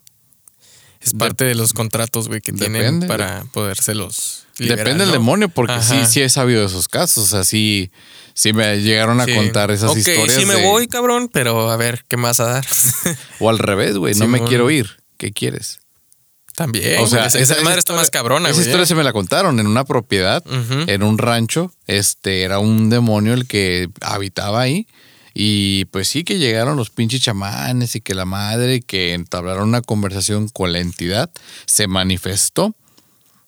Es 1.01 1.13
parte 1.13 1.43
de 1.45 1.53
los 1.55 1.73
contratos, 1.73 2.27
güey, 2.27 2.41
que 2.41 2.51
tienen 2.51 3.01
para 3.07 3.45
podérselos 3.53 4.47
liberar, 4.57 4.79
Depende 4.85 5.03
del 5.03 5.13
¿no? 5.13 5.19
demonio, 5.19 5.49
porque 5.49 5.73
sí, 5.81 5.93
Ajá. 5.97 6.05
sí 6.05 6.21
he 6.21 6.29
sabido 6.29 6.61
de 6.61 6.67
esos 6.67 6.87
casos. 6.87 7.25
O 7.25 7.27
sea, 7.27 7.43
sí, 7.43 7.91
me 8.53 8.81
llegaron 8.81 9.21
a 9.21 9.25
Sí. 9.25 9.33
contar 9.35 9.69
esas 9.71 9.91
Ok, 9.91 9.97
historias. 9.97 10.33
sí 10.33 10.45
me 10.45 10.55
de- 10.55 10.63
voy, 10.63 10.87
cabrón, 10.87 11.29
pero 11.31 11.69
a 11.69 11.77
ver, 11.77 12.05
¿qué 12.07 12.15
vas 12.15 12.39
a 12.39 12.45
dar? 12.45 12.65
O 13.39 13.49
al 13.49 13.59
revés, 13.59 13.97
güey, 13.97 14.15
no 14.15 14.27
me 14.27 14.43
quiero 14.43 14.71
ir. 14.71 14.89
¿Qué 15.17 15.31
quieres? 15.31 15.79
También. 16.55 16.99
o 17.01 17.07
sea, 17.07 17.25
esa, 17.25 17.39
esa 17.39 17.55
madre 17.55 17.69
está 17.79 17.79
historia- 17.79 18.01
más 18.01 18.11
cabrona, 18.11 18.49
Esa 18.49 18.55
güey. 18.57 18.67
historia 18.67 18.85
se 18.85 18.95
me 18.95 19.03
la 19.03 19.11
contaron 19.13 19.59
en 19.59 19.67
una 19.67 19.83
propiedad, 19.83 20.43
en 20.87 21.03
un 21.03 21.17
rancho. 21.17 21.73
Este 21.87 22.43
era 22.43 22.59
un 22.59 22.89
demonio 22.89 23.33
el 23.33 23.45
que 23.47 23.89
habitaba 24.01 24.61
ahí. 24.61 24.87
Y 25.33 25.83
pues 25.85 26.07
sí 26.07 26.23
que 26.23 26.37
llegaron 26.37 26.77
los 26.77 26.89
pinches 26.91 27.19
chamanes 27.21 27.95
y 27.97 28.01
que 28.01 28.15
la 28.15 28.23
madre 28.23 28.79
que 28.81 29.13
entablaron 29.13 29.67
una 29.67 29.81
conversación 29.81 30.47
con 30.47 30.71
la 30.71 30.79
entidad 30.79 31.29
se 31.65 31.87
manifestó 31.87 32.73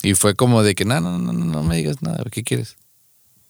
y 0.04 0.14
fue 0.14 0.36
como 0.36 0.64
de 0.64 0.76
que 0.76 0.84
no, 0.84 1.00
no, 1.00 1.18
no, 1.18 1.32
no, 1.32 1.46
no 1.46 1.64
me 1.64 1.78
digas 1.78 2.02
nada, 2.02 2.26
¿qué 2.30 2.44
quieres? 2.44 2.76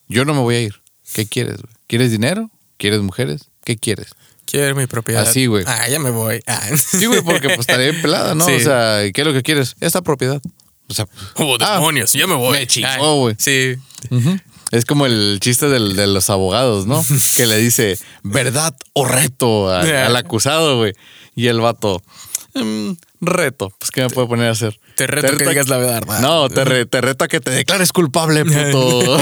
Yo 0.08 0.24
no 0.24 0.36
me 0.36 0.42
voy 0.42 0.56
a 0.56 0.62
ir. 0.62 0.76
¿Qué 1.14 1.26
quieres? 1.26 1.58
¿Quieres 1.88 2.12
dinero? 2.12 2.52
¿Quieres 2.78 3.02
mujeres? 3.02 3.46
¿Qué 3.64 3.76
quieres? 3.78 4.10
Quiero 4.50 4.76
mi 4.76 4.88
propiedad. 4.88 5.24
Así, 5.24 5.46
güey. 5.46 5.64
Ah, 5.68 5.88
ya 5.90 6.00
me 6.00 6.10
voy. 6.10 6.42
Ah. 6.48 6.62
Sí, 6.76 7.06
güey, 7.06 7.22
porque 7.22 7.50
pues 7.50 7.68
bien 7.68 8.02
pelada, 8.02 8.34
¿no? 8.34 8.46
Sí. 8.48 8.54
O 8.54 8.60
sea, 8.60 9.02
¿qué 9.14 9.22
es 9.22 9.28
lo 9.28 9.34
que 9.34 9.42
quieres? 9.44 9.76
Esta 9.82 10.02
propiedad. 10.02 10.42
O 10.90 10.94
sea, 10.94 11.06
Oh, 11.36 11.58
ah, 11.60 11.76
demonios, 11.76 12.14
ya 12.14 12.28
me 12.28 12.36
voy. 12.36 12.58
me 12.58 12.66
chingó, 12.68 12.88
Ah, 12.90 13.14
güey. 13.16 13.36
Sí. 13.38 13.76
Es 14.72 14.86
como 14.86 15.06
el 15.06 15.40
chiste 15.42 15.68
del- 15.68 15.96
de 15.98 16.08
los 16.08 16.30
abogados, 16.30 16.88
¿no? 16.88 17.04
que 17.38 17.46
le 17.46 17.58
dice 17.58 17.98
verdad 18.24 18.74
o 18.94 19.06
reto 19.06 19.70
al, 19.70 19.86
Yeah. 19.88 20.06
al 20.08 20.16
acusado, 20.16 20.78
güey. 20.78 20.94
Y 21.36 21.48
el 21.48 21.60
vato, 21.60 22.02
"Mm, 22.56 22.92
reto. 23.22 23.72
Pues, 23.78 23.92
¿qué 23.92 24.02
me 24.02 24.10
puede 24.10 24.28
poner 24.28 24.48
a 24.48 24.52
hacer? 24.52 24.80
Te 24.96 25.06
reto 25.08 25.38
que 25.38 25.46
digas 25.48 25.68
la 25.68 25.78
verdad. 25.78 26.20
No, 26.22 26.50
te, 26.50 26.66
re- 26.66 26.86
te 26.88 27.02
reto 27.02 27.24
a 27.26 27.28
que 27.28 27.40
te 27.40 27.52
declares 27.52 27.92
culpable, 27.92 28.44
puto. 28.46 29.18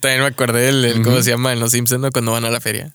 También 0.00 0.20
me 0.20 0.26
acordé 0.26 0.68
el, 0.68 0.84
el- 0.84 1.02
¿cómo 1.02 1.22
se 1.22 1.30
llama? 1.30 1.52
En 1.52 1.60
Los 1.60 1.70
Simpsons, 1.72 2.00
¿no? 2.02 2.10
Cuando 2.10 2.32
van 2.32 2.44
a 2.44 2.50
la 2.50 2.60
feria. 2.60 2.92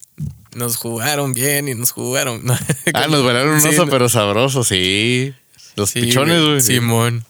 Nos 0.58 0.76
jugaron 0.78 1.34
bien 1.34 1.68
y 1.68 1.76
nos 1.76 1.92
jugaron. 1.92 2.42
ah, 2.94 3.08
nos 3.08 3.24
bailaron 3.24 3.56
un 3.56 3.66
oso, 3.66 3.88
pero 3.88 4.10
sabroso, 4.10 4.64
sí. 4.64 5.34
Los 5.76 5.92
sí, 5.92 6.02
pichones, 6.02 6.44
güey. 6.44 6.62
Simón. 6.62 7.24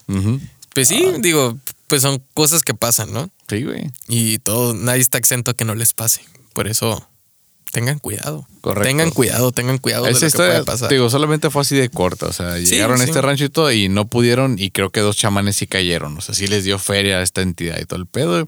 Pues 0.74 0.88
sí, 0.88 1.06
digo, 1.20 1.58
pues 1.88 2.02
son 2.02 2.24
cosas 2.34 2.64
que 2.64 2.74
pasan, 2.74 3.12
¿no? 3.12 3.30
Sí, 3.50 3.64
güey. 3.64 3.92
Y 4.08 4.38
todo, 4.40 4.74
nadie 4.74 5.02
está 5.02 5.18
exento 5.18 5.52
a 5.52 5.54
que 5.54 5.66
no 5.66 5.76
les 5.76 5.94
pase. 5.94 6.22
Por 6.54 6.68
eso, 6.68 7.06
tengan 7.72 8.00
cuidado. 8.00 8.48
Correcto. 8.62 8.88
Tengan 8.88 9.12
cuidado, 9.12 9.52
tengan 9.52 9.78
cuidado 9.78 10.06
de 10.06 10.12
lo 10.12 10.18
Esa 10.18 10.30
que 10.30 10.38
puede 10.38 10.64
pasar. 10.64 10.90
digo, 10.90 11.10
solamente 11.10 11.50
fue 11.50 11.64
así 11.64 11.76
de 11.76 11.90
corta. 11.90 12.28
O 12.28 12.34
sea, 12.34 12.56
Sí, 12.58 12.66
llegaron 12.68 13.02
a 13.02 13.04
este 13.04 13.22
rancho 13.22 13.46
y 13.46 13.50
todo 13.50 13.72
y 13.72 13.90
no 13.90 14.08
pudieron. 14.08 14.58
Y 14.58 14.72
creo 14.72 14.90
que 14.90 15.02
dos 15.02 15.18
chamanes 15.18 15.58
sí 15.58 15.68
cayeron. 15.68 16.18
O 16.18 16.22
sea, 16.22 16.34
sí 16.34 16.48
les 16.48 16.64
dio 16.64 16.80
feria 16.80 17.18
a 17.18 17.24
esta 17.24 17.42
entidad 17.42 17.78
y 17.82 17.86
todo 17.86 18.00
el 18.00 18.06
pedo. 18.06 18.48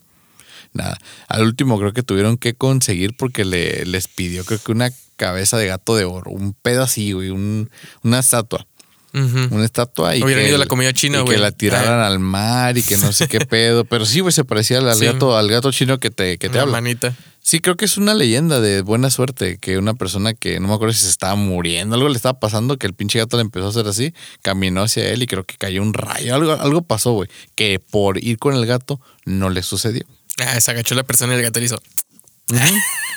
Nada. 0.74 0.98
Al 1.28 1.44
último 1.44 1.80
creo 1.80 1.94
que 1.94 2.04
tuvieron 2.04 2.38
que 2.38 2.54
conseguir 2.54 3.16
porque 3.18 3.44
le, 3.46 3.86
les 3.86 4.08
pidió, 4.08 4.46
creo 4.46 4.60
que 4.60 4.72
una 4.72 4.92
cabeza 5.16 5.58
de 5.58 5.68
gato 5.68 5.96
de 5.96 6.06
oro. 6.06 6.32
Un 6.32 6.54
pedo 6.54 6.84
así, 6.84 7.12
güey. 7.14 7.30
Un, 7.30 7.70
una 8.04 8.20
estatua. 8.20 8.66
Una 9.12 9.66
estatua 9.66 10.16
y 10.16 10.22
Hubieran 10.22 10.44
que 10.44 10.50
ido 10.50 10.60
la 10.60 10.68
comida 10.68 10.94
china, 10.94 11.18
y 11.18 11.22
güey. 11.24 11.36
que 11.36 11.42
la 11.42 11.52
tiraran 11.52 12.00
Ah. 12.00 12.06
al 12.06 12.20
mar 12.20 12.78
y 12.78 12.84
que 12.84 12.96
no 12.98 13.12
sé 13.12 13.28
qué 13.28 13.40
pedo. 13.50 13.84
Pero 13.84 14.06
sí, 14.06 14.20
güey, 14.20 14.32
se 14.32 14.46
parecía 14.46 14.78
al, 14.78 14.94
Sí. 14.96 15.06
gato, 15.06 15.36
al 15.36 15.50
gato 15.50 15.72
chino 15.72 16.00
que 16.00 16.12
te, 16.12 16.38
que 16.38 16.48
te 16.48 16.60
habla. 16.60 16.74
manita. 16.74 17.16
Sí, 17.42 17.60
creo 17.60 17.76
que 17.76 17.86
es 17.86 17.98
una 17.98 18.14
leyenda 18.14 18.62
de 18.62 18.82
buena 18.84 19.10
suerte 19.10 19.58
que 19.58 19.80
una 19.80 19.96
persona 19.96 20.36
que 20.36 20.60
no 20.60 20.68
me 20.68 20.74
acuerdo 20.76 20.94
si 20.94 21.06
se 21.06 21.10
estaba 21.10 21.34
muriendo, 21.36 21.96
algo 21.96 22.08
le 22.08 22.16
estaba 22.18 22.40
pasando, 22.40 22.78
que 22.78 22.86
el 22.86 22.94
pinche 22.94 23.18
gato 23.18 23.38
le 23.38 23.42
empezó 23.42 23.66
a 23.66 23.70
hacer 23.70 23.88
así, 23.88 24.14
caminó 24.44 24.84
hacia 24.84 25.10
él 25.10 25.24
y 25.24 25.26
creo 25.26 25.44
que 25.44 25.56
cayó 25.58 25.82
un 25.82 25.94
rayo, 25.96 26.36
algo, 26.36 26.52
algo 26.52 26.84
pasó, 26.84 27.14
güey, 27.14 27.30
que 27.56 27.80
por 27.80 28.24
ir 28.24 28.38
con 28.38 28.54
el 28.54 28.68
gato 28.68 29.02
no 29.26 29.50
le 29.50 29.64
sucedió. 29.64 30.04
Ah, 30.42 30.60
se 30.60 30.72
agachó 30.72 30.96
la 30.96 31.04
persona 31.04 31.34
y 31.34 31.38
el 31.38 31.44
gato 31.44 31.60
le 31.60 31.66
hizo. 31.68 31.82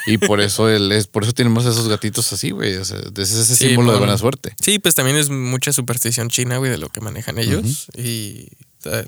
Y 0.06 0.18
por 0.18 0.40
eso 0.40 0.68
él 0.68 0.90
es, 0.92 1.06
por 1.06 1.22
eso 1.22 1.32
tenemos 1.32 1.64
esos 1.64 1.88
gatitos 1.88 2.32
así, 2.32 2.50
güey. 2.50 2.74
O 2.76 2.84
sea, 2.84 2.98
ese 2.98 3.22
es 3.22 3.32
ese 3.32 3.56
Sí, 3.56 3.68
símbolo 3.68 3.92
de 3.92 3.98
buena 3.98 4.18
suerte. 4.18 4.54
Sí, 4.60 4.78
pues 4.78 4.94
también 4.94 5.16
es 5.16 5.30
mucha 5.30 5.72
superstición 5.72 6.28
china, 6.28 6.56
güey, 6.58 6.70
de 6.70 6.78
lo 6.78 6.88
que 6.88 7.00
manejan 7.00 7.38
ellos. 7.38 7.86
Y 7.96 8.48
eh, 8.84 9.06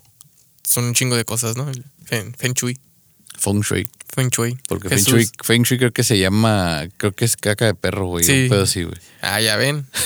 son 0.63 0.85
un 0.85 0.95
chingo 0.95 1.17
de 1.17 1.25
cosas, 1.25 1.57
¿no? 1.57 1.69
El 1.69 1.85
Feng, 2.05 2.33
feng 2.39 2.55
Shui. 2.55 2.79
Feng 3.37 3.61
Shui. 3.61 3.89
Feng 4.15 4.29
Shui. 4.31 4.57
Porque 4.69 4.89
Feng. 4.89 5.03
Shui, 5.03 5.29
Feng 5.43 5.63
Shui 5.65 5.79
creo 5.79 5.93
que 5.93 6.05
se 6.05 6.19
llama, 6.19 6.85
creo 6.97 7.13
que 7.13 7.25
es 7.25 7.37
caca 7.37 7.67
de 7.67 7.75
perro, 7.75 8.07
güey. 8.07 8.25
Sí. 8.25 8.45
Un 8.45 8.49
pedo 8.51 8.63
así, 8.63 8.85
güey. 8.85 8.99
Ah, 9.21 9.41
ya 9.41 9.57
ven. 9.57 9.87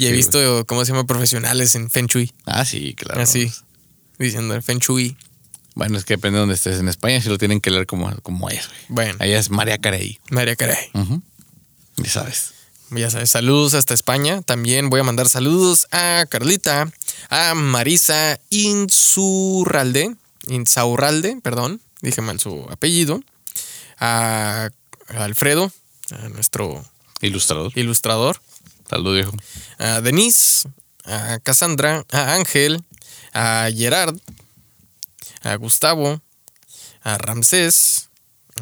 Y 0.00 0.06
he 0.06 0.10
Sí, 0.10 0.14
visto, 0.16 0.64
¿cómo 0.66 0.84
se 0.84 0.92
llama? 0.92 1.08
Profesionales 1.08 1.74
en 1.74 1.90
Feng 1.90 2.06
Shui. 2.06 2.30
Ah, 2.46 2.64
sí, 2.64 2.94
claro. 2.94 3.20
Así. 3.20 3.50
Diciendo 4.16 4.60
Feng 4.62 4.78
Shui. 4.78 5.16
Bueno, 5.78 5.96
es 5.96 6.04
que 6.04 6.14
depende 6.14 6.38
de 6.38 6.40
donde 6.40 6.56
estés. 6.56 6.80
En 6.80 6.88
España 6.88 7.20
sí 7.22 7.28
lo 7.28 7.38
tienen 7.38 7.60
que 7.60 7.70
leer 7.70 7.86
como, 7.86 8.12
como 8.22 8.50
es, 8.50 8.66
güey. 8.66 8.80
Bueno, 8.88 9.16
Allá 9.20 9.38
es 9.38 9.48
María 9.48 9.78
Carey. 9.78 10.18
María 10.28 10.56
Caray. 10.56 10.90
Ujú. 10.92 11.22
Ya 11.98 12.10
sabes. 12.10 12.52
Ya 12.90 13.08
sabes, 13.10 13.30
saludos 13.30 13.74
hasta 13.74 13.94
España. 13.94 14.42
También 14.42 14.90
voy 14.90 14.98
a 14.98 15.04
mandar 15.04 15.28
saludos 15.28 15.86
a 15.92 16.24
Carlita, 16.28 16.90
a 17.30 17.54
Marisa 17.54 18.40
Insurralde, 18.50 20.16
Insaurralde, 20.48 21.38
perdón, 21.42 21.80
dije 22.00 22.22
mal 22.22 22.40
su 22.40 22.66
apellido, 22.70 23.20
a 24.00 24.70
Alfredo, 25.08 25.70
a 26.10 26.28
nuestro 26.30 26.84
Ilustrador. 27.20 27.70
ilustrador, 27.76 28.40
Salud, 28.90 29.14
viejo. 29.14 29.32
a 29.78 30.00
Denise, 30.00 30.68
a 31.04 31.38
Cassandra, 31.42 32.04
a 32.10 32.34
Ángel, 32.34 32.82
a 33.32 33.68
Gerard, 33.72 34.16
a 35.42 35.54
Gustavo, 35.56 36.20
a 37.02 37.18
Ramsés, 37.18 38.08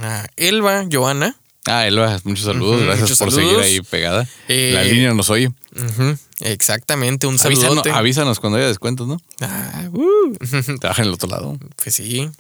a 0.01 0.27
Elba, 0.37 0.85
Joana. 0.91 1.37
Ah, 1.67 1.87
Elba, 1.87 2.21
muchos 2.25 2.45
saludos. 2.45 2.81
Gracias 2.83 3.01
muchos 3.03 3.19
por 3.19 3.31
saludos. 3.33 3.65
seguir 3.65 3.65
ahí 3.65 3.81
pegada. 3.83 4.29
Eh, 4.49 4.71
La 4.75 4.85
línea 4.85 5.13
nos 5.15 5.31
oye. 5.31 5.51
Exactamente, 6.41 7.27
un 7.27 7.35
Avísanos, 7.35 7.61
saludote. 7.61 7.91
avísanos 7.91 8.41
cuando 8.41 8.59
haya 8.59 8.69
descuentos, 8.69 9.09
¿no? 9.09 9.21
Ah, 9.41 9.89
uh. 9.93 10.35
Trabaja 10.81 11.03
en 11.03 11.09
el 11.09 11.15
otro 11.15 11.29
lado. 11.29 11.59
Pues 11.83 11.95
sí. 11.97 12.31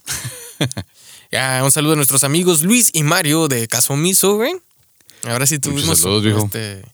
ya, 1.32 1.60
un 1.64 1.72
saludo 1.72 1.94
a 1.94 1.96
nuestros 1.96 2.24
amigos 2.24 2.62
Luis 2.62 2.90
y 2.92 3.02
Mario 3.02 3.48
de 3.48 3.66
Casomiso, 3.68 4.36
güey. 4.36 4.54
Ahora 5.24 5.46
sí 5.46 5.58
tuvimos 5.58 5.98
saludos, 5.98 6.22
viejo. 6.22 6.44
este, 6.44 6.84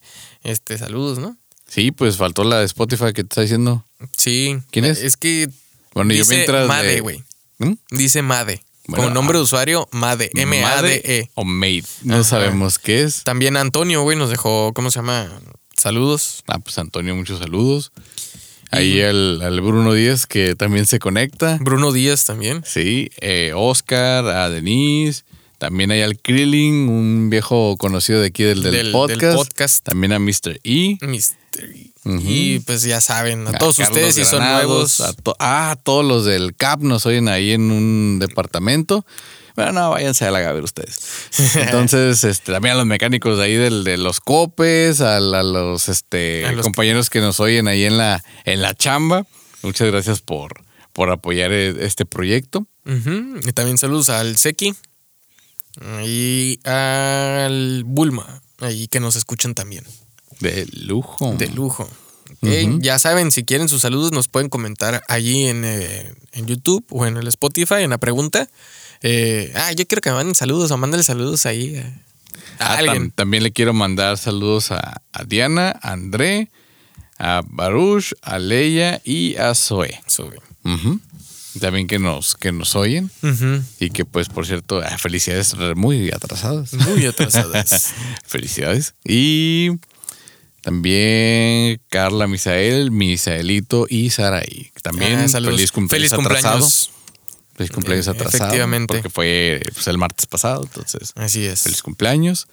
este 0.43 0.79
saludos, 0.79 1.19
¿no? 1.19 1.37
Sí, 1.69 1.91
pues 1.91 2.17
faltó 2.17 2.45
la 2.45 2.61
de 2.61 2.65
Spotify 2.67 3.07
que 3.07 3.25
te 3.25 3.29
está 3.35 3.41
diciendo. 3.43 3.85
Sí. 4.17 4.59
¿Quién 4.71 4.85
es? 4.85 5.01
Es 5.03 5.17
que 5.17 5.49
Bueno, 5.95 6.13
yo 6.15 6.21
dice 6.21 6.35
mientras. 6.35 6.67
Made, 6.69 6.87
de- 6.95 7.01
güey. 7.01 7.25
¿Mm? 7.63 7.75
Dice 7.91 8.23
Made. 8.23 8.63
Bueno, 8.87 9.05
Con 9.05 9.15
nombre 9.15 9.37
ah. 9.37 9.39
de 9.39 9.45
usuario, 9.45 9.89
Made. 9.93 10.31
M-A-D-E. 10.35 11.31
O 11.35 11.45
Made. 11.45 11.85
No 12.03 12.15
Ajá. 12.15 12.25
sabemos 12.25 12.79
qué 12.79 13.03
es. 13.03 13.23
También 13.23 13.57
Antonio, 13.57 14.03
güey, 14.03 14.17
nos 14.17 14.31
dejó, 14.31 14.73
¿cómo 14.75 14.91
se 14.91 14.97
llama? 14.97 15.31
Saludos. 15.77 16.43
Ah, 16.49 16.59
pues 16.59 16.79
Antonio, 16.79 17.15
muchos 17.15 17.39
saludos. 17.39 17.93
Ahí 18.71 19.01
el, 19.01 19.41
al 19.43 19.61
Bruno 19.61 19.93
Díaz 19.93 20.27
que 20.27 20.55
también 20.57 20.87
se 20.87 20.99
conecta. 20.99 21.59
Bruno 21.61 21.93
Díaz 21.93 22.25
también. 22.25 22.63
Sí, 22.67 23.11
eh, 23.21 23.53
Oscar, 23.55 24.27
a 24.27 24.49
Denise, 24.49 25.25
También 25.63 25.93
hay 25.93 26.01
al 26.03 26.19
Krillin, 26.21 26.89
un 26.89 27.31
viejo 27.31 27.77
conocido 27.77 28.21
de 28.21 28.27
aquí 28.27 28.43
del, 28.43 28.65
del, 28.65 28.73
Del- 28.73 28.93
del 29.19 29.35
podcast. 29.37 29.85
También 29.85 30.13
a 30.13 30.19
Mr. 30.19 30.59
E. 30.65 30.99
Mystery. 31.03 31.93
Ujú. 32.05 32.21
Y 32.27 32.59
pues 32.67 32.83
ya 32.83 33.01
saben, 33.01 33.47
a 33.47 33.53
todos 33.59 33.77
Carlos 33.77 33.97
ustedes 33.97 34.17
si 34.17 34.25
son 34.25 34.43
nuevos. 34.43 35.01
a 35.01 35.13
to- 35.13 35.37
ah, 35.39 35.77
todos 35.85 36.05
los 36.05 36.25
del 36.25 36.57
CAP 36.57 36.81
nos 36.81 37.07
oyen 37.07 37.29
ahí 37.29 37.53
en 37.53 37.71
un 37.71 38.19
departamento. 38.19 39.07
Bueno, 39.55 39.71
no, 39.71 39.91
váyanse 39.91 40.25
a 40.25 40.33
la 40.33 40.41
Gaber 40.41 40.65
ustedes. 40.65 40.99
Entonces, 41.55 42.25
este, 42.25 42.51
también 42.51 42.75
a 42.75 42.79
los 42.79 42.87
mecánicos 42.87 43.39
de 43.39 43.45
ahí 43.45 43.55
del, 43.55 43.85
de 43.85 43.99
los 43.99 44.19
copes, 44.19 45.01
a, 45.01 45.19
a 45.19 45.21
los, 45.21 45.89
este, 45.89 46.45
A 46.45 46.51
los- 46.51 46.65
compañeros 46.65 47.09
que 47.09 47.21
nos 47.21 47.39
oyen 47.39 47.69
ahí 47.69 47.85
en 47.85 47.99
la, 47.99 48.25
en 48.47 48.63
la 48.63 48.75
chamba. 48.75 49.27
Muchas 49.63 49.87
gracias 49.93 50.23
por, 50.23 50.65
por 50.93 51.09
apoyar 51.11 51.53
e- 51.53 51.87
este 51.87 52.05
proyecto. 52.05 52.67
Y 52.85 53.53
también 53.53 53.79
saludos 53.79 54.09
al 54.09 54.37
Seki 54.37 54.75
y 56.05 56.59
al 56.69 57.85
Bulma, 57.85 58.43
ahí 58.61 58.89
que 58.89 59.01
nos 59.01 59.17
escuchan 59.17 59.55
también. 59.55 59.85
De 60.41 60.67
lujo. 60.73 61.35
De 61.39 61.49
lujo. 61.49 61.89
Ya 62.81 62.99
saben, 62.99 63.31
si 63.31 63.45
quieren 63.45 63.69
sus 63.69 63.83
saludos, 63.83 64.11
nos 64.13 64.27
pueden 64.29 64.49
comentar 64.49 65.03
allí 65.09 65.47
en, 65.47 65.65
eh, 65.65 66.13
en 66.33 66.47
YouTube 66.47 66.85
o 66.91 67.07
en 67.07 67.17
el 67.17 67.29
Spotify 67.29 67.77
en 67.83 67.91
la 67.91 67.99
pregunta. 67.99 68.49
Eh, 69.03 69.53
ah, 69.55 69.71
yo 69.73 69.87
quiero 69.87 70.01
que 70.01 70.11
me 70.11 70.17
manden 70.17 70.35
saludos 70.35 70.71
o 70.71 70.77
mándale 70.77 71.03
saludos 71.05 71.47
ahí 71.47 71.77
a, 71.77 71.83
a 71.85 71.93
Ah, 72.59 72.77
tam- 72.77 72.79
alguien. 72.79 73.11
también 73.13 73.43
le 73.43 73.53
quiero 73.53 73.73
mandar 73.75 74.17
saludos 74.19 74.73
a, 74.73 75.03
a 75.13 75.25
Diana, 75.25 75.79
a 75.83 75.93
André, 75.93 76.49
a 77.19 77.43
Baruch, 77.47 78.15
a 78.23 78.39
Leia 78.39 79.01
y 79.05 79.37
a 79.37 79.55
Zoe. 79.55 80.01
Ujú. 80.65 81.01
También 81.61 81.87
que 81.87 81.99
nos, 81.99 82.35
que 82.35 82.51
nos 82.53 82.75
oyen. 82.77 83.11
Y 83.79 83.91
que 83.91 84.05
pues 84.05 84.29
por 84.29 84.47
cierto, 84.47 84.81
ah, 84.85 84.97
felicidades 84.99 85.55
muy 85.77 86.11
atrasadas. 86.11 86.73
Muy 86.75 87.05
atrasadas. 87.07 87.93
felicidades. 88.27 88.95
Y 89.05 89.71
también 90.63 91.81
Carla, 91.91 92.27
Misael, 92.27 92.91
Misaelito 92.91 93.87
y 93.89 94.11
Saraí. 94.11 94.71
También 94.83 95.19
Ah, 95.21 95.29
feliz 95.29 95.73
cumpleaños 95.73 96.11
Feliz 96.11 96.13
atrasado. 96.13 96.59
cumpleaños. 96.61 96.91
Feliz 97.55 97.71
cumpleaños 97.71 98.07
Eh, 98.07 98.11
atrasado. 98.11 98.45
efectivamente. 98.45 98.95
Porque 98.95 99.11
fue 99.11 99.61
pues, 99.75 99.87
el 99.89 99.99
martes 99.99 100.27
pasado, 100.27 100.63
entonces 100.65 101.13
Así 101.17 101.45
es. 101.45 101.63
feliz 101.63 101.83
cumpleaños. 101.83 102.47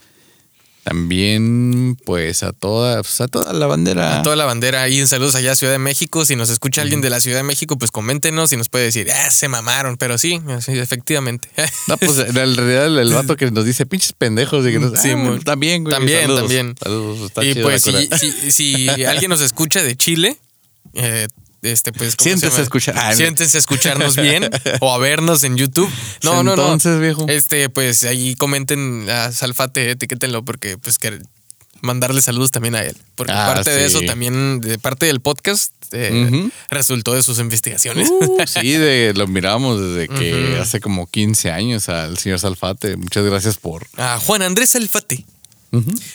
También 0.83 1.97
pues 2.05 2.43
a 2.43 2.51
toda, 2.53 3.01
pues, 3.03 3.21
a 3.21 3.27
toda 3.27 3.53
la 3.53 3.67
bandera. 3.67 4.19
A 4.19 4.23
toda 4.23 4.35
la 4.35 4.45
bandera 4.45 4.81
ahí 4.83 4.99
en 4.99 5.07
saludos 5.07 5.35
allá 5.35 5.51
a 5.51 5.55
Ciudad 5.55 5.73
de 5.73 5.79
México. 5.79 6.25
Si 6.25 6.35
nos 6.35 6.49
escucha 6.49 6.81
alguien 6.81 7.01
de 7.01 7.09
la 7.09 7.19
Ciudad 7.19 7.37
de 7.37 7.43
México, 7.43 7.77
pues 7.77 7.91
coméntenos 7.91 8.51
y 8.53 8.57
nos 8.57 8.69
puede 8.69 8.85
decir, 8.85 9.07
ah, 9.11 9.29
se 9.29 9.47
mamaron. 9.47 9.97
Pero 9.97 10.17
sí, 10.17 10.39
así, 10.49 10.77
efectivamente. 10.77 11.49
No, 11.87 11.97
pues 11.97 12.17
en 12.19 12.33
realidad 12.35 12.85
el, 12.85 12.97
el 12.99 13.13
vato 13.13 13.35
que 13.35 13.49
nos 13.51 13.65
dice 13.65 13.85
pinches 13.85 14.13
pendejos 14.13 14.65
y 14.67 14.71
que 14.71 14.79
nos, 14.79 14.99
Sí, 14.99 15.11
ah, 15.11 15.15
muy- 15.15 15.39
también, 15.39 15.83
güey. 15.83 15.95
También, 15.95 16.21
saludos, 16.21 16.39
también. 16.41 16.75
Saludos, 16.81 17.19
está 17.27 17.43
y 17.43 17.53
chido 17.53 17.67
pues 17.67 17.81
si, 17.81 18.09
si, 18.17 18.51
si 18.51 18.89
alguien 19.05 19.29
nos 19.29 19.41
escucha 19.41 19.81
de 19.81 19.95
Chile, 19.95 20.37
eh, 20.93 21.27
este 21.61 21.91
pues 21.91 22.15
¿cómo 22.15 22.23
se 22.23 22.29
Siéntese 22.29 22.47
llama? 22.51 22.59
a 22.59 22.63
escuchar. 22.63 22.95
Ah, 22.97 23.15
Siéntese 23.15 23.57
a 23.57 23.59
escucharnos 23.59 24.15
bien 24.21 24.49
o 24.79 24.93
a 24.93 24.97
vernos 24.97 25.43
en 25.43 25.57
YouTube. 25.57 25.89
No, 26.23 26.43
no, 26.43 26.55
no. 26.55 26.63
Entonces, 26.63 26.99
viejo. 26.99 27.25
Este, 27.27 27.69
pues 27.69 28.03
ahí 28.03 28.35
comenten 28.35 29.09
a 29.09 29.31
Salfate, 29.31 29.91
etiquétenlo 29.91 30.43
porque 30.45 30.77
pues 30.77 30.97
que 30.99 31.19
mandarle 31.81 32.21
saludos 32.21 32.51
también 32.51 32.75
a 32.75 32.83
él. 32.83 32.95
Porque 33.15 33.33
Ah, 33.33 33.51
parte 33.53 33.69
de 33.71 33.85
eso 33.85 34.01
también, 34.01 34.59
de 34.61 34.77
parte 34.79 35.05
del 35.05 35.21
podcast, 35.21 35.71
eh, 35.91 36.49
resultó 36.69 37.13
de 37.13 37.23
sus 37.23 37.39
investigaciones. 37.39 38.09
Uh, 38.09 38.37
sí, 38.45 38.73
de, 38.73 39.13
lo 39.15 39.27
miramos 39.27 39.79
desde 39.81 40.07
que 40.09 40.57
hace 40.61 40.79
como 40.81 41.07
15 41.07 41.51
años 41.51 41.87
al 41.89 42.17
señor 42.17 42.39
Salfate. 42.39 42.97
Muchas 42.97 43.23
gracias 43.25 43.57
por. 43.57 43.87
A 43.97 44.19
Juan 44.19 44.41
Andrés 44.41 44.71
Salfate. 44.71 45.25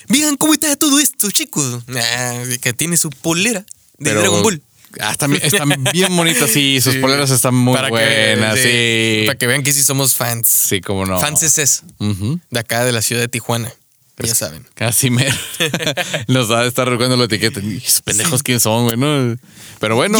Vean 0.08 0.36
cómo 0.36 0.52
está 0.54 0.74
todo 0.76 0.98
esto, 0.98 1.30
chicos. 1.30 1.82
Ah, 1.96 2.42
que 2.60 2.72
tiene 2.72 2.96
su 2.96 3.10
polera 3.10 3.60
de 3.60 3.66
Pero- 4.10 4.20
Dragon 4.20 4.42
Ball. 4.42 4.62
Ah, 5.00 5.12
están, 5.12 5.30
bien- 5.32 5.42
están 5.44 5.68
bien 5.92 6.16
bonitas, 6.16 6.50
sí. 6.50 6.80
Sus 6.82 6.94
Sí. 6.94 6.98
poleras 7.00 7.30
están 7.30 7.54
muy 7.54 7.74
Para 7.74 7.88
que- 7.88 7.92
buenas, 8.36 8.58
sí. 8.58 9.22
Para 9.26 9.38
que 9.38 9.46
vean 9.46 9.62
que 9.62 9.72
sí 9.72 9.82
somos 9.82 10.14
fans. 10.14 10.48
Sí, 10.48 10.80
cómo 10.80 11.04
no. 11.06 11.20
Fans 11.20 11.42
es 11.42 11.58
eso, 11.58 11.82
de 11.98 12.58
acá 12.60 12.84
de 12.84 12.92
la 12.92 13.02
ciudad 13.02 13.22
de 13.22 13.28
Tijuana. 13.28 13.72
ya 14.18 14.34
saben. 14.34 14.64
Casi 14.74 15.10
me 15.10 15.26
nos 16.28 16.50
va 16.50 16.60
a 16.60 16.66
estar 16.66 16.88
recuerdo 16.88 17.16
la 17.16 17.24
etiqueta. 17.24 17.60
Pendejos 18.04 18.42
quién 18.44 18.60
son, 18.60 18.84
güey, 18.84 18.96
¿no? 18.96 19.36
Pero 19.80 19.96
bueno, 19.96 20.18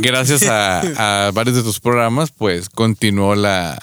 gracias 0.00 0.42
a, 0.42 1.26
a 1.26 1.30
varios 1.32 1.56
de 1.56 1.62
tus 1.62 1.80
programas, 1.80 2.30
pues 2.32 2.68
continuó 2.68 3.34
la 3.34 3.78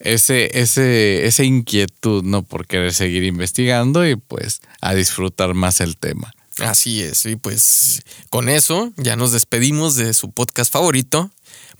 ese, 0.00 0.58
ese, 0.58 1.26
esa 1.26 1.42
inquietud, 1.44 2.22
¿no? 2.24 2.42
Por 2.42 2.66
querer 2.66 2.94
seguir 2.94 3.24
investigando 3.24 4.06
y 4.06 4.16
pues 4.16 4.60
a 4.80 4.94
disfrutar 4.94 5.54
más 5.54 5.80
el 5.80 5.96
tema. 5.96 6.32
Así 6.58 7.02
es. 7.02 7.24
Y 7.26 7.36
pues 7.36 8.02
con 8.30 8.48
eso 8.48 8.92
ya 8.96 9.16
nos 9.16 9.32
despedimos 9.32 9.94
de 9.96 10.14
su 10.14 10.30
podcast 10.30 10.72
favorito. 10.72 11.30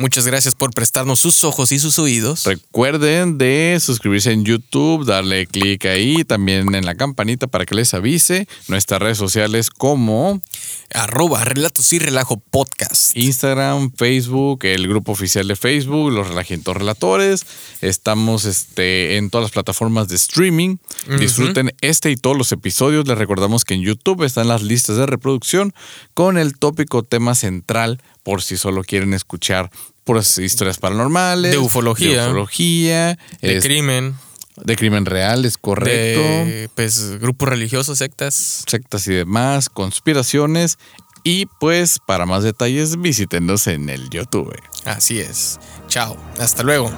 Muchas 0.00 0.28
gracias 0.28 0.54
por 0.54 0.70
prestarnos 0.70 1.18
sus 1.18 1.42
ojos 1.42 1.72
y 1.72 1.80
sus 1.80 1.98
oídos. 1.98 2.44
Recuerden 2.44 3.36
de 3.36 3.76
suscribirse 3.80 4.30
en 4.30 4.44
YouTube, 4.44 5.04
darle 5.04 5.48
clic 5.48 5.86
ahí, 5.86 6.22
también 6.22 6.72
en 6.72 6.86
la 6.86 6.94
campanita 6.94 7.48
para 7.48 7.66
que 7.66 7.74
les 7.74 7.92
avise. 7.94 8.46
Nuestras 8.68 9.02
redes 9.02 9.18
sociales 9.18 9.70
como 9.70 10.40
Arroba 10.94 11.44
Relatos 11.44 11.92
y 11.92 11.98
Relajo 11.98 12.36
Podcast. 12.36 13.16
Instagram, 13.16 13.90
Facebook, 13.90 14.64
el 14.66 14.86
grupo 14.86 15.10
oficial 15.10 15.48
de 15.48 15.56
Facebook, 15.56 16.12
los 16.12 16.28
Relajientos 16.28 16.76
Relatores. 16.76 17.44
Estamos 17.80 18.44
este, 18.44 19.16
en 19.16 19.30
todas 19.30 19.46
las 19.46 19.52
plataformas 19.52 20.06
de 20.06 20.14
streaming. 20.14 20.76
Disfruten 21.18 21.74
este 21.80 22.12
y 22.12 22.16
todos 22.16 22.38
los 22.38 22.52
episodios. 22.52 23.08
Les 23.08 23.18
recordamos 23.18 23.64
que 23.64 23.74
en 23.74 23.82
YouTube 23.82 24.22
están 24.22 24.46
las 24.46 24.62
listas 24.62 24.96
de 24.96 25.06
reproducción 25.06 25.74
con 26.14 26.38
el 26.38 26.56
tópico 26.56 27.02
tema 27.02 27.34
central 27.34 28.00
por 28.22 28.42
si 28.42 28.56
solo 28.56 28.82
quieren 28.84 29.14
escuchar 29.14 29.70
puras 30.04 30.38
historias 30.38 30.78
paranormales. 30.78 31.52
De 31.52 31.58
ufología. 31.58 32.22
De 32.24 32.28
ufología. 32.28 33.18
De 33.42 33.56
es- 33.58 33.64
crimen. 33.64 34.14
de 34.56 34.76
crimen 34.76 35.04
real, 35.06 35.44
es 35.44 35.56
correcto. 35.58 36.20
De 36.20 36.68
pues 36.74 37.18
grupos 37.20 37.48
religiosos, 37.48 37.98
sectas. 37.98 38.64
sectas 38.66 39.06
y 39.08 39.12
demás, 39.14 39.68
conspiraciones. 39.68 40.78
Y 41.24 41.46
pues 41.60 41.98
para 42.06 42.26
más 42.26 42.42
detalles 42.44 43.00
visítenos 43.00 43.66
en 43.66 43.90
el 43.90 44.08
YouTube. 44.08 44.54
Así 44.84 45.20
es. 45.20 45.58
Chao. 45.88 46.16
Hasta 46.38 46.62
luego. 46.62 46.90